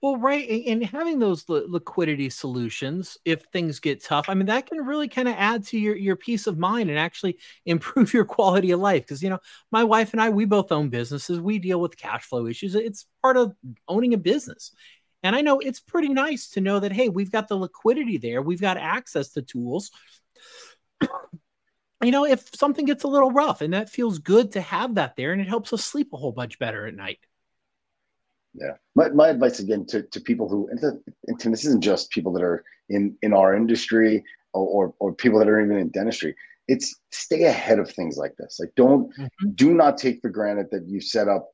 Well, 0.04 0.18
right, 0.18 0.66
and 0.66 0.84
having 0.84 1.18
those 1.18 1.48
liquidity 1.48 2.28
solutions 2.28 3.16
if 3.24 3.42
things 3.54 3.80
get 3.80 4.04
tough, 4.04 4.28
I 4.28 4.34
mean 4.34 4.44
that 4.46 4.66
can 4.66 4.84
really 4.84 5.08
kind 5.08 5.28
of 5.28 5.34
add 5.38 5.64
to 5.68 5.78
your 5.78 5.96
your 5.96 6.14
peace 6.14 6.46
of 6.46 6.58
mind 6.58 6.90
and 6.90 6.98
actually 6.98 7.38
improve 7.64 8.12
your 8.12 8.26
quality 8.26 8.72
of 8.72 8.80
life. 8.80 9.02
Because 9.02 9.22
you 9.22 9.30
know, 9.30 9.38
my 9.70 9.82
wife 9.82 10.12
and 10.12 10.20
I, 10.20 10.28
we 10.28 10.44
both 10.44 10.72
own 10.72 10.90
businesses. 10.90 11.40
We 11.40 11.58
deal 11.58 11.80
with 11.80 11.96
cash 11.96 12.24
flow 12.24 12.46
issues. 12.46 12.74
It's 12.74 13.06
part 13.22 13.38
of 13.38 13.54
owning 13.88 14.12
a 14.12 14.18
business, 14.18 14.72
and 15.24 15.34
I 15.34 15.40
know 15.40 15.58
it's 15.58 15.80
pretty 15.80 16.10
nice 16.10 16.50
to 16.50 16.60
know 16.60 16.78
that, 16.80 16.92
hey, 16.92 17.08
we've 17.08 17.32
got 17.32 17.48
the 17.48 17.56
liquidity 17.56 18.18
there, 18.18 18.42
we've 18.42 18.60
got 18.60 18.76
access 18.76 19.30
to 19.30 19.42
tools. 19.42 19.90
you 21.00 22.10
know, 22.10 22.26
if 22.26 22.54
something 22.54 22.84
gets 22.84 23.04
a 23.04 23.08
little 23.08 23.30
rough, 23.30 23.62
and 23.62 23.72
that 23.72 23.88
feels 23.88 24.18
good 24.18 24.52
to 24.52 24.60
have 24.60 24.96
that 24.96 25.16
there, 25.16 25.32
and 25.32 25.40
it 25.40 25.48
helps 25.48 25.72
us 25.72 25.82
sleep 25.82 26.10
a 26.12 26.18
whole 26.18 26.30
bunch 26.30 26.58
better 26.58 26.86
at 26.86 26.94
night. 26.94 27.20
Yeah, 28.52 28.74
my, 28.94 29.08
my 29.08 29.28
advice 29.28 29.58
again 29.58 29.86
to, 29.86 30.02
to 30.02 30.20
people 30.20 30.48
who 30.48 30.68
and, 30.68 30.80
to, 30.80 31.00
and 31.26 31.52
this 31.52 31.64
isn't 31.64 31.82
just 31.82 32.10
people 32.10 32.32
that 32.34 32.42
are 32.42 32.62
in 32.88 33.16
in 33.22 33.32
our 33.32 33.56
industry 33.56 34.22
or, 34.52 34.66
or, 34.66 34.94
or 35.00 35.12
people 35.12 35.40
that 35.40 35.48
are 35.48 35.60
even 35.60 35.78
in 35.78 35.88
dentistry. 35.88 36.36
It's 36.68 37.00
stay 37.10 37.44
ahead 37.44 37.80
of 37.80 37.90
things 37.90 38.16
like 38.16 38.36
this. 38.36 38.58
Like 38.60 38.72
don't 38.76 39.10
mm-hmm. 39.18 39.50
do 39.56 39.74
not 39.74 39.98
take 39.98 40.20
for 40.20 40.28
granted 40.28 40.68
that 40.70 40.86
you 40.86 41.00
set 41.00 41.26
up 41.28 41.50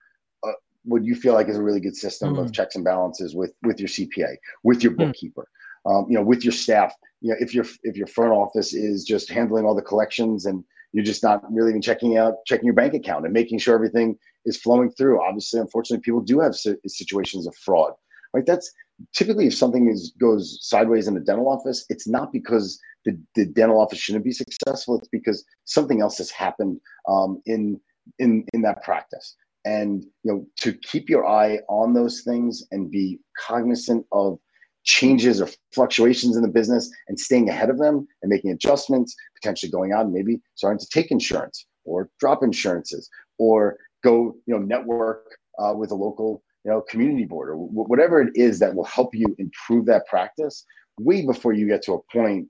what 0.84 1.04
you 1.04 1.14
feel 1.14 1.34
like 1.34 1.48
is 1.48 1.56
a 1.56 1.62
really 1.62 1.80
good 1.80 1.96
system 1.96 2.36
mm. 2.36 2.44
of 2.44 2.52
checks 2.52 2.74
and 2.74 2.84
balances 2.84 3.34
with 3.34 3.52
with 3.62 3.78
your 3.78 3.88
CPA, 3.88 4.36
with 4.62 4.82
your 4.82 4.92
mm. 4.92 4.98
bookkeeper, 4.98 5.48
mm. 5.86 5.90
um, 5.90 6.06
you 6.08 6.16
know, 6.16 6.24
with 6.24 6.44
your 6.44 6.52
staff. 6.52 6.94
You 7.20 7.30
know, 7.30 7.36
if 7.40 7.54
your 7.54 7.64
if 7.82 7.96
your 7.96 8.06
front 8.06 8.32
office 8.32 8.74
is 8.74 9.04
just 9.04 9.30
handling 9.30 9.64
all 9.64 9.74
the 9.74 9.82
collections 9.82 10.46
and 10.46 10.64
you're 10.92 11.04
just 11.04 11.22
not 11.22 11.42
really 11.52 11.70
even 11.70 11.82
checking 11.82 12.16
out 12.16 12.34
checking 12.46 12.64
your 12.64 12.74
bank 12.74 12.94
account 12.94 13.24
and 13.24 13.32
making 13.32 13.58
sure 13.58 13.74
everything 13.74 14.16
is 14.46 14.56
flowing 14.56 14.90
through. 14.90 15.22
Obviously, 15.22 15.60
unfortunately, 15.60 16.02
people 16.02 16.20
do 16.20 16.40
have 16.40 16.54
situations 16.86 17.46
of 17.46 17.54
fraud. 17.56 17.92
Right? 18.32 18.46
That's 18.46 18.72
typically 19.14 19.46
if 19.46 19.54
something 19.54 19.88
is 19.88 20.12
goes 20.20 20.58
sideways 20.62 21.08
in 21.08 21.14
the 21.14 21.20
dental 21.20 21.48
office, 21.48 21.84
it's 21.88 22.08
not 22.08 22.32
because 22.32 22.80
the, 23.04 23.18
the 23.34 23.46
dental 23.46 23.80
office 23.80 23.98
shouldn't 23.98 24.24
be 24.24 24.32
successful. 24.32 24.98
It's 24.98 25.08
because 25.08 25.44
something 25.64 26.00
else 26.00 26.18
has 26.18 26.30
happened 26.30 26.80
um, 27.08 27.40
in 27.46 27.80
in 28.18 28.44
in 28.52 28.62
that 28.62 28.82
practice 28.82 29.36
and 29.64 30.04
you 30.22 30.32
know 30.32 30.46
to 30.60 30.72
keep 30.72 31.08
your 31.08 31.26
eye 31.26 31.58
on 31.68 31.94
those 31.94 32.22
things 32.22 32.64
and 32.70 32.90
be 32.90 33.18
cognizant 33.38 34.06
of 34.12 34.38
changes 34.84 35.40
or 35.40 35.48
fluctuations 35.74 36.36
in 36.36 36.42
the 36.42 36.48
business 36.48 36.90
and 37.08 37.18
staying 37.18 37.48
ahead 37.50 37.68
of 37.68 37.78
them 37.78 38.06
and 38.22 38.30
making 38.30 38.50
adjustments 38.50 39.14
potentially 39.40 39.70
going 39.70 39.92
on 39.92 40.12
maybe 40.12 40.40
starting 40.54 40.78
to 40.78 40.88
take 40.92 41.10
insurance 41.10 41.66
or 41.84 42.08
drop 42.18 42.42
insurances 42.42 43.10
or 43.38 43.76
go 44.02 44.34
you 44.46 44.54
know 44.54 44.58
network 44.58 45.36
uh, 45.58 45.74
with 45.74 45.90
a 45.90 45.94
local 45.94 46.42
you 46.64 46.70
know 46.70 46.80
community 46.88 47.24
board 47.24 47.50
or 47.50 47.52
w- 47.52 47.84
whatever 47.88 48.22
it 48.22 48.30
is 48.34 48.58
that 48.58 48.74
will 48.74 48.84
help 48.84 49.14
you 49.14 49.26
improve 49.38 49.84
that 49.84 50.06
practice 50.06 50.64
way 50.98 51.24
before 51.24 51.52
you 51.52 51.66
get 51.66 51.82
to 51.82 51.94
a 51.94 52.02
point 52.12 52.48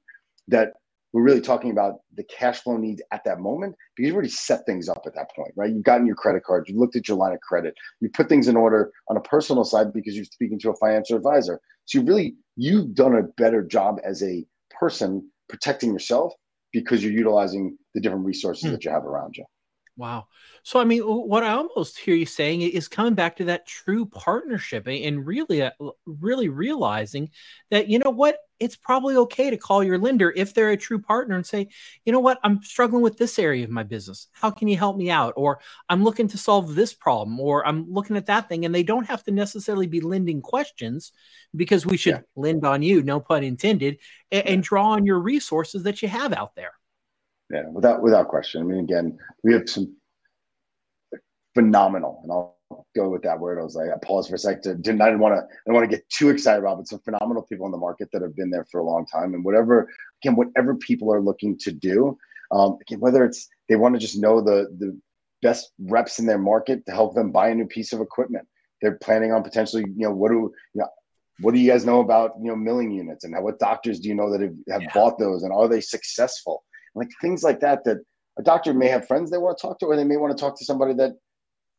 that 0.49 0.73
we're 1.13 1.23
really 1.23 1.41
talking 1.41 1.71
about 1.71 2.01
the 2.15 2.25
cash 2.25 2.61
flow 2.61 2.77
needs 2.77 3.03
at 3.13 3.25
that 3.25 3.41
moment 3.41 3.75
because 3.97 4.07
you've 4.07 4.15
already 4.15 4.31
set 4.31 4.65
things 4.67 4.89
up 4.89 5.03
at 5.07 5.15
that 5.15 5.31
point, 5.35 5.53
right? 5.57 5.71
You've 5.71 5.83
gotten 5.83 6.07
your 6.07 6.17
credit 6.17 6.45
cards, 6.45 6.69
you've 6.69 6.79
looked 6.79 6.97
at 6.97 7.09
your 7.09 7.17
line 7.17 7.33
of 7.33 7.41
credit, 7.41 7.75
you 8.01 8.09
put 8.11 8.29
things 8.29 8.49
in 8.49 8.57
order 8.57 8.93
on 9.09 9.17
a 9.17 9.21
personal 9.21 9.65
side 9.65 9.93
because 9.93 10.15
you're 10.15 10.25
speaking 10.25 10.59
to 10.61 10.71
a 10.71 10.77
financial 10.77 11.17
advisor. 11.17 11.61
So 11.87 11.99
you 11.99 12.05
really 12.05 12.35
you've 12.57 12.95
done 12.95 13.17
a 13.17 13.23
better 13.23 13.63
job 13.63 13.99
as 14.05 14.23
a 14.23 14.45
person 14.71 15.29
protecting 15.49 15.93
yourself 15.93 16.33
because 16.73 17.03
you're 17.03 17.13
utilizing 17.13 17.77
the 17.95 18.01
different 18.01 18.25
resources 18.25 18.65
hmm. 18.65 18.73
that 18.73 18.85
you 18.85 18.91
have 18.91 19.05
around 19.05 19.37
you. 19.37 19.45
Wow. 20.01 20.29
So, 20.63 20.81
I 20.81 20.85
mean, 20.85 21.03
what 21.03 21.45
I 21.45 21.51
almost 21.51 21.99
hear 21.99 22.15
you 22.15 22.25
saying 22.25 22.63
is 22.63 22.89
coming 22.89 23.13
back 23.13 23.37
to 23.37 23.45
that 23.45 23.67
true 23.67 24.07
partnership 24.07 24.89
and 24.89 25.27
really, 25.27 25.61
uh, 25.61 25.73
really 26.07 26.49
realizing 26.49 27.29
that, 27.71 27.89
you 27.89 27.99
know 27.99 28.09
what, 28.09 28.39
it's 28.61 28.77
probably 28.77 29.17
okay 29.17 29.51
to 29.51 29.59
call 29.59 29.85
your 29.85 29.99
lender 29.99 30.33
if 30.35 30.55
they're 30.55 30.71
a 30.71 30.77
true 30.79 31.03
partner 31.03 31.37
and 31.37 31.45
say, 31.45 31.69
you 32.07 32.15
know 32.15 32.19
what, 32.21 32.39
I'm 32.43 32.63
struggling 32.63 33.03
with 33.03 33.19
this 33.19 33.39
area 33.39 33.63
of 33.63 33.69
my 33.69 33.83
business. 33.83 34.29
How 34.33 34.51
can 34.51 34.69
you 34.69 34.77
help 34.79 34.97
me 34.97 35.11
out? 35.11 35.35
Or 35.37 35.61
I'm 35.91 36.03
looking 36.03 36.29
to 36.29 36.39
solve 36.39 36.75
this 36.75 36.95
problem, 36.95 37.39
or 37.39 37.67
I'm 37.67 37.85
looking 37.93 38.17
at 38.17 38.25
that 38.27 38.49
thing. 38.49 38.65
And 38.65 38.75
they 38.75 38.83
don't 38.83 39.07
have 39.07 39.23
to 39.25 39.31
necessarily 39.33 39.87
be 39.87 40.01
lending 40.01 40.41
questions 40.41 41.13
because 41.55 41.85
we 41.85 41.99
should 41.99 42.15
yeah. 42.15 42.21
lend 42.37 42.65
on 42.65 42.81
you, 42.81 43.03
no 43.03 43.21
pun 43.21 43.45
intended, 43.45 43.99
and, 44.33 44.47
and 44.47 44.63
draw 44.63 44.93
on 44.93 45.05
your 45.05 45.21
resources 45.21 45.83
that 45.83 46.01
you 46.01 46.09
have 46.09 46.33
out 46.33 46.55
there. 46.55 46.73
Yeah, 47.51 47.69
without 47.69 48.03
without 48.03 48.29
question. 48.29 48.63
I 48.63 48.65
mean, 48.65 48.85
again, 48.85 49.19
we 49.43 49.53
have 49.55 49.69
some 49.69 49.97
phenomenal, 51.55 52.21
and 52.23 52.31
I'll 52.33 52.61
go 52.95 53.09
with 53.09 53.23
that 53.23 53.39
word. 53.39 53.59
I 53.59 53.63
was 53.63 53.75
like, 53.75 53.91
I 53.91 53.97
pause 54.05 54.29
for 54.29 54.37
a 54.37 54.39
sec. 54.39 54.63
To, 54.63 54.75
didn't 54.77 55.03
I 55.03 55.07
didn't 55.07 55.21
want 55.21 55.35
to 55.35 55.43
I 55.43 55.59
don't 55.67 55.75
want 55.75 55.91
to 55.91 55.97
get 55.97 56.09
too 56.09 56.29
excited 56.29 56.61
about, 56.61 56.79
but 56.79 56.89
some 56.89 57.01
phenomenal 57.01 57.43
people 57.43 57.67
in 57.67 57.73
the 57.73 57.79
market 57.79 58.09
that 58.13 58.23
have 58.23 58.37
been 58.37 58.51
there 58.51 58.67
for 58.71 58.81
a 58.81 58.85
long 58.85 59.05
time, 59.07 59.35
and 59.35 59.45
whatever 59.45 59.89
again, 60.23 60.37
whatever 60.37 60.77
people 60.77 61.13
are 61.13 61.21
looking 61.21 61.59
to 61.59 61.73
do, 61.73 62.17
um, 62.53 62.79
again, 62.83 63.01
whether 63.01 63.25
it's 63.25 63.49
they 63.69 63.77
want 63.77 63.95
to 63.95 64.01
just 64.01 64.19
know 64.19 64.41
the 64.41 64.69
the 64.79 64.99
best 65.43 65.73
reps 65.81 66.19
in 66.19 66.27
their 66.27 66.39
market 66.39 66.85
to 66.87 66.93
help 66.93 67.15
them 67.15 67.33
buy 67.33 67.49
a 67.49 67.55
new 67.55 67.67
piece 67.67 67.93
of 67.93 68.01
equipment. 68.01 68.47
They're 68.81 68.99
planning 68.99 69.33
on 69.33 69.43
potentially, 69.43 69.85
you 69.97 70.07
know, 70.07 70.13
what 70.13 70.31
do 70.31 70.53
you 70.75 70.81
know, 70.81 70.89
what 71.41 71.55
do 71.55 71.61
you 71.61 71.71
guys 71.71 71.85
know 71.85 72.01
about 72.01 72.35
you 72.41 72.49
know 72.49 72.57
milling 72.57 72.93
units 72.93 73.25
and 73.25 73.35
how, 73.35 73.43
what 73.43 73.59
doctors 73.59 73.99
do 73.99 74.09
you 74.09 74.15
know 74.15 74.31
that 74.31 74.41
have, 74.41 74.55
have 74.71 74.83
yeah. 74.83 74.95
bought 74.95 75.19
those 75.19 75.43
and 75.43 75.53
are 75.53 75.67
they 75.67 75.81
successful? 75.81 76.63
Like 76.95 77.09
things 77.21 77.43
like 77.43 77.61
that 77.61 77.85
that 77.85 77.99
a 78.39 78.43
doctor 78.43 78.73
may 78.75 78.89
have 78.89 79.07
friends 79.07 79.31
they 79.31 79.39
want 79.39 79.57
to 79.57 79.63
talk 79.63 79.79
to 79.79 79.87
or 79.87 79.97
they 79.97 80.05
may 80.05 80.17
want 80.17 80.37
to 80.37 80.41
talk 80.41 80.59
to 80.59 80.65
somebody 80.65 80.95
that 80.95 81.13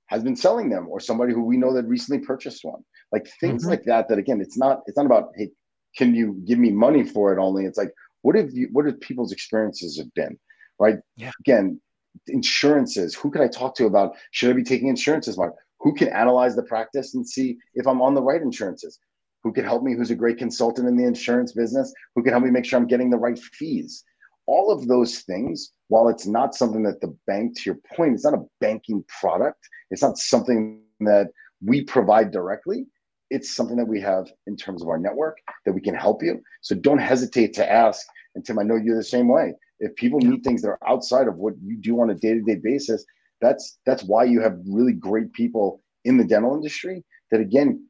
has 0.08 0.24
been 0.24 0.36
selling 0.36 0.70
them 0.70 0.88
or 0.90 1.00
somebody 1.00 1.34
who 1.34 1.44
we 1.44 1.58
know 1.58 1.74
that 1.74 1.88
recently 1.88 2.24
purchased 2.24 2.64
one. 2.64 2.84
Like 3.12 3.28
things 3.40 3.64
mm-hmm. 3.64 3.72
like 3.72 3.84
that 3.86 4.10
that 4.10 4.18
again 4.18 4.42
it's 4.42 4.58
not 4.58 4.82
it's 4.86 4.98
not 4.98 5.06
about 5.06 5.30
hey 5.36 5.50
can 5.98 6.16
you 6.16 6.42
give 6.46 6.60
me 6.60 6.72
money 6.72 7.04
for 7.04 7.34
it 7.34 7.40
only? 7.40 7.66
It's 7.66 7.78
like 7.78 7.92
what 8.22 8.36
have 8.36 8.52
you 8.52 8.70
what 8.72 8.86
have 8.86 9.00
people's 9.00 9.32
experiences 9.32 9.98
have 9.98 10.14
been 10.14 10.38
right? 10.80 10.98
Yeah. 11.16 11.32
again 11.40 11.80
insurances 12.28 13.16
who 13.16 13.32
can 13.32 13.42
i 13.42 13.48
talk 13.48 13.74
to 13.74 13.86
about 13.86 14.18
should 14.32 14.50
i 14.50 14.54
be 14.54 14.64
taking 14.64 14.90
insurances 14.90 15.38
mark 15.38 15.56
who 15.80 15.94
can 15.94 16.10
analyze 16.10 16.58
the 16.58 16.64
practice 16.64 17.16
and 17.16 17.28
see 17.28 17.58
if 17.74 17.88
i'm 17.88 18.02
on 18.02 18.14
the 18.14 18.22
right 18.22 18.42
insurances? 18.42 19.00
Who 19.44 19.52
can 19.52 19.64
help 19.64 19.82
me 19.82 19.96
who's 19.96 20.12
a 20.12 20.16
great 20.16 20.38
consultant 20.38 20.88
in 20.88 20.96
the 20.98 21.06
insurance 21.06 21.54
business? 21.54 21.92
Who 22.14 22.22
can 22.22 22.32
help 22.32 22.44
me 22.44 22.52
make 22.52 22.66
sure 22.66 22.78
i'm 22.78 22.86
getting 22.86 23.10
the 23.10 23.18
right 23.18 23.40
fees 23.40 24.04
all 24.48 24.72
of 24.72 24.88
those 24.88 25.20
things, 25.20 25.72
while 25.88 26.10
it's 26.10 26.28
not 26.28 26.56
something 26.56 26.84
that 26.84 27.02
the 27.02 27.16
bank, 27.28 27.58
to 27.58 27.64
your 27.66 27.80
point, 27.96 28.14
it's 28.14 28.26
not 28.26 28.34
a 28.34 28.46
banking 28.60 29.04
product, 29.20 29.60
it's 29.92 30.02
not 30.02 30.18
something 30.18 30.82
that 31.02 31.28
we 31.64 31.84
provide 31.84 32.32
directly. 32.32 32.86
It's 33.30 33.56
something 33.56 33.78
that 33.78 33.88
we 33.88 34.02
have 34.02 34.28
in 34.48 34.58
terms 34.58 34.82
of 34.82 34.90
our 34.90 34.98
network 34.98 35.38
that 35.66 35.72
we 35.74 35.82
can 35.82 35.96
help 35.96 36.22
you. 36.22 36.42
So 36.62 36.76
don't 36.76 36.98
hesitate 36.98 37.54
to 37.54 37.72
ask. 37.72 38.06
And 38.36 38.46
Tim, 38.46 38.60
I 38.60 38.64
know 38.64 38.76
you're 38.76 38.98
the 38.98 39.04
same 39.04 39.30
way. 39.30 39.54
If 39.80 39.96
people 39.96 40.20
need 40.20 40.44
things 40.44 40.62
that 40.62 40.70
are 40.70 40.80
outside 40.86 41.28
of 41.28 41.38
what 41.38 41.54
you 41.64 41.78
do 41.78 42.02
on 42.02 42.10
a 42.10 42.16
day-to-day 42.16 42.56
basis, 42.64 43.06
that's 43.40 43.80
that's 43.86 44.04
why 44.04 44.26
you 44.26 44.42
have 44.42 44.60
really 44.68 44.94
great 44.94 45.34
people 45.34 45.82
in 46.06 46.18
the 46.18 46.24
dental 46.24 46.56
industry 46.56 47.04
that 47.32 47.42
again 47.42 47.84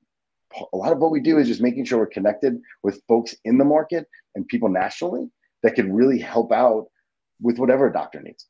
a 0.74 0.78
lot 0.78 0.92
of 0.92 1.00
what 1.00 1.12
we 1.12 1.20
do 1.20 1.38
is 1.38 1.48
just 1.48 1.62
making 1.62 1.86
sure 1.86 2.00
we're 2.00 2.08
connected 2.08 2.60
with 2.84 3.02
folks 3.08 3.36
in 3.46 3.58
the 3.58 3.66
market 3.66 4.08
and 4.36 4.48
people 4.48 4.70
nationally 4.70 5.30
that 5.64 5.76
can 5.76 5.94
really 5.94 6.20
help 6.20 6.52
out 6.52 6.88
with 7.42 7.58
whatever 7.58 7.88
a 7.88 7.94
doctor 7.94 8.22
needs. 8.22 8.48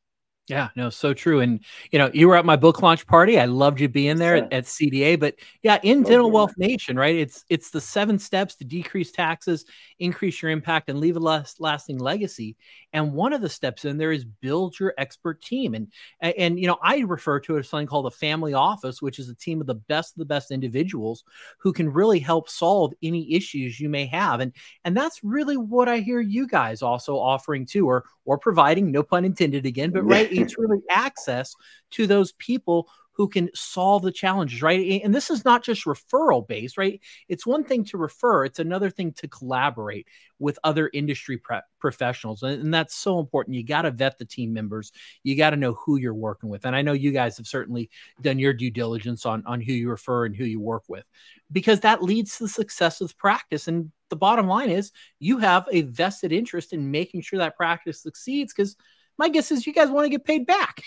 Yeah, 0.51 0.67
no, 0.75 0.89
so 0.89 1.13
true. 1.13 1.39
And 1.39 1.63
you 1.91 1.99
know, 1.99 2.11
you 2.13 2.27
were 2.27 2.35
at 2.35 2.43
my 2.43 2.57
book 2.57 2.81
launch 2.81 3.07
party. 3.07 3.39
I 3.39 3.45
loved 3.45 3.79
you 3.79 3.87
being 3.87 4.17
there 4.17 4.35
at, 4.35 4.51
at, 4.51 4.65
CDA. 4.65 5.17
But 5.17 5.35
yeah, 5.63 5.79
in 5.81 6.03
Dental 6.03 6.29
Wealth 6.29 6.53
Nation, 6.57 6.97
right? 6.97 7.15
It's 7.15 7.45
it's 7.47 7.69
the 7.69 7.79
seven 7.79 8.19
steps 8.19 8.55
to 8.55 8.65
decrease 8.65 9.11
taxes, 9.11 9.63
increase 9.99 10.41
your 10.41 10.51
impact, 10.51 10.89
and 10.89 10.99
leave 10.99 11.15
a 11.15 11.21
last, 11.21 11.61
lasting 11.61 11.99
legacy. 11.99 12.57
And 12.91 13.13
one 13.13 13.31
of 13.31 13.39
the 13.39 13.47
steps 13.47 13.85
in 13.85 13.97
there 13.97 14.11
is 14.11 14.25
build 14.25 14.77
your 14.77 14.93
expert 14.97 15.41
team. 15.41 15.73
And 15.73 15.87
and 16.19 16.59
you 16.59 16.67
know, 16.67 16.77
I 16.83 16.99
refer 16.99 17.39
to 17.39 17.55
it 17.55 17.59
as 17.61 17.69
something 17.69 17.87
called 17.87 18.07
a 18.07 18.11
family 18.11 18.53
office, 18.53 19.01
which 19.01 19.19
is 19.19 19.29
a 19.29 19.35
team 19.35 19.61
of 19.61 19.67
the 19.67 19.75
best 19.75 20.15
of 20.15 20.19
the 20.19 20.25
best 20.25 20.51
individuals 20.51 21.23
who 21.59 21.71
can 21.71 21.87
really 21.87 22.19
help 22.19 22.49
solve 22.49 22.91
any 23.01 23.33
issues 23.33 23.79
you 23.79 23.87
may 23.87 24.05
have. 24.07 24.41
And 24.41 24.51
and 24.83 24.97
that's 24.97 25.23
really 25.23 25.55
what 25.55 25.87
I 25.87 25.99
hear 25.99 26.19
you 26.19 26.45
guys 26.45 26.81
also 26.81 27.15
offering 27.15 27.65
too, 27.65 27.87
or 27.87 28.03
or 28.25 28.37
providing, 28.37 28.91
no 28.91 29.01
pun 29.01 29.25
intended 29.25 29.65
again, 29.65 29.91
but 29.91 30.03
right, 30.03 30.31
it's 30.41 30.57
really 30.57 30.79
access 30.89 31.55
to 31.91 32.07
those 32.07 32.31
people 32.33 32.89
who 33.13 33.27
can 33.27 33.49
solve 33.53 34.01
the 34.01 34.11
challenges, 34.11 34.61
right? 34.61 35.01
And 35.03 35.13
this 35.13 35.29
is 35.29 35.43
not 35.43 35.63
just 35.63 35.85
referral 35.85 36.47
based, 36.47 36.77
right? 36.77 36.99
It's 37.27 37.45
one 37.45 37.63
thing 37.63 37.83
to 37.85 37.97
refer, 37.97 38.45
it's 38.45 38.59
another 38.59 38.89
thing 38.89 39.11
to 39.13 39.27
collaborate 39.27 40.07
with 40.39 40.57
other 40.63 40.89
industry 40.93 41.37
pre- 41.37 41.59
professionals. 41.79 42.41
And 42.41 42.73
that's 42.73 42.95
so 42.95 43.19
important. 43.19 43.57
You 43.57 43.63
got 43.63 43.83
to 43.83 43.91
vet 43.91 44.17
the 44.17 44.25
team 44.25 44.53
members, 44.53 44.91
you 45.23 45.35
got 45.35 45.51
to 45.51 45.57
know 45.57 45.73
who 45.73 45.97
you're 45.97 46.13
working 46.13 46.49
with. 46.49 46.65
And 46.65 46.75
I 46.75 46.81
know 46.81 46.93
you 46.93 47.11
guys 47.11 47.37
have 47.37 47.47
certainly 47.47 47.89
done 48.21 48.39
your 48.39 48.53
due 48.53 48.71
diligence 48.71 49.25
on, 49.25 49.43
on 49.45 49.61
who 49.61 49.73
you 49.73 49.89
refer 49.89 50.25
and 50.25 50.35
who 50.35 50.45
you 50.45 50.59
work 50.59 50.83
with 50.87 51.05
because 51.51 51.81
that 51.81 52.01
leads 52.01 52.37
to 52.37 52.45
the 52.45 52.49
success 52.49 53.01
of 53.01 53.09
the 53.09 53.15
practice. 53.15 53.67
And 53.67 53.91
the 54.09 54.15
bottom 54.15 54.47
line 54.47 54.69
is 54.69 54.91
you 55.19 55.37
have 55.39 55.67
a 55.71 55.81
vested 55.81 56.31
interest 56.31 56.73
in 56.73 56.91
making 56.91 57.21
sure 57.21 57.39
that 57.39 57.57
practice 57.57 58.01
succeeds 58.01 58.53
because 58.53 58.77
my 59.17 59.29
guess 59.29 59.51
is 59.51 59.65
you 59.65 59.73
guys 59.73 59.89
want 59.89 60.05
to 60.05 60.09
get 60.09 60.25
paid 60.25 60.45
back. 60.45 60.83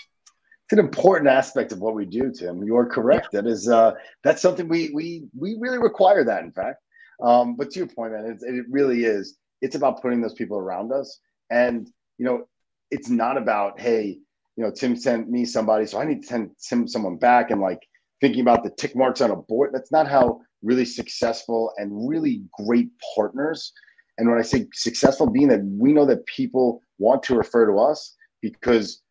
It's 0.65 0.73
an 0.73 0.79
important 0.79 1.29
aspect 1.29 1.71
of 1.71 1.79
what 1.79 1.93
we 1.93 2.05
do, 2.05 2.31
Tim. 2.31 2.63
You 2.63 2.75
are 2.75 2.87
correct. 2.87 3.31
That 3.33 3.45
is 3.45 3.69
uh, 3.69 3.93
that's 4.23 4.41
something 4.41 4.67
we 4.67 4.89
we 4.93 5.25
we 5.37 5.55
really 5.59 5.77
require 5.77 6.23
that. 6.23 6.43
In 6.43 6.51
fact, 6.51 6.81
um, 7.23 7.55
but 7.55 7.71
to 7.71 7.79
your 7.79 7.87
point, 7.87 8.13
man, 8.13 8.37
it 8.41 8.65
really 8.69 9.05
is. 9.05 9.37
It's 9.61 9.75
about 9.75 10.01
putting 10.01 10.21
those 10.21 10.33
people 10.33 10.57
around 10.57 10.91
us, 10.91 11.19
and 11.51 11.87
you 12.17 12.25
know, 12.25 12.47
it's 12.89 13.09
not 13.09 13.37
about 13.37 13.79
hey, 13.79 14.17
you 14.55 14.63
know, 14.63 14.71
Tim 14.71 14.95
sent 14.95 15.29
me 15.29 15.45
somebody, 15.45 15.85
so 15.85 15.99
I 15.99 16.05
need 16.05 16.21
to 16.21 16.27
send 16.27 16.51
Tim 16.67 16.87
someone 16.87 17.17
back, 17.17 17.51
and 17.51 17.61
like 17.61 17.79
thinking 18.19 18.41
about 18.41 18.63
the 18.63 18.71
tick 18.71 18.95
marks 18.95 19.21
on 19.21 19.31
a 19.31 19.35
board. 19.35 19.69
That's 19.71 19.91
not 19.91 20.07
how 20.07 20.41
really 20.63 20.85
successful 20.85 21.71
and 21.77 22.09
really 22.09 22.43
great 22.57 22.89
partners. 23.15 23.71
And 24.17 24.29
when 24.29 24.39
I 24.39 24.43
say 24.43 24.67
successful, 24.73 25.29
being 25.29 25.49
that 25.49 25.63
we 25.63 25.93
know 25.93 26.05
that 26.05 26.25
people 26.25 26.81
want 26.99 27.23
to 27.23 27.35
refer 27.35 27.65
to 27.69 27.77
us 27.79 28.15
because 28.41 29.01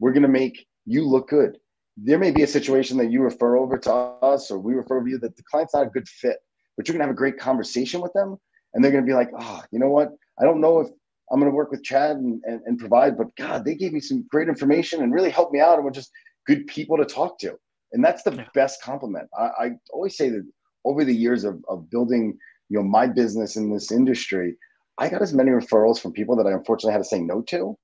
we're 0.00 0.12
going 0.12 0.22
to 0.22 0.28
make 0.28 0.66
you 0.84 1.04
look 1.04 1.28
good. 1.28 1.58
There 1.96 2.18
may 2.18 2.30
be 2.30 2.42
a 2.42 2.46
situation 2.46 2.96
that 2.98 3.10
you 3.10 3.22
refer 3.22 3.56
over 3.56 3.78
to 3.78 3.92
us 3.92 4.50
or 4.50 4.58
we 4.58 4.74
refer 4.74 5.02
to 5.02 5.10
you 5.10 5.18
that 5.18 5.36
the 5.36 5.42
client's 5.50 5.74
not 5.74 5.86
a 5.86 5.90
good 5.90 6.08
fit, 6.08 6.36
but 6.76 6.86
you're 6.86 6.94
going 6.94 7.00
to 7.00 7.06
have 7.06 7.14
a 7.14 7.16
great 7.16 7.38
conversation 7.38 8.00
with 8.00 8.12
them. 8.12 8.36
And 8.74 8.84
they're 8.84 8.92
going 8.92 9.04
to 9.04 9.08
be 9.08 9.14
like, 9.14 9.30
oh, 9.38 9.62
you 9.70 9.78
know 9.78 9.88
what? 9.88 10.10
I 10.40 10.44
don't 10.44 10.60
know 10.60 10.80
if 10.80 10.88
I'm 11.30 11.40
going 11.40 11.50
to 11.50 11.56
work 11.56 11.70
with 11.70 11.82
Chad 11.82 12.16
and, 12.16 12.40
and, 12.44 12.60
and 12.66 12.78
Provide, 12.78 13.16
but 13.16 13.34
God, 13.36 13.64
they 13.64 13.74
gave 13.74 13.92
me 13.92 14.00
some 14.00 14.26
great 14.30 14.48
information 14.48 15.02
and 15.02 15.12
really 15.12 15.30
helped 15.30 15.52
me 15.52 15.60
out. 15.60 15.76
And 15.76 15.84
we're 15.84 15.90
just 15.90 16.10
good 16.46 16.66
people 16.66 16.96
to 16.96 17.04
talk 17.04 17.38
to. 17.40 17.56
And 17.92 18.04
that's 18.04 18.22
the 18.22 18.34
yeah. 18.34 18.46
best 18.54 18.82
compliment. 18.82 19.28
I, 19.36 19.48
I 19.58 19.70
always 19.92 20.16
say 20.16 20.28
that 20.30 20.46
over 20.84 21.04
the 21.04 21.14
years 21.14 21.44
of, 21.44 21.64
of 21.68 21.90
building, 21.90 22.38
you 22.68 22.78
know, 22.78 22.84
my 22.84 23.06
business 23.06 23.56
in 23.56 23.72
this 23.72 23.90
industry, 23.90 24.56
I 24.98 25.08
got 25.08 25.22
as 25.22 25.32
many 25.32 25.50
referrals 25.50 26.00
from 26.00 26.12
people 26.12 26.36
that 26.36 26.46
I 26.46 26.52
unfortunately 26.52 26.92
had 26.92 27.02
to 27.02 27.08
say 27.08 27.20
no 27.20 27.42
to 27.42 27.76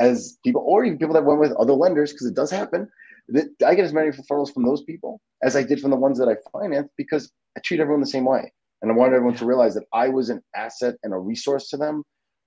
as 0.00 0.38
people, 0.44 0.62
or 0.66 0.84
even 0.84 0.98
people 0.98 1.14
that 1.14 1.24
went 1.24 1.40
with 1.40 1.52
other 1.52 1.72
lenders, 1.72 2.12
because 2.12 2.26
it 2.26 2.34
does 2.34 2.50
happen. 2.50 2.88
That 3.28 3.46
I 3.66 3.74
get 3.74 3.84
as 3.84 3.92
many 3.92 4.10
referrals 4.10 4.52
from 4.52 4.64
those 4.64 4.82
people 4.82 5.20
as 5.42 5.56
I 5.56 5.62
did 5.62 5.80
from 5.80 5.90
the 5.90 5.96
ones 5.96 6.18
that 6.18 6.28
I 6.28 6.36
finance 6.52 6.88
because 6.96 7.30
I 7.56 7.60
treat 7.60 7.80
everyone 7.80 8.00
the 8.00 8.06
same 8.06 8.24
way. 8.24 8.52
And 8.82 8.90
I 8.90 8.94
wanted 8.94 9.16
everyone 9.16 9.36
to 9.36 9.46
realize 9.46 9.74
that 9.74 9.86
I 9.92 10.08
was 10.08 10.30
an 10.30 10.42
asset 10.54 10.94
and 11.02 11.12
a 11.12 11.18
resource 11.18 11.68
to 11.70 11.76
them, 11.76 12.04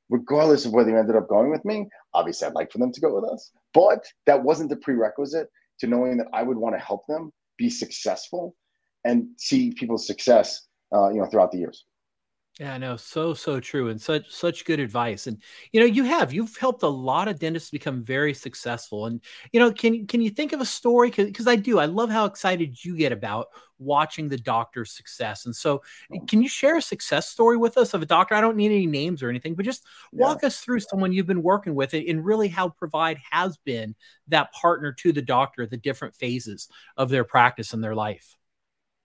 regardless 0.10 0.66
of 0.66 0.72
whether 0.72 0.92
they 0.92 0.98
ended 0.98 1.16
up 1.16 1.28
going 1.28 1.50
with 1.50 1.66
me. 1.66 1.88
Obviously, 2.14 2.48
I'd 2.48 2.54
like 2.54 2.72
for 2.72 2.78
them 2.78 2.94
to 2.94 3.02
go 3.02 3.14
with 3.14 3.30
us, 3.30 3.52
but 3.74 4.06
that 4.26 4.42
wasn't 4.42 4.70
the 4.70 4.78
prerequisite 4.78 5.50
to 5.80 5.88
knowing 5.88 6.18
that 6.18 6.28
I 6.34 6.44
would 6.44 6.58
want 6.58 6.76
to 6.76 6.80
help 6.80 7.06
them 7.08 7.32
be 7.58 7.70
successful 7.70 8.56
and 9.06 9.28
see 9.38 9.72
people's 9.72 10.08
success, 10.08 10.68
uh, 10.94 11.10
you 11.10 11.20
know, 11.20 11.26
throughout 11.26 11.52
the 11.52 11.58
years. 11.58 11.86
Yeah, 12.60 12.74
I 12.74 12.78
know. 12.78 12.98
So, 12.98 13.34
so 13.34 13.62
true. 13.62 13.88
And 13.88 14.02
such, 14.02 14.30
such 14.30 14.66
good 14.66 14.82
advice. 14.82 15.28
And, 15.28 15.42
you 15.72 15.80
know, 15.80 15.86
you 15.86 16.04
have, 16.04 16.34
you've 16.34 16.58
helped 16.58 16.84
a 16.84 16.88
lot 16.88 17.30
of 17.30 17.40
dentists 17.40 17.70
become 17.70 18.04
very 18.04 18.34
successful. 18.34 19.06
And, 19.06 19.22
you 19.54 19.62
know, 19.62 19.72
can, 19.72 20.06
can 20.08 20.20
you 20.20 20.30
think 20.30 20.52
of 20.52 20.60
a 20.60 20.66
story? 20.66 21.10
Cause, 21.10 21.32
cause 21.34 21.48
I 21.48 21.56
do, 21.56 21.80
I 21.80 21.86
love 21.86 22.10
how 22.10 22.26
excited 22.26 22.84
you 22.84 22.98
get 22.98 23.14
about 23.14 23.48
watching 23.78 24.28
the 24.28 24.38
doctor's 24.38 24.92
success. 24.92 25.46
And 25.46 25.56
so 25.56 25.82
oh. 26.14 26.20
can 26.28 26.42
you 26.42 26.50
share 26.50 26.76
a 26.76 26.82
success 26.82 27.30
story 27.30 27.56
with 27.56 27.78
us 27.78 27.94
of 27.94 28.02
a 28.02 28.06
doctor? 28.06 28.36
I 28.36 28.42
don't 28.42 28.58
need 28.58 28.74
any 28.74 28.88
names 28.88 29.24
or 29.24 29.30
anything, 29.30 29.56
but 29.56 29.64
just 29.64 29.86
walk 30.12 30.40
yeah. 30.42 30.48
us 30.48 30.60
through 30.60 30.82
someone 30.82 31.14
you've 31.14 31.28
been 31.28 31.44
working 31.44 31.76
with 31.76 31.94
and 31.94 32.26
really 32.26 32.50
how 32.50 32.68
Provide 32.68 33.20
has 33.32 33.56
been 33.56 33.96
that 34.28 34.52
partner 34.52 34.92
to 35.00 35.14
the 35.14 35.22
doctor, 35.22 35.66
the 35.66 35.78
different 35.78 36.14
phases 36.14 36.68
of 36.98 37.08
their 37.08 37.24
practice 37.24 37.72
and 37.72 37.82
their 37.82 37.96
life. 37.96 38.36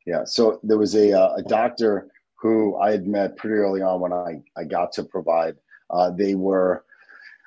Yeah. 0.06 0.24
So 0.24 0.60
there 0.62 0.78
was 0.78 0.94
a, 0.94 1.12
uh, 1.12 1.34
a 1.36 1.42
doctor 1.42 2.08
who 2.40 2.76
I 2.76 2.90
had 2.90 3.06
met 3.06 3.36
pretty 3.36 3.56
early 3.56 3.80
on 3.80 4.00
when 4.00 4.12
I, 4.12 4.42
I 4.56 4.64
got 4.64 4.92
to 4.92 5.04
Provide. 5.04 5.56
Uh, 5.90 6.10
they 6.10 6.34
were 6.34 6.84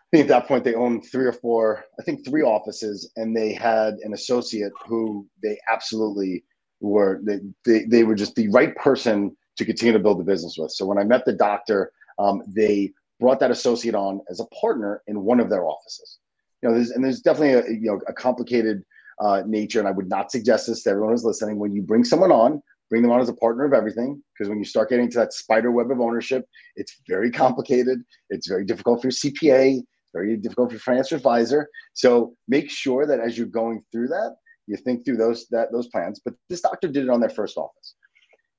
I 0.07 0.17
think 0.17 0.29
at 0.29 0.39
that 0.39 0.47
point 0.47 0.63
they 0.63 0.73
owned 0.73 1.05
three 1.05 1.25
or 1.25 1.33
four, 1.33 1.83
I 1.99 2.03
think 2.03 2.25
three 2.25 2.41
offices, 2.41 3.11
and 3.17 3.35
they 3.35 3.51
had 3.51 3.95
an 4.03 4.13
associate 4.13 4.71
who 4.87 5.27
they 5.43 5.59
absolutely 5.69 6.45
were 6.79 7.19
they, 7.23 7.39
they, 7.65 7.83
they 7.85 8.03
were 8.03 8.15
just 8.15 8.35
the 8.35 8.47
right 8.49 8.73
person 8.77 9.35
to 9.57 9.65
continue 9.65 9.91
to 9.91 9.99
build 9.99 10.19
the 10.19 10.23
business 10.23 10.55
with. 10.57 10.71
So 10.71 10.85
when 10.85 10.97
I 10.97 11.03
met 11.03 11.25
the 11.25 11.33
doctor, 11.33 11.91
um, 12.19 12.41
they 12.47 12.93
brought 13.19 13.41
that 13.41 13.51
associate 13.51 13.95
on 13.95 14.21
as 14.29 14.39
a 14.39 14.45
partner 14.45 15.01
in 15.07 15.23
one 15.23 15.41
of 15.41 15.49
their 15.49 15.65
offices. 15.65 16.19
You 16.61 16.69
know, 16.69 16.75
there's, 16.75 16.91
and 16.91 17.03
there's 17.03 17.19
definitely 17.19 17.53
a 17.53 17.77
you 17.77 17.91
know 17.91 17.99
a 18.07 18.13
complicated 18.13 18.85
uh, 19.19 19.43
nature, 19.45 19.79
and 19.79 19.87
I 19.87 19.91
would 19.91 20.09
not 20.09 20.31
suggest 20.31 20.67
this 20.67 20.83
to 20.83 20.91
everyone 20.91 21.11
who's 21.11 21.23
listening. 21.23 21.59
When 21.59 21.73
you 21.73 21.81
bring 21.81 22.03
someone 22.03 22.31
on, 22.31 22.61
bring 22.89 23.01
them 23.01 23.11
on 23.11 23.19
as 23.19 23.29
a 23.29 23.33
partner 23.33 23.65
of 23.65 23.73
everything, 23.73 24.21
because 24.33 24.49
when 24.49 24.59
you 24.59 24.65
start 24.65 24.89
getting 24.89 25.09
to 25.11 25.17
that 25.19 25.33
spider 25.33 25.71
web 25.71 25.91
of 25.91 25.99
ownership, 25.99 26.45
it's 26.75 27.01
very 27.07 27.31
complicated. 27.31 27.99
It's 28.29 28.47
very 28.47 28.65
difficult 28.65 29.01
for 29.01 29.07
your 29.07 29.11
CPA. 29.11 29.81
Very 30.13 30.37
difficult 30.37 30.69
for 30.69 30.75
your 30.75 30.79
financial 30.79 31.17
advisor. 31.17 31.69
So 31.93 32.35
make 32.47 32.71
sure 32.71 33.05
that 33.05 33.19
as 33.19 33.37
you're 33.37 33.47
going 33.47 33.83
through 33.91 34.07
that, 34.07 34.35
you 34.65 34.77
think 34.77 35.05
through 35.05 35.17
those 35.17 35.47
that 35.49 35.71
those 35.71 35.87
plans. 35.87 36.21
But 36.23 36.33
this 36.49 36.61
doctor 36.61 36.87
did 36.87 37.03
it 37.03 37.09
on 37.09 37.19
their 37.19 37.29
first 37.29 37.57
office. 37.57 37.95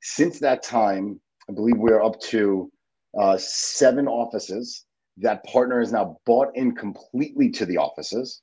Since 0.00 0.40
that 0.40 0.62
time, 0.62 1.20
I 1.48 1.52
believe 1.52 1.76
we're 1.76 2.02
up 2.02 2.20
to 2.20 2.70
uh, 3.18 3.36
seven 3.38 4.06
offices. 4.06 4.84
That 5.16 5.44
partner 5.44 5.80
is 5.80 5.92
now 5.92 6.18
bought 6.26 6.48
in 6.54 6.74
completely 6.74 7.50
to 7.50 7.66
the 7.66 7.78
offices. 7.78 8.42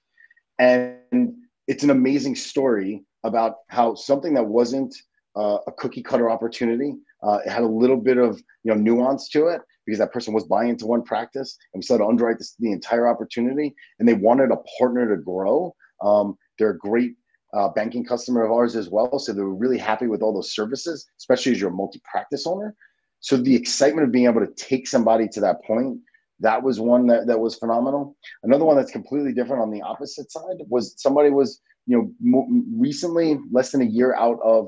And 0.59 1.36
it's 1.68 1.84
an 1.84 1.89
amazing 1.89 2.36
story 2.36 3.03
about 3.24 3.55
how 3.70 3.95
something 3.95 4.34
that 4.36 4.45
wasn't 4.45 4.95
uh, 5.36 5.57
a 5.68 5.72
cookie 5.72 6.03
cutter 6.03 6.30
opportunity, 6.30 6.93
uh, 7.24 7.39
it 7.45 7.49
had 7.49 7.63
a 7.63 7.68
little 7.68 7.97
bit 7.97 8.18
of 8.18 8.41
you 8.63 8.74
know 8.74 8.76
nuance 8.76 9.30
to 9.30 9.47
it 9.47 9.61
because 9.86 9.99
that 9.99 10.13
person 10.13 10.34
was 10.34 10.45
buying 10.45 10.70
into 10.70 10.86
one 10.86 11.03
practice 11.03 11.57
and 11.74 11.80
we 11.80 11.84
started 11.84 12.03
to 12.03 12.09
underwrite 12.09 12.38
this, 12.38 12.55
the 12.59 12.72
entire 12.72 13.07
opportunity 13.07 13.76
and 13.99 14.07
they 14.07 14.13
wanted 14.13 14.51
a 14.51 14.57
partner 14.80 15.16
to 15.16 15.22
grow. 15.22 15.76
Um, 16.01 16.38
they're 16.57 16.72
a 16.72 16.78
great 16.78 17.16
uh, 17.53 17.70
banking 17.70 18.03
customer 18.03 18.43
of 18.43 18.51
ours 18.51 18.76
as 18.76 18.89
well. 18.89 19.20
So 19.20 19.32
they 19.32 19.41
were 19.41 19.55
really 19.55 19.78
happy 19.78 20.07
with 20.07 20.22
all 20.22 20.34
those 20.34 20.53
services, 20.53 21.05
especially 21.20 21.53
as 21.53 21.61
you're 21.61 21.70
a 21.70 21.74
multi-practice 21.74 22.47
owner. 22.47 22.76
So 23.20 23.38
the 23.38 23.55
excitement 23.55 24.05
of 24.05 24.11
being 24.11 24.26
able 24.26 24.45
to 24.45 24.53
take 24.55 24.88
somebody 24.88 25.28
to 25.30 25.39
that 25.41 25.63
point, 25.63 25.99
that 26.40 26.62
was 26.62 26.80
one 26.80 27.08
that, 27.08 27.28
that 27.28 27.40
was 27.40 27.56
phenomenal. 27.56 28.16
Another 28.44 28.66
one 28.66 28.76
that's 28.76 28.92
completely 28.92 29.34
different 29.34 29.62
on 29.62 29.72
the 29.72 29.82
opposite 29.82 30.32
side 30.32 30.58
was 30.68 30.94
somebody 30.98 31.30
was, 31.30 31.62
you 31.88 32.12
know, 32.22 32.54
recently 32.78 33.40
less 33.52 33.72
than 33.72 33.82
a 33.82 33.86
year 33.86 34.16
out 34.16 34.40
of 34.44 34.68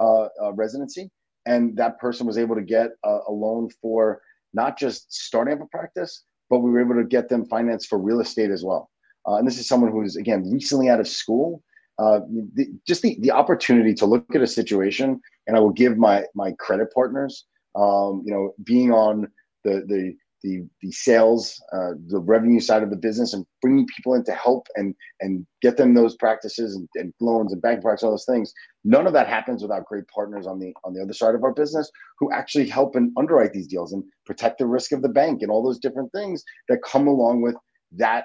uh, 0.00 0.28
uh, 0.42 0.52
residency. 0.52 1.10
And 1.46 1.76
that 1.76 1.98
person 1.98 2.26
was 2.26 2.38
able 2.38 2.54
to 2.54 2.62
get 2.62 2.90
a, 3.04 3.18
a 3.28 3.32
loan 3.32 3.70
for 3.82 4.20
not 4.54 4.78
just 4.78 5.12
starting 5.12 5.54
up 5.54 5.60
a 5.60 5.66
practice, 5.66 6.24
but 6.50 6.60
we 6.60 6.70
were 6.70 6.80
able 6.80 6.94
to 6.94 7.04
get 7.04 7.28
them 7.28 7.46
finance 7.46 7.86
for 7.86 7.98
real 7.98 8.20
estate 8.20 8.50
as 8.50 8.64
well. 8.64 8.90
Uh, 9.26 9.36
and 9.36 9.46
this 9.46 9.58
is 9.58 9.68
someone 9.68 9.90
who's, 9.90 10.16
again, 10.16 10.50
recently 10.50 10.88
out 10.88 11.00
of 11.00 11.08
school 11.08 11.62
uh, 11.98 12.20
the, 12.54 12.68
just 12.86 13.02
the, 13.02 13.16
the 13.20 13.30
opportunity 13.30 13.92
to 13.92 14.06
look 14.06 14.34
at 14.34 14.42
a 14.42 14.46
situation 14.46 15.20
and 15.46 15.56
I 15.56 15.60
will 15.60 15.72
give 15.72 15.98
my 15.98 16.24
my 16.34 16.52
credit 16.52 16.92
partners, 16.94 17.46
um, 17.74 18.22
you 18.24 18.32
know, 18.32 18.54
being 18.62 18.92
on 18.92 19.28
the 19.64 19.84
the 19.86 20.16
the, 20.42 20.62
the 20.82 20.92
sales, 20.92 21.60
uh, 21.72 21.90
the 22.08 22.18
revenue 22.18 22.60
side 22.60 22.82
of 22.82 22.90
the 22.90 22.96
business, 22.96 23.32
and 23.32 23.44
bringing 23.60 23.86
people 23.86 24.14
in 24.14 24.24
to 24.24 24.32
help 24.32 24.66
and 24.76 24.94
and 25.20 25.46
get 25.62 25.76
them 25.76 25.94
those 25.94 26.16
practices 26.16 26.76
and, 26.76 26.88
and 26.94 27.12
loans 27.20 27.52
and 27.52 27.62
bank 27.62 27.82
products, 27.82 28.02
all 28.02 28.10
those 28.10 28.24
things. 28.24 28.52
None 28.84 29.06
of 29.06 29.12
that 29.12 29.28
happens 29.28 29.62
without 29.62 29.86
great 29.86 30.06
partners 30.08 30.46
on 30.46 30.58
the 30.58 30.72
on 30.84 30.94
the 30.94 31.02
other 31.02 31.12
side 31.12 31.34
of 31.34 31.44
our 31.44 31.52
business 31.52 31.90
who 32.18 32.32
actually 32.32 32.68
help 32.68 32.96
and 32.96 33.12
underwrite 33.16 33.52
these 33.52 33.66
deals 33.66 33.92
and 33.92 34.04
protect 34.26 34.58
the 34.58 34.66
risk 34.66 34.92
of 34.92 35.02
the 35.02 35.08
bank 35.08 35.42
and 35.42 35.50
all 35.50 35.62
those 35.62 35.78
different 35.78 36.12
things 36.12 36.44
that 36.68 36.78
come 36.82 37.06
along 37.06 37.42
with 37.42 37.56
that 37.92 38.24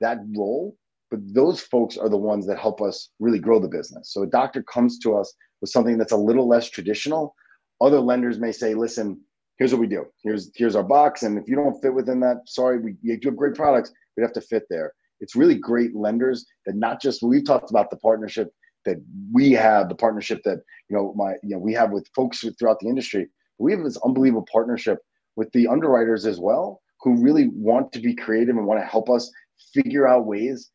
that 0.00 0.18
role 0.36 0.76
but 1.14 1.20
those 1.32 1.60
folks 1.60 1.96
are 1.96 2.08
the 2.08 2.16
ones 2.16 2.44
that 2.46 2.58
help 2.58 2.82
us 2.82 3.10
really 3.20 3.38
grow 3.38 3.60
the 3.60 3.68
business. 3.68 4.12
So 4.12 4.22
a 4.22 4.26
doctor 4.26 4.64
comes 4.64 4.98
to 5.00 5.16
us 5.16 5.32
with 5.60 5.70
something 5.70 5.96
that's 5.96 6.10
a 6.10 6.16
little 6.16 6.48
less 6.48 6.68
traditional. 6.68 7.36
Other 7.80 8.00
lenders 8.00 8.40
may 8.40 8.50
say, 8.50 8.74
listen, 8.74 9.20
here's 9.58 9.72
what 9.72 9.80
we 9.80 9.86
do. 9.86 10.06
Here's 10.22 10.50
here's 10.54 10.76
our 10.76 10.82
box. 10.82 11.22
And 11.22 11.38
if 11.38 11.48
you 11.48 11.56
don't 11.56 11.80
fit 11.80 11.94
within 11.94 12.20
that, 12.20 12.42
sorry, 12.46 12.78
we 12.78 12.96
you 13.02 13.18
do 13.18 13.28
have 13.28 13.36
great 13.36 13.54
products, 13.54 13.92
we 14.16 14.22
have 14.22 14.32
to 14.32 14.40
fit 14.40 14.64
there. 14.70 14.92
It's 15.20 15.36
really 15.36 15.54
great 15.54 15.94
lenders 15.94 16.44
that 16.66 16.76
not 16.76 17.00
just 17.00 17.22
we've 17.22 17.46
talked 17.46 17.70
about 17.70 17.90
the 17.90 17.96
partnership 17.96 18.52
that 18.84 18.98
we 19.32 19.52
have, 19.52 19.88
the 19.88 19.94
partnership 19.94 20.42
that 20.44 20.60
you 20.88 20.96
know 20.96 21.14
my 21.16 21.32
you 21.42 21.50
know 21.50 21.58
we 21.58 21.72
have 21.74 21.90
with 21.90 22.08
folks 22.14 22.44
throughout 22.58 22.80
the 22.80 22.88
industry. 22.88 23.28
We 23.58 23.72
have 23.72 23.84
this 23.84 23.98
unbelievable 24.04 24.46
partnership 24.52 24.98
with 25.36 25.50
the 25.52 25.68
underwriters 25.68 26.26
as 26.26 26.40
well, 26.40 26.80
who 27.00 27.22
really 27.22 27.48
want 27.48 27.92
to 27.92 28.00
be 28.00 28.14
creative 28.14 28.56
and 28.56 28.66
want 28.66 28.80
to 28.80 28.86
help 28.86 29.08
us 29.08 29.30
figure 29.72 30.06
out 30.06 30.26
ways 30.26 30.70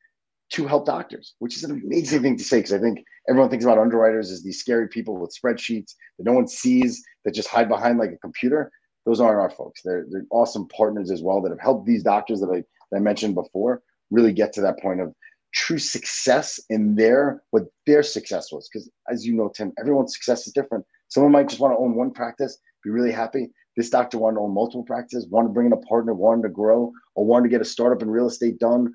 to 0.51 0.65
help 0.65 0.85
doctors, 0.85 1.35
which 1.39 1.55
is 1.55 1.63
an 1.63 1.71
amazing 1.71 2.21
thing 2.21 2.37
to 2.37 2.43
say 2.43 2.57
because 2.57 2.73
I 2.73 2.79
think 2.79 3.03
everyone 3.29 3.49
thinks 3.49 3.65
about 3.65 3.77
underwriters 3.77 4.31
as 4.31 4.43
these 4.43 4.59
scary 4.59 4.87
people 4.87 5.17
with 5.17 5.35
spreadsheets 5.35 5.93
that 6.17 6.25
no 6.25 6.33
one 6.33 6.47
sees 6.47 7.03
that 7.23 7.33
just 7.33 7.47
hide 7.47 7.69
behind 7.69 7.99
like 7.99 8.11
a 8.11 8.17
computer. 8.17 8.71
Those 9.05 9.19
aren't 9.19 9.39
our 9.39 9.51
folks. 9.51 9.81
They're, 9.83 10.05
they're 10.09 10.25
awesome 10.31 10.67
partners 10.69 11.11
as 11.11 11.21
well 11.21 11.41
that 11.41 11.51
have 11.51 11.59
helped 11.59 11.85
these 11.85 12.03
doctors 12.03 12.39
that 12.41 12.49
I, 12.49 12.63
that 12.91 12.97
I 12.97 12.99
mentioned 12.99 13.35
before 13.35 13.81
really 14.11 14.33
get 14.33 14.53
to 14.53 14.61
that 14.61 14.79
point 14.79 15.01
of 15.01 15.13
true 15.53 15.77
success 15.77 16.59
in 16.69 16.95
their 16.95 17.43
what 17.51 17.65
their 17.85 18.03
success 18.03 18.51
was. 18.51 18.67
Because 18.71 18.89
as 19.09 19.25
you 19.25 19.33
know, 19.33 19.51
Tim, 19.55 19.71
everyone's 19.79 20.13
success 20.13 20.47
is 20.47 20.53
different. 20.53 20.85
Someone 21.09 21.31
might 21.31 21.49
just 21.49 21.61
want 21.61 21.73
to 21.73 21.77
own 21.77 21.95
one 21.95 22.11
practice, 22.11 22.57
be 22.83 22.89
really 22.89 23.11
happy. 23.11 23.49
This 23.77 23.89
doctor 23.89 24.17
wanted 24.17 24.35
to 24.35 24.41
own 24.41 24.53
multiple 24.53 24.83
practices, 24.83 25.27
wanted 25.27 25.49
to 25.49 25.53
bring 25.53 25.67
in 25.67 25.73
a 25.73 25.77
partner, 25.77 26.13
wanted 26.13 26.43
to 26.43 26.49
grow, 26.49 26.91
or 27.15 27.25
wanted 27.25 27.43
to 27.43 27.49
get 27.49 27.61
a 27.61 27.65
startup 27.65 28.01
in 28.01 28.09
real 28.09 28.27
estate 28.27 28.59
done, 28.59 28.91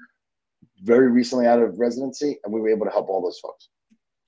very 0.85 1.11
recently 1.11 1.47
out 1.47 1.61
of 1.61 1.79
residency, 1.79 2.39
and 2.45 2.53
we 2.53 2.61
were 2.61 2.69
able 2.69 2.85
to 2.85 2.93
help 2.93 3.09
all 3.09 3.23
those 3.23 3.39
folks. 3.41 3.69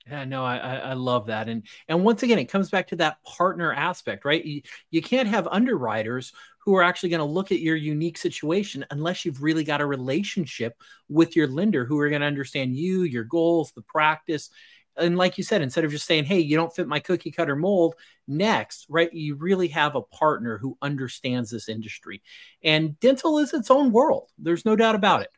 Yeah, 0.09 0.23
no, 0.23 0.43
I, 0.43 0.57
I 0.57 0.93
love 0.93 1.27
that, 1.27 1.49
and 1.49 1.63
and 1.89 2.03
once 2.03 2.23
again, 2.23 2.39
it 2.39 2.45
comes 2.45 2.69
back 2.69 2.87
to 2.87 2.95
that 2.97 3.21
partner 3.23 3.73
aspect, 3.73 4.25
right? 4.25 4.43
You, 4.43 4.61
you 4.89 5.01
can't 5.01 5.27
have 5.27 5.47
underwriters 5.47 6.31
who 6.59 6.75
are 6.75 6.83
actually 6.83 7.09
going 7.09 7.19
to 7.19 7.25
look 7.25 7.51
at 7.51 7.59
your 7.59 7.75
unique 7.75 8.17
situation 8.17 8.85
unless 8.89 9.25
you've 9.25 9.41
really 9.41 9.63
got 9.63 9.81
a 9.81 9.85
relationship 9.85 10.81
with 11.09 11.35
your 11.35 11.47
lender, 11.47 11.85
who 11.85 11.99
are 11.99 12.09
going 12.09 12.21
to 12.21 12.27
understand 12.27 12.75
you, 12.75 13.03
your 13.03 13.25
goals, 13.25 13.71
the 13.73 13.81
practice, 13.81 14.49
and 14.95 15.17
like 15.17 15.37
you 15.37 15.43
said, 15.43 15.61
instead 15.61 15.83
of 15.83 15.91
just 15.91 16.07
saying, 16.07 16.23
"Hey, 16.23 16.39
you 16.39 16.55
don't 16.55 16.73
fit 16.73 16.87
my 16.87 17.01
cookie 17.01 17.31
cutter 17.31 17.57
mold," 17.57 17.95
next, 18.29 18.85
right? 18.89 19.13
You 19.13 19.35
really 19.35 19.67
have 19.69 19.95
a 19.95 20.01
partner 20.01 20.57
who 20.57 20.77
understands 20.81 21.51
this 21.51 21.67
industry, 21.67 22.21
and 22.63 22.97
dental 23.01 23.39
is 23.39 23.53
its 23.53 23.69
own 23.69 23.91
world. 23.91 24.29
There's 24.37 24.65
no 24.65 24.77
doubt 24.77 24.95
about 24.95 25.21
it 25.21 25.29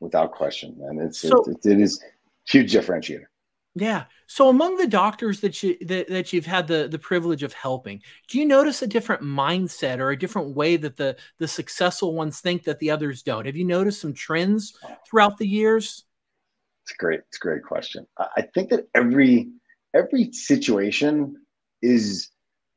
without 0.00 0.32
question. 0.32 0.76
And 0.80 1.00
it's 1.00 1.20
so, 1.20 1.44
it, 1.44 1.64
it 1.64 1.80
is 1.80 2.02
huge 2.46 2.72
differentiator. 2.72 3.26
Yeah. 3.74 4.04
So 4.26 4.48
among 4.48 4.78
the 4.78 4.86
doctors 4.86 5.40
that 5.40 5.62
you 5.62 5.76
that, 5.84 6.08
that 6.08 6.32
you've 6.32 6.46
had 6.46 6.66
the 6.66 6.88
the 6.90 6.98
privilege 6.98 7.42
of 7.42 7.52
helping, 7.52 8.00
do 8.26 8.38
you 8.38 8.46
notice 8.46 8.80
a 8.80 8.86
different 8.86 9.22
mindset 9.22 9.98
or 9.98 10.10
a 10.10 10.18
different 10.18 10.56
way 10.56 10.78
that 10.78 10.96
the 10.96 11.16
the 11.38 11.46
successful 11.46 12.14
ones 12.14 12.40
think 12.40 12.64
that 12.64 12.78
the 12.78 12.90
others 12.90 13.22
don't? 13.22 13.44
Have 13.44 13.56
you 13.56 13.66
noticed 13.66 14.00
some 14.00 14.14
trends 14.14 14.78
throughout 15.06 15.36
the 15.36 15.46
years? 15.46 16.04
It's 16.84 16.96
great. 16.96 17.20
It's 17.28 17.36
a 17.36 17.40
great 17.40 17.62
question. 17.62 18.06
I 18.16 18.42
think 18.54 18.70
that 18.70 18.88
every 18.94 19.50
every 19.92 20.32
situation 20.32 21.36
is 21.82 22.30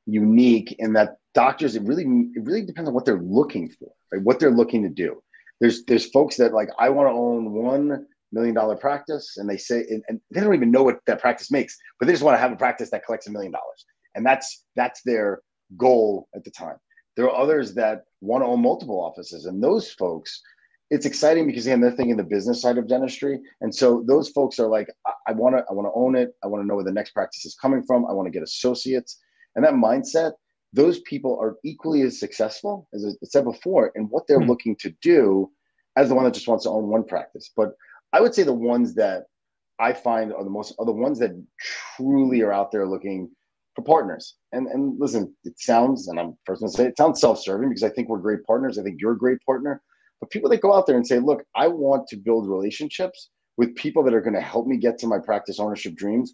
unique 0.06 0.76
in 0.80 0.94
that 0.94 1.18
doctors 1.34 1.76
it 1.78 1.84
really 1.84 2.04
it 2.36 2.44
really 2.44 2.66
depends 2.66 2.90
on 2.90 2.94
what 2.94 3.06
they're 3.06 3.22
looking 3.22 3.70
for, 3.70 3.90
right? 4.12 4.22
What 4.22 4.42
they're 4.42 4.52
looking 4.52 4.84
to 4.84 4.90
do 4.90 5.24
there's 5.60 5.84
there's 5.86 6.10
folks 6.10 6.38
that 6.38 6.54
like 6.54 6.70
I 6.80 6.90
want 6.90 7.08
to 7.08 7.14
own 7.14 7.52
one 7.52 8.06
million 8.32 8.56
dollar 8.56 8.76
practice, 8.76 9.38
and 9.38 9.50
they 9.50 9.58
say 9.58 9.86
and, 9.90 10.04
and, 10.08 10.22
they 10.32 10.42
don't 10.42 10.54
even 10.54 10.72
know 10.72 10.84
what 10.84 11.00
that 11.08 11.20
practice 11.20 11.52
makes, 11.52 11.78
but 12.00 12.06
they 12.06 12.14
just 12.14 12.24
want 12.24 12.36
to 12.36 12.42
have 12.42 12.52
a 12.52 12.56
practice 12.56 12.90
that 12.92 13.06
collects 13.06 13.28
a 13.28 13.32
million 13.32 13.52
dollars, 13.52 13.86
and 14.16 14.26
that's 14.26 14.66
that's 14.76 15.02
their 15.04 15.42
goal 15.78 16.28
at 16.36 16.44
the 16.44 16.52
time. 16.52 16.78
There 17.16 17.26
are 17.30 17.36
others 17.36 17.74
that 17.76 18.06
want 18.22 18.44
to 18.44 18.48
own 18.48 18.62
multiple 18.62 19.02
offices, 19.04 19.46
and 19.46 19.62
those 19.62 19.92
folks, 19.92 20.42
it's 20.90 21.06
exciting 21.06 21.46
because 21.46 21.66
again 21.66 21.82
they're 21.82 21.92
thinking 21.92 22.18
the 22.18 22.24
business 22.24 22.62
side 22.62 22.78
of 22.78 22.88
dentistry, 22.88 23.40
and 23.62 23.74
so 23.74 24.04
those 24.08 24.30
folks 24.30 24.60
are 24.60 24.68
like, 24.68 24.88
I 25.28 25.34
want 25.34 25.58
to 25.58 25.66
I 25.70 25.74
want 25.74 25.88
to 25.88 25.94
own 25.94 26.16
it. 26.16 26.36
I 26.44 26.48
want 26.48 26.64
to 26.64 26.68
know 26.68 26.76
where 26.76 26.86
the 26.86 26.92
next 26.92 27.12
practice 27.12 27.46
is 27.46 27.58
coming 27.62 27.84
from. 27.84 28.06
I 28.06 28.14
want 28.14 28.28
to 28.28 28.32
get 28.32 28.44
associates, 28.44 29.20
and 29.56 29.66
that 29.66 29.74
mindset 29.74 30.34
those 30.74 31.00
people 31.02 31.38
are 31.42 31.58
equally 31.64 32.02
as 32.04 32.20
successful, 32.20 32.88
as 32.94 33.06
I 33.06 33.26
said 33.26 33.44
before, 33.44 33.92
in 33.96 34.04
what 34.04 34.28
they're 34.28 34.40
mm-hmm. 34.40 34.50
looking 34.50 34.76
to 34.78 34.94
do 35.02 35.50
as 35.96 36.10
the 36.10 36.16
one 36.16 36.26
that 36.26 36.34
just 36.34 36.48
wants 36.48 36.64
to 36.64 36.70
own 36.70 36.88
one 36.88 37.04
practice. 37.04 37.52
But 37.56 37.74
I 38.14 38.22
would 38.22 38.34
say 38.34 38.44
the 38.44 38.54
ones 38.54 38.96
that 38.96 39.24
I 39.80 39.94
find 39.94 40.34
are 40.34 40.44
the 40.44 40.50
most 40.50 40.76
are 40.78 40.86
the 40.86 40.92
ones 40.92 41.20
that 41.20 41.32
truly 41.96 42.42
are 42.42 42.54
out 42.54 42.72
there 42.72 42.88
looking 42.88 43.30
for 43.76 43.84
partners. 43.84 44.36
And 44.52 44.68
and 44.68 45.00
listen, 45.00 45.36
it 45.44 45.60
sounds, 45.60 46.08
and 46.08 46.20
I'm 46.20 46.38
first 46.46 46.62
to 46.62 46.70
say 46.70 46.86
it 46.86 46.98
sounds 46.98 47.22
self-serving 47.22 47.70
because 47.70 47.84
I 47.84 47.90
think 47.90 48.10
we're 48.10 48.20
great 48.20 48.44
partners. 48.46 48.78
I 48.78 48.84
think 48.84 48.98
you're 49.00 49.14
a 49.14 49.18
great 49.18 49.40
partner. 49.46 49.82
But 50.20 50.32
people 50.32 50.50
that 50.50 50.62
go 50.62 50.74
out 50.74 50.86
there 50.86 50.98
and 50.98 51.08
say, 51.08 51.20
look, 51.20 51.44
I 51.56 51.68
want 51.68 52.08
to 52.10 52.18
build 52.18 52.50
relationships 52.50 53.30
with 53.58 53.76
people 53.76 54.04
that 54.04 54.14
are 54.14 54.22
going 54.22 54.34
to 54.34 54.42
help 54.42 54.68
me 54.68 54.78
get 54.78 54.98
to 55.00 55.08
my 55.08 55.18
practice 55.18 55.60
ownership 55.60 55.96
dreams, 55.96 56.34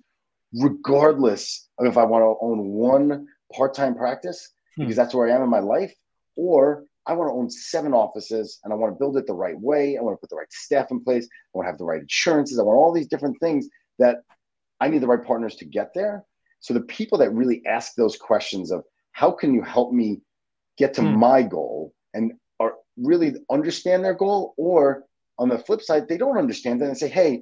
regardless 0.54 1.70
of 1.80 1.86
if 1.86 1.98
I 1.98 2.04
want 2.04 2.24
to 2.24 2.36
own 2.42 2.66
one 2.66 3.28
part-time 3.54 3.96
practice 3.96 4.52
hmm. 4.76 4.84
because 4.84 4.96
that's 4.96 5.14
where 5.14 5.28
I 5.28 5.36
am 5.36 5.42
in 5.42 5.50
my 5.50 5.60
life, 5.60 5.94
or 6.36 6.84
I 7.08 7.14
want 7.14 7.30
to 7.30 7.34
own 7.34 7.50
seven 7.50 7.94
offices 7.94 8.60
and 8.64 8.74
I 8.74 8.76
want 8.76 8.94
to 8.94 8.98
build 8.98 9.18
it 9.18 9.28
the 9.28 9.34
right 9.34 9.60
way. 9.60 9.98
I 9.98 10.02
want 10.02 10.16
to 10.16 10.20
put 10.20 10.30
the 10.30 10.36
right 10.36 10.52
staff 10.52 10.88
in 10.90 11.04
place. 11.04 11.26
I 11.26 11.58
want 11.58 11.68
to 11.68 11.72
have 11.72 11.78
the 11.78 11.86
right 11.86 12.02
insurances. 12.02 12.58
I 12.58 12.64
want 12.64 12.78
all 12.78 12.92
these 12.92 13.08
different 13.08 13.38
things 13.40 13.68
that 14.00 14.18
I 14.80 14.88
need 14.88 15.02
the 15.02 15.08
right 15.08 15.24
partners 15.24 15.56
to 15.58 15.66
get 15.66 15.92
there. 15.94 16.24
So 16.62 16.74
the 16.74 16.82
people 16.82 17.20
that 17.20 17.32
really 17.32 17.62
ask 17.68 17.94
those 17.94 18.18
questions 18.18 18.72
of 18.72 18.84
how 19.12 19.32
can 19.32 19.54
you 19.54 19.62
help 19.62 19.94
me 19.94 20.22
get 20.78 20.94
to 20.96 21.02
hmm. 21.02 21.18
my 21.18 21.44
goal 21.44 21.94
and 22.14 22.34
are 22.60 22.74
really 22.98 23.36
understand 23.52 24.04
their 24.04 24.14
goal 24.14 24.54
or 24.58 25.04
on 25.38 25.50
the 25.50 25.60
flip 25.60 25.82
side 25.82 26.08
they 26.08 26.18
don't 26.18 26.38
understand 26.38 26.82
that 26.82 26.88
and 26.88 26.98
say 26.98 27.08
hey 27.08 27.42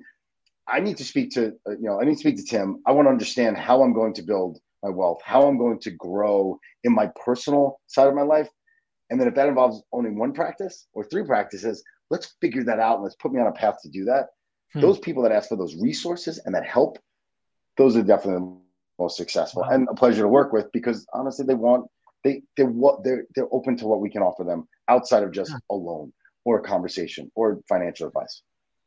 i 0.67 0.79
need 0.79 0.97
to 0.97 1.03
speak 1.03 1.31
to 1.31 1.47
uh, 1.67 1.71
you 1.71 1.83
know 1.83 1.99
i 1.99 2.03
need 2.03 2.13
to 2.13 2.19
speak 2.19 2.37
to 2.37 2.43
tim 2.43 2.81
i 2.85 2.91
want 2.91 3.05
to 3.05 3.11
understand 3.11 3.57
how 3.57 3.83
i'm 3.83 3.93
going 3.93 4.13
to 4.13 4.21
build 4.21 4.59
my 4.83 4.89
wealth 4.89 5.19
how 5.23 5.47
i'm 5.47 5.57
going 5.57 5.79
to 5.79 5.91
grow 5.91 6.59
in 6.83 6.93
my 6.93 7.09
personal 7.23 7.79
side 7.87 8.07
of 8.07 8.15
my 8.15 8.21
life 8.21 8.49
and 9.09 9.19
then 9.19 9.27
if 9.27 9.35
that 9.35 9.47
involves 9.47 9.81
owning 9.91 10.17
one 10.17 10.33
practice 10.33 10.87
or 10.93 11.03
three 11.03 11.23
practices 11.23 11.83
let's 12.09 12.35
figure 12.41 12.63
that 12.63 12.79
out 12.79 12.95
and 12.95 13.03
let's 13.03 13.15
put 13.15 13.31
me 13.31 13.39
on 13.39 13.47
a 13.47 13.51
path 13.51 13.75
to 13.81 13.89
do 13.89 14.05
that 14.05 14.27
hmm. 14.73 14.81
those 14.81 14.99
people 14.99 15.23
that 15.23 15.31
ask 15.31 15.49
for 15.49 15.57
those 15.57 15.75
resources 15.75 16.39
and 16.45 16.53
that 16.53 16.65
help 16.65 16.97
those 17.77 17.95
are 17.95 18.03
definitely 18.03 18.39
the 18.39 19.03
most 19.03 19.17
successful 19.17 19.63
wow. 19.63 19.69
and 19.69 19.87
a 19.89 19.95
pleasure 19.95 20.21
to 20.21 20.27
work 20.27 20.53
with 20.53 20.71
because 20.71 21.05
honestly 21.13 21.45
they 21.45 21.55
want 21.55 21.87
they 22.23 22.41
they 22.57 22.63
what 22.63 23.03
they're 23.03 23.25
they're 23.35 23.51
open 23.51 23.77
to 23.77 23.85
what 23.85 23.99
we 23.99 24.09
can 24.09 24.21
offer 24.21 24.43
them 24.43 24.67
outside 24.87 25.23
of 25.23 25.31
just 25.31 25.51
yeah. 25.51 25.57
a 25.71 25.75
loan 25.75 26.11
or 26.45 26.59
a 26.59 26.63
conversation 26.63 27.31
or 27.35 27.59
financial 27.69 28.07
advice. 28.07 28.41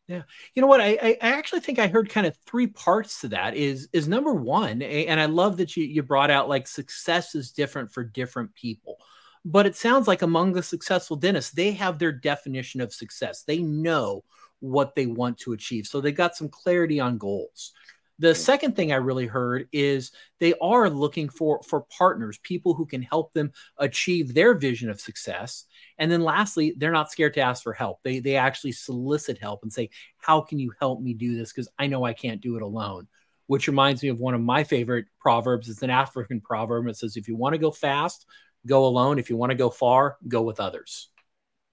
Yeah, 0.09 0.23
you 0.55 0.63
know 0.63 0.69
what? 0.69 0.81
I 0.81 0.93
I 1.03 1.17
actually 1.21 1.61
think 1.61 1.81
I 1.81 1.89
heard 1.89 2.09
kind 2.09 2.27
of 2.29 2.37
three 2.47 2.69
parts 2.69 3.21
to 3.23 3.29
that. 3.29 3.57
Is 3.57 3.89
is 3.93 4.07
number 4.07 4.33
one, 4.33 4.81
and 4.83 5.19
I 5.19 5.27
love 5.27 5.57
that 5.57 5.77
you 5.77 5.83
you 5.85 6.03
brought 6.05 6.31
out 6.31 6.49
like 6.49 6.69
success 6.69 7.35
is 7.35 7.51
different 7.51 7.93
for 7.93 8.05
different 8.05 8.55
people. 8.55 8.99
But 9.45 9.67
it 9.67 9.75
sounds 9.77 10.07
like 10.07 10.23
among 10.23 10.53
the 10.53 10.63
successful 10.63 11.17
dentists, 11.17 11.53
they 11.53 11.73
have 11.73 11.99
their 11.99 12.13
definition 12.13 12.81
of 12.81 12.93
success. 12.95 13.43
They 13.43 13.59
know 13.59 14.23
what 14.61 14.95
they 14.95 15.07
want 15.07 15.39
to 15.39 15.53
achieve, 15.53 15.87
so 15.89 16.01
they 16.01 16.13
got 16.13 16.37
some 16.37 16.49
clarity 16.49 17.01
on 17.01 17.19
goals. 17.19 17.73
The 18.19 18.35
second 18.35 18.77
thing 18.77 18.93
I 18.93 18.97
really 18.97 19.27
heard 19.27 19.69
is 19.73 20.11
they 20.39 20.55
are 20.61 20.89
looking 20.89 21.29
for 21.29 21.63
for 21.63 21.83
partners, 21.83 22.39
people 22.43 22.73
who 22.75 22.87
can 22.87 23.03
help 23.03 23.33
them 23.33 23.53
achieve 23.79 24.33
their 24.33 24.55
vision 24.55 24.89
of 24.89 25.01
success. 25.01 25.65
And 25.99 26.11
then 26.11 26.23
lastly, 26.23 26.75
they're 26.79 26.93
not 26.93 27.11
scared 27.11 27.35
to 27.35 27.41
ask 27.41 27.63
for 27.63 27.75
help. 27.75 28.03
They 28.03 28.21
they 28.21 28.37
actually 28.37 28.73
solicit 28.73 29.39
help 29.39 29.63
and 29.63 29.73
say, 29.73 29.91
"How 30.17 30.41
can 30.41 30.59
you 30.59 30.73
help 30.81 31.01
me 31.03 31.13
do 31.13 31.37
this 31.37 31.53
because 31.53 31.69
I 31.79 31.87
know 31.89 32.05
I 32.05 32.15
can't 32.15 32.41
do 32.41 32.57
it 32.57 32.63
alone." 32.63 33.07
Which 33.49 33.69
reminds 33.69 34.03
me 34.03 34.09
of 34.09 34.19
one 34.19 34.35
of 34.35 34.41
my 34.41 34.65
favorite 34.65 35.07
proverbs. 35.21 35.69
It's 35.69 35.83
an 35.83 35.91
African 35.91 36.41
proverb. 36.41 36.87
It 36.89 36.97
says, 36.97 37.17
"If 37.17 37.29
you 37.29 37.37
want 37.37 37.53
to 37.55 37.59
go 37.59 37.71
fast, 37.71 38.27
go 38.67 38.87
alone. 38.87 39.19
If 39.19 39.31
you 39.31 39.37
want 39.37 39.51
to 39.51 39.57
go 39.57 39.71
far, 39.71 40.17
go 40.27 40.43
with 40.43 40.59
others." 40.59 41.11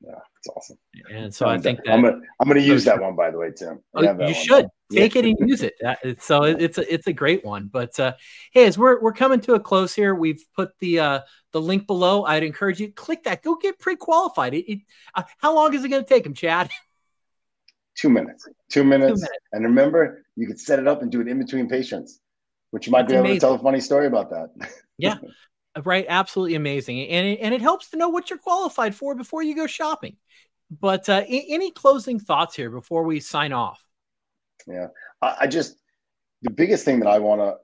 Yeah, 0.06 0.16
it's 0.38 0.48
awesome. 0.50 0.78
And 1.14 1.34
so 1.34 1.48
I 1.48 1.58
think 1.58 1.80
that, 1.86 1.94
I'm 1.94 2.02
gonna 2.02 2.20
I'm 2.40 2.48
gonna 2.48 2.60
use 2.60 2.84
that 2.86 3.02
one 3.02 3.16
by 3.16 3.32
the 3.32 3.38
way, 3.38 3.52
Tim. 3.56 3.80
Oh, 3.94 4.28
you 4.28 4.34
should 4.34 4.68
take 4.92 5.16
it 5.16 5.24
and 5.24 5.50
use 5.50 5.64
it. 5.64 5.76
so 6.22 6.44
it's 6.44 6.78
a 6.78 6.94
it's 6.94 7.08
a 7.08 7.14
great 7.14 7.46
one. 7.46 7.70
But 7.72 7.98
uh, 8.00 8.14
hey, 8.52 8.66
as 8.66 8.78
we're 8.78 9.02
we're 9.02 9.14
coming 9.14 9.40
to 9.42 9.54
a 9.54 9.60
close 9.60 9.94
here, 9.94 10.14
we've 10.14 10.44
put 10.56 10.72
the 10.80 11.00
uh, 11.00 11.20
the 11.54 11.62
link 11.62 11.88
below. 11.88 12.26
I'd 12.26 12.44
encourage 12.44 12.82
you 12.82 12.92
click 12.92 13.24
that. 13.24 13.44
Go 13.44 13.56
get 13.56 13.80
pre-qualified. 13.80 14.54
It, 14.54 14.72
it 14.72 14.80
uh, 15.16 15.24
how 15.38 15.56
long 15.56 15.74
is 15.74 15.86
it 15.86 15.90
going 15.90 16.04
to 16.04 16.10
take 16.10 16.26
him, 16.26 16.34
Chad? 16.34 16.70
Two 17.96 18.10
minutes. 18.10 18.48
Two 18.70 18.84
minutes. 18.84 19.22
Two 19.22 19.26
minutes. 19.26 19.28
And 19.52 19.64
remember, 19.64 20.26
you 20.36 20.48
could 20.48 20.60
set 20.60 20.80
it 20.80 20.88
up 20.88 21.04
and 21.04 21.12
do 21.12 21.22
it 21.22 21.28
in 21.28 21.38
between 21.38 21.70
patients, 21.70 22.20
which 22.72 22.88
you 22.88 22.92
might 22.92 23.04
That's 23.04 23.12
be 23.12 23.16
able 23.18 23.26
amazing. 23.26 23.40
to 23.40 23.46
tell 23.46 23.54
a 23.54 23.60
funny 23.60 23.80
story 23.80 24.08
about 24.08 24.32
that. 24.32 24.50
yeah. 24.98 25.18
Right 25.84 26.06
absolutely 26.08 26.56
amazing 26.56 27.08
and 27.08 27.28
it, 27.28 27.40
and 27.40 27.54
it 27.54 27.62
helps 27.62 27.90
to 27.90 27.98
know 27.98 28.10
what 28.10 28.30
you're 28.30 28.40
qualified 28.40 28.94
for 28.94 29.16
before 29.16 29.42
you 29.42 29.56
go 29.56 29.68
shopping. 29.68 30.18
But 30.70 31.08
uh, 31.10 31.24
any 31.28 31.72
closing 31.72 32.20
thoughts 32.20 32.56
here 32.56 32.70
before 32.70 33.04
we 33.04 33.20
sign 33.20 33.54
off? 33.54 33.84
Yeah 34.68 34.88
I, 35.22 35.38
I 35.42 35.48
just 35.48 35.78
the 36.42 36.52
biggest 36.52 36.84
thing 36.84 37.00
that 37.00 37.08
i 37.08 37.20
want 37.20 37.40
to 37.40 37.56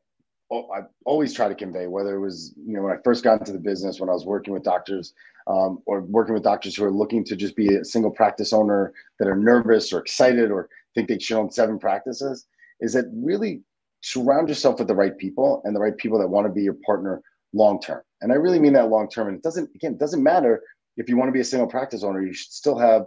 oh, 0.51 0.69
I 0.73 0.81
always 1.05 1.33
try 1.33 1.47
to 1.47 1.55
convey, 1.55 1.87
whether 1.87 2.15
it 2.15 2.19
was, 2.19 2.53
you 2.65 2.73
know, 2.73 2.83
when 2.83 2.93
I 2.93 3.01
first 3.03 3.23
got 3.23 3.39
into 3.39 3.51
the 3.51 3.59
business, 3.59 3.99
when 3.99 4.09
I 4.09 4.13
was 4.13 4.25
working 4.25 4.53
with 4.53 4.63
doctors 4.63 5.13
um, 5.47 5.79
or 5.85 6.01
working 6.01 6.33
with 6.33 6.43
doctors 6.43 6.75
who 6.75 6.85
are 6.85 6.91
looking 6.91 7.23
to 7.25 7.35
just 7.35 7.55
be 7.55 7.75
a 7.75 7.85
single 7.85 8.11
practice 8.11 8.53
owner 8.53 8.93
that 9.19 9.27
are 9.27 9.35
nervous 9.35 9.93
or 9.93 9.99
excited 9.99 10.51
or 10.51 10.69
think 10.95 11.07
they 11.07 11.19
should 11.19 11.37
own 11.37 11.51
seven 11.51 11.79
practices, 11.79 12.47
is 12.79 12.93
that 12.93 13.05
really 13.13 13.61
surround 14.01 14.47
yourself 14.47 14.79
with 14.79 14.87
the 14.87 14.95
right 14.95 15.17
people 15.17 15.61
and 15.65 15.75
the 15.75 15.79
right 15.79 15.97
people 15.97 16.17
that 16.19 16.27
want 16.27 16.47
to 16.47 16.53
be 16.53 16.63
your 16.63 16.77
partner 16.85 17.21
long 17.53 17.79
term. 17.81 18.01
And 18.21 18.31
I 18.31 18.35
really 18.35 18.59
mean 18.59 18.73
that 18.73 18.89
long 18.89 19.09
term. 19.09 19.27
And 19.27 19.37
it 19.37 19.43
doesn't, 19.43 19.69
again, 19.75 19.93
it 19.93 19.99
doesn't 19.99 20.23
matter 20.23 20.61
if 20.97 21.07
you 21.09 21.17
want 21.17 21.29
to 21.29 21.33
be 21.33 21.39
a 21.39 21.45
single 21.45 21.67
practice 21.67 22.03
owner, 22.03 22.21
you 22.21 22.33
should 22.33 22.51
still 22.51 22.77
have 22.77 23.05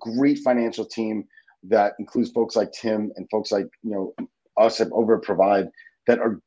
great 0.00 0.38
financial 0.38 0.84
team 0.84 1.24
that 1.64 1.94
includes 1.98 2.30
folks 2.30 2.56
like 2.56 2.72
Tim 2.72 3.12
and 3.16 3.28
folks 3.30 3.52
like, 3.52 3.66
you 3.82 3.90
know, 3.90 4.14
us 4.56 4.80
at 4.80 4.90
over 4.92 5.18
Provide 5.18 5.68
that 6.06 6.18
are 6.18 6.40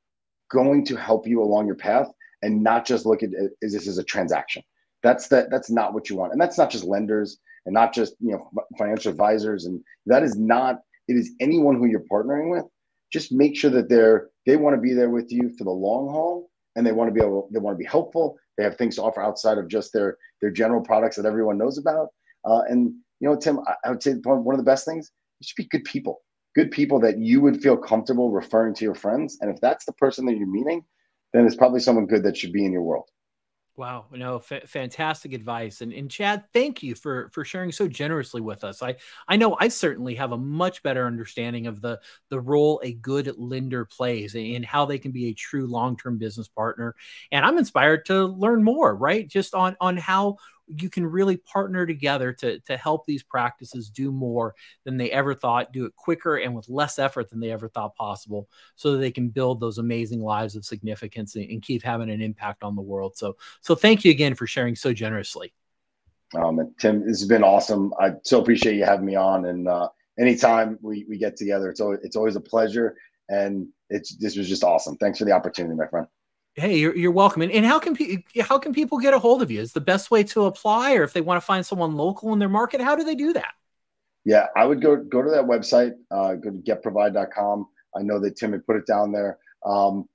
going 0.49 0.83
to 0.85 0.95
help 0.95 1.27
you 1.27 1.43
along 1.43 1.67
your 1.67 1.75
path 1.75 2.07
and 2.41 2.63
not 2.63 2.85
just 2.85 3.05
look 3.05 3.21
at 3.21 3.29
it 3.33 3.51
as 3.63 3.73
this 3.73 3.87
as 3.87 3.97
a 3.97 4.03
transaction. 4.03 4.63
That's 5.03 5.27
that 5.27 5.51
that's 5.51 5.69
not 5.69 5.93
what 5.93 6.09
you 6.09 6.15
want. 6.15 6.31
And 6.31 6.41
that's 6.41 6.57
not 6.57 6.71
just 6.71 6.83
lenders 6.83 7.37
and 7.65 7.73
not 7.73 7.93
just, 7.93 8.15
you 8.19 8.31
know, 8.31 8.49
financial 8.77 9.11
advisors. 9.11 9.65
And 9.65 9.81
that 10.07 10.23
is 10.23 10.37
not, 10.37 10.79
it 11.07 11.13
is 11.13 11.31
anyone 11.39 11.75
who 11.75 11.85
you're 11.85 12.05
partnering 12.11 12.49
with. 12.49 12.65
Just 13.11 13.31
make 13.31 13.55
sure 13.55 13.71
that 13.71 13.89
they're, 13.89 14.29
they 14.45 14.55
want 14.55 14.75
to 14.75 14.81
be 14.81 14.93
there 14.93 15.09
with 15.09 15.31
you 15.31 15.51
for 15.57 15.63
the 15.63 15.71
long 15.71 16.09
haul 16.09 16.49
and 16.79 16.87
they 16.87 16.93
want 16.93 17.09
to 17.09 17.13
be 17.13 17.19
able 17.19 17.49
they 17.51 17.59
want 17.59 17.75
to 17.75 17.77
be 17.77 17.85
helpful. 17.85 18.37
They 18.57 18.63
have 18.63 18.77
things 18.77 18.95
to 18.95 19.03
offer 19.03 19.21
outside 19.21 19.57
of 19.57 19.67
just 19.67 19.91
their 19.91 20.17
their 20.41 20.49
general 20.49 20.81
products 20.81 21.17
that 21.17 21.25
everyone 21.25 21.57
knows 21.57 21.77
about. 21.77 22.07
Uh, 22.45 22.61
and 22.69 22.93
you 23.19 23.27
know 23.27 23.35
tim 23.35 23.59
I, 23.67 23.75
I 23.83 23.89
would 23.89 24.01
say 24.01 24.13
one 24.13 24.55
of 24.55 24.57
the 24.57 24.71
best 24.71 24.85
things 24.85 25.11
you 25.39 25.45
should 25.45 25.57
be 25.57 25.77
good 25.77 25.83
people. 25.83 26.21
Good 26.55 26.71
people 26.71 26.99
that 27.01 27.19
you 27.19 27.41
would 27.41 27.61
feel 27.61 27.77
comfortable 27.77 28.31
referring 28.31 28.73
to 28.75 28.85
your 28.85 28.95
friends. 28.95 29.37
And 29.41 29.51
if 29.51 29.61
that's 29.61 29.85
the 29.85 29.93
person 29.93 30.25
that 30.25 30.37
you're 30.37 30.47
meeting 30.47 30.83
then 31.33 31.45
it's 31.45 31.55
probably 31.55 31.79
someone 31.79 32.05
good 32.05 32.23
that 32.23 32.37
should 32.37 32.51
be 32.51 32.65
in 32.65 32.71
your 32.71 32.81
world 32.81 33.09
Wow, 33.79 34.07
no, 34.11 34.39
f- 34.39 34.67
fantastic 34.69 35.31
advice, 35.31 35.79
and 35.79 35.93
and 35.93 36.11
Chad, 36.11 36.43
thank 36.51 36.83
you 36.83 36.95
for 36.95 37.29
for 37.29 37.45
sharing 37.45 37.71
so 37.71 37.87
generously 37.87 38.41
with 38.41 38.65
us. 38.65 38.83
I 38.83 38.97
I 39.29 39.37
know 39.37 39.55
I 39.57 39.69
certainly 39.69 40.15
have 40.15 40.33
a 40.33 40.37
much 40.37 40.83
better 40.83 41.05
understanding 41.05 41.65
of 41.65 41.79
the 41.79 41.97
the 42.27 42.41
role 42.41 42.81
a 42.83 42.91
good 42.91 43.33
lender 43.37 43.85
plays 43.85 44.35
and 44.35 44.65
how 44.65 44.85
they 44.85 44.99
can 44.99 45.11
be 45.13 45.27
a 45.27 45.33
true 45.33 45.65
long 45.65 45.95
term 45.95 46.17
business 46.17 46.49
partner, 46.49 46.93
and 47.31 47.45
I'm 47.45 47.57
inspired 47.57 48.03
to 48.07 48.25
learn 48.25 48.65
more. 48.65 48.93
Right, 48.97 49.25
just 49.29 49.55
on 49.55 49.77
on 49.79 49.95
how 49.95 50.35
you 50.75 50.89
can 50.89 51.05
really 51.05 51.37
partner 51.37 51.85
together 51.85 52.31
to, 52.33 52.59
to 52.61 52.77
help 52.77 53.05
these 53.05 53.23
practices 53.23 53.89
do 53.89 54.11
more 54.11 54.55
than 54.85 54.97
they 54.97 55.11
ever 55.11 55.33
thought, 55.33 55.73
do 55.73 55.85
it 55.85 55.95
quicker 55.95 56.37
and 56.37 56.55
with 56.55 56.69
less 56.69 56.99
effort 56.99 57.29
than 57.29 57.39
they 57.39 57.51
ever 57.51 57.67
thought 57.67 57.95
possible, 57.95 58.47
so 58.75 58.91
that 58.91 58.99
they 58.99 59.11
can 59.11 59.29
build 59.29 59.59
those 59.59 59.77
amazing 59.77 60.21
lives 60.21 60.55
of 60.55 60.65
significance 60.65 61.35
and, 61.35 61.49
and 61.49 61.61
keep 61.61 61.83
having 61.83 62.09
an 62.09 62.21
impact 62.21 62.63
on 62.63 62.75
the 62.75 62.81
world. 62.81 63.17
So, 63.17 63.35
so 63.61 63.75
thank 63.75 64.05
you 64.05 64.11
again 64.11 64.35
for 64.35 64.47
sharing 64.47 64.75
so 64.75 64.93
generously. 64.93 65.53
Um, 66.35 66.59
and 66.59 66.77
Tim, 66.77 66.99
this 66.99 67.19
has 67.19 67.27
been 67.27 67.43
awesome. 67.43 67.93
I 67.99 68.11
so 68.23 68.39
appreciate 68.39 68.75
you 68.75 68.85
having 68.85 69.05
me 69.05 69.15
on. 69.15 69.45
And 69.45 69.67
uh, 69.67 69.89
anytime 70.19 70.77
we, 70.81 71.05
we 71.09 71.17
get 71.17 71.35
together, 71.35 71.69
it's 71.69 71.79
always, 71.79 71.99
it's 72.03 72.15
always 72.15 72.35
a 72.35 72.41
pleasure. 72.41 72.95
And 73.29 73.67
it's 73.89 74.15
this 74.15 74.37
was 74.37 74.47
just 74.47 74.63
awesome. 74.63 74.97
Thanks 74.97 75.17
for 75.17 75.25
the 75.25 75.31
opportunity, 75.31 75.75
my 75.75 75.87
friend. 75.87 76.07
Hey, 76.59 76.77
you're, 76.77 76.95
you're 76.95 77.11
welcome. 77.11 77.41
And, 77.41 77.51
and 77.51 77.65
how 77.65 77.79
can 77.79 77.95
pe- 77.95 78.23
how 78.41 78.57
can 78.57 78.73
people 78.73 78.97
get 78.97 79.13
a 79.13 79.19
hold 79.19 79.41
of 79.41 79.49
you? 79.49 79.59
Is 79.59 79.73
the 79.73 79.81
best 79.81 80.11
way 80.11 80.23
to 80.25 80.45
apply, 80.45 80.95
or 80.95 81.03
if 81.03 81.13
they 81.13 81.21
want 81.21 81.37
to 81.37 81.45
find 81.45 81.65
someone 81.65 81.95
local 81.95 82.33
in 82.33 82.39
their 82.39 82.49
market, 82.49 82.81
how 82.81 82.95
do 82.95 83.03
they 83.03 83.15
do 83.15 83.33
that? 83.33 83.53
Yeah, 84.25 84.47
I 84.55 84.65
would 84.65 84.81
go 84.81 84.97
go 84.97 85.21
to 85.21 85.29
that 85.31 85.45
website. 85.45 85.93
Uh, 86.11 86.35
go 86.35 86.51
to 86.51 86.57
getprovide.com. 86.57 87.67
I 87.95 88.01
know 88.01 88.19
that 88.19 88.35
Tim 88.35 88.51
had 88.51 88.65
put 88.65 88.75
it 88.75 88.85
down 88.85 89.11
there. 89.11 89.37
Um, 89.65 90.07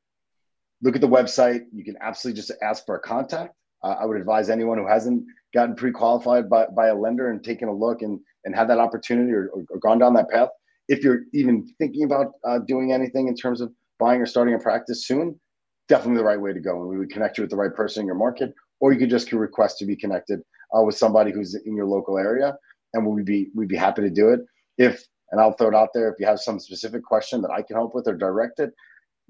look 0.82 0.95
at 0.95 1.01
the 1.01 1.09
website. 1.09 1.62
You 1.72 1.84
can 1.84 1.97
absolutely 2.01 2.40
just 2.40 2.53
ask 2.62 2.84
for 2.86 2.97
a 2.97 3.01
contact. 3.01 3.55
Uh, 3.82 3.97
I 4.01 4.05
would 4.05 4.18
advise 4.18 4.51
anyone 4.51 4.78
who 4.78 4.86
hasn't 4.86 5.24
gotten 5.53 5.74
pre-qualified 5.74 6.49
by, 6.49 6.66
by 6.66 6.88
a 6.88 6.95
lender 6.95 7.30
and 7.30 7.42
taken 7.42 7.68
a 7.68 7.74
look 7.74 8.03
and 8.03 8.20
and 8.45 8.55
had 8.55 8.68
that 8.68 8.78
opportunity 8.78 9.32
or, 9.32 9.49
or, 9.49 9.64
or 9.70 9.78
gone 9.78 9.99
down 9.99 10.14
that 10.14 10.28
path. 10.30 10.51
If 10.88 11.03
you're 11.03 11.22
even 11.32 11.66
thinking 11.78 12.05
about 12.05 12.32
uh, 12.45 12.59
doing 12.59 12.92
anything 12.92 13.28
in 13.28 13.34
terms 13.34 13.61
of 13.61 13.72
buying 13.99 14.20
or 14.20 14.26
starting 14.26 14.55
a 14.55 14.59
practice 14.59 15.07
soon, 15.07 15.40
definitely 15.89 16.18
the 16.18 16.24
right 16.24 16.41
way 16.41 16.53
to 16.53 16.61
go. 16.61 16.80
And 16.80 16.89
we 16.89 16.99
would 16.99 17.11
connect 17.11 17.39
you 17.39 17.43
with 17.43 17.51
the 17.51 17.57
right 17.57 17.74
person 17.74 18.03
in 18.03 18.07
your 18.07 18.16
market, 18.16 18.55
or 18.80 18.93
you 18.93 18.99
could 18.99 19.11
just 19.11 19.32
request 19.32 19.78
to 19.78 19.87
be 19.87 19.97
connected 19.97 20.41
uh, 20.76 20.82
with 20.82 20.97
somebody 20.97 21.32
who's 21.32 21.55
in 21.55 21.76
your 21.76 21.87
local 21.87 22.18
area, 22.18 22.57
and 22.93 23.07
we'd 23.07 23.24
be 23.24 23.51
we'd 23.55 23.68
be 23.68 23.76
happy 23.76 24.03
to 24.03 24.11
do 24.11 24.30
it. 24.30 24.41
If 24.78 25.05
and 25.30 25.41
I'll 25.41 25.53
throw 25.53 25.68
it 25.68 25.74
out 25.74 25.91
there 25.95 26.09
if 26.09 26.14
you 26.18 26.26
have 26.26 26.41
some 26.41 26.61
specific 26.61 27.03
question 27.03 27.43
that 27.43 27.51
I 27.51 27.62
can 27.62 27.76
help 27.76 27.95
with 27.95 28.07
or 28.07 28.14
direct 28.14 28.61
it, 28.61 28.72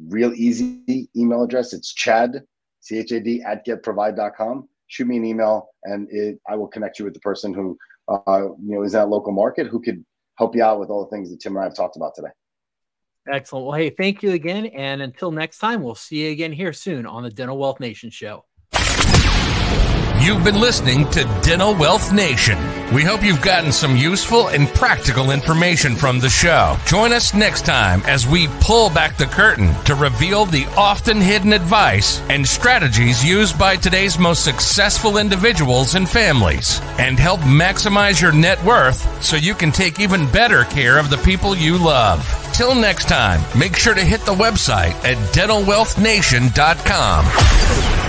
real 0.09 0.33
easy 0.35 1.09
email 1.17 1.43
address. 1.43 1.73
It's 1.73 1.93
Chad 1.93 2.43
C 2.81 2.99
H 2.99 3.13
A 3.13 3.21
D 3.21 3.43
at 3.43 3.67
getprovide.com. 3.67 4.69
Shoot 4.89 5.07
me 5.07 5.17
an 5.17 5.25
email, 5.25 5.69
and 5.85 6.09
it, 6.11 6.39
I 6.49 6.57
will 6.57 6.69
connect 6.69 6.99
you 6.99 7.05
with 7.05 7.15
the 7.15 7.21
person 7.21 7.55
who 7.55 7.79
uh, 8.09 8.43
you 8.63 8.75
know 8.75 8.83
is 8.83 8.95
in 8.95 9.01
that 9.01 9.09
local 9.09 9.33
market 9.33 9.67
who 9.67 9.81
could 9.81 10.05
help 10.37 10.55
you 10.55 10.63
out 10.63 10.81
with 10.81 10.91
all 10.91 11.05
the 11.05 11.11
things 11.11 11.31
that 11.31 11.41
Tim 11.41 11.57
and 11.57 11.61
I 11.61 11.65
have 11.65 11.75
talked 11.75 11.97
about 11.97 12.15
today. 12.15 12.29
Excellent. 13.27 13.67
Well, 13.67 13.77
hey, 13.77 13.91
thank 13.91 14.23
you 14.23 14.33
again. 14.33 14.67
And 14.67 15.01
until 15.01 15.31
next 15.31 15.59
time, 15.59 15.83
we'll 15.83 15.95
see 15.95 16.27
you 16.27 16.33
again 16.33 16.53
here 16.53 16.73
soon 16.73 17.07
on 17.07 17.23
the 17.23 17.31
Dental 17.31 17.57
Wealth 17.57 17.81
Nation 17.81 18.11
Show. 18.11 18.45
You've 20.25 20.43
been 20.43 20.59
listening 20.59 21.07
to 21.11 21.25
Dental 21.43 21.75
Wealth 21.75 22.11
Nation. 22.11 22.57
We 22.95 23.03
hope 23.03 23.23
you've 23.23 23.43
gotten 23.43 23.73
some 23.73 23.95
useful 23.95 24.49
and 24.49 24.67
practical 24.69 25.31
information 25.31 25.97
from 25.97 26.19
the 26.19 26.31
show. 26.31 26.79
Join 26.87 27.13
us 27.13 27.35
next 27.35 27.67
time 27.67 28.01
as 28.07 28.27
we 28.27 28.49
pull 28.63 28.89
back 28.89 29.19
the 29.19 29.27
curtain 29.27 29.75
to 29.85 29.95
reveal 29.95 30.47
the 30.47 30.65
often 30.79 31.21
hidden 31.21 31.53
advice 31.53 32.23
and 32.31 32.49
strategies 32.49 33.23
used 33.23 33.59
by 33.59 33.77
today's 33.77 34.19
most 34.19 34.45
successful 34.45 35.19
individuals 35.19 35.95
and 35.95 36.09
families 36.09 36.81
and 36.99 37.19
help 37.19 37.41
maximize 37.41 38.19
your 38.19 38.33
net 38.33 38.65
worth 38.65 39.23
so 39.23 39.37
you 39.37 39.55
can 39.55 39.73
take 39.73 40.01
even 40.01 40.27
better 40.33 40.65
care 40.65 40.99
of 40.99 41.11
the 41.11 41.19
people 41.19 41.55
you 41.55 41.77
love. 41.77 42.27
Till 42.55 42.75
next 42.75 43.09
time, 43.09 43.43
make 43.59 43.77
sure 43.77 43.93
to 43.93 44.01
hit 44.01 44.23
the 44.23 44.33
website 44.33 44.95
at 45.05 45.19
dentalwealthnation.com. 45.35 48.04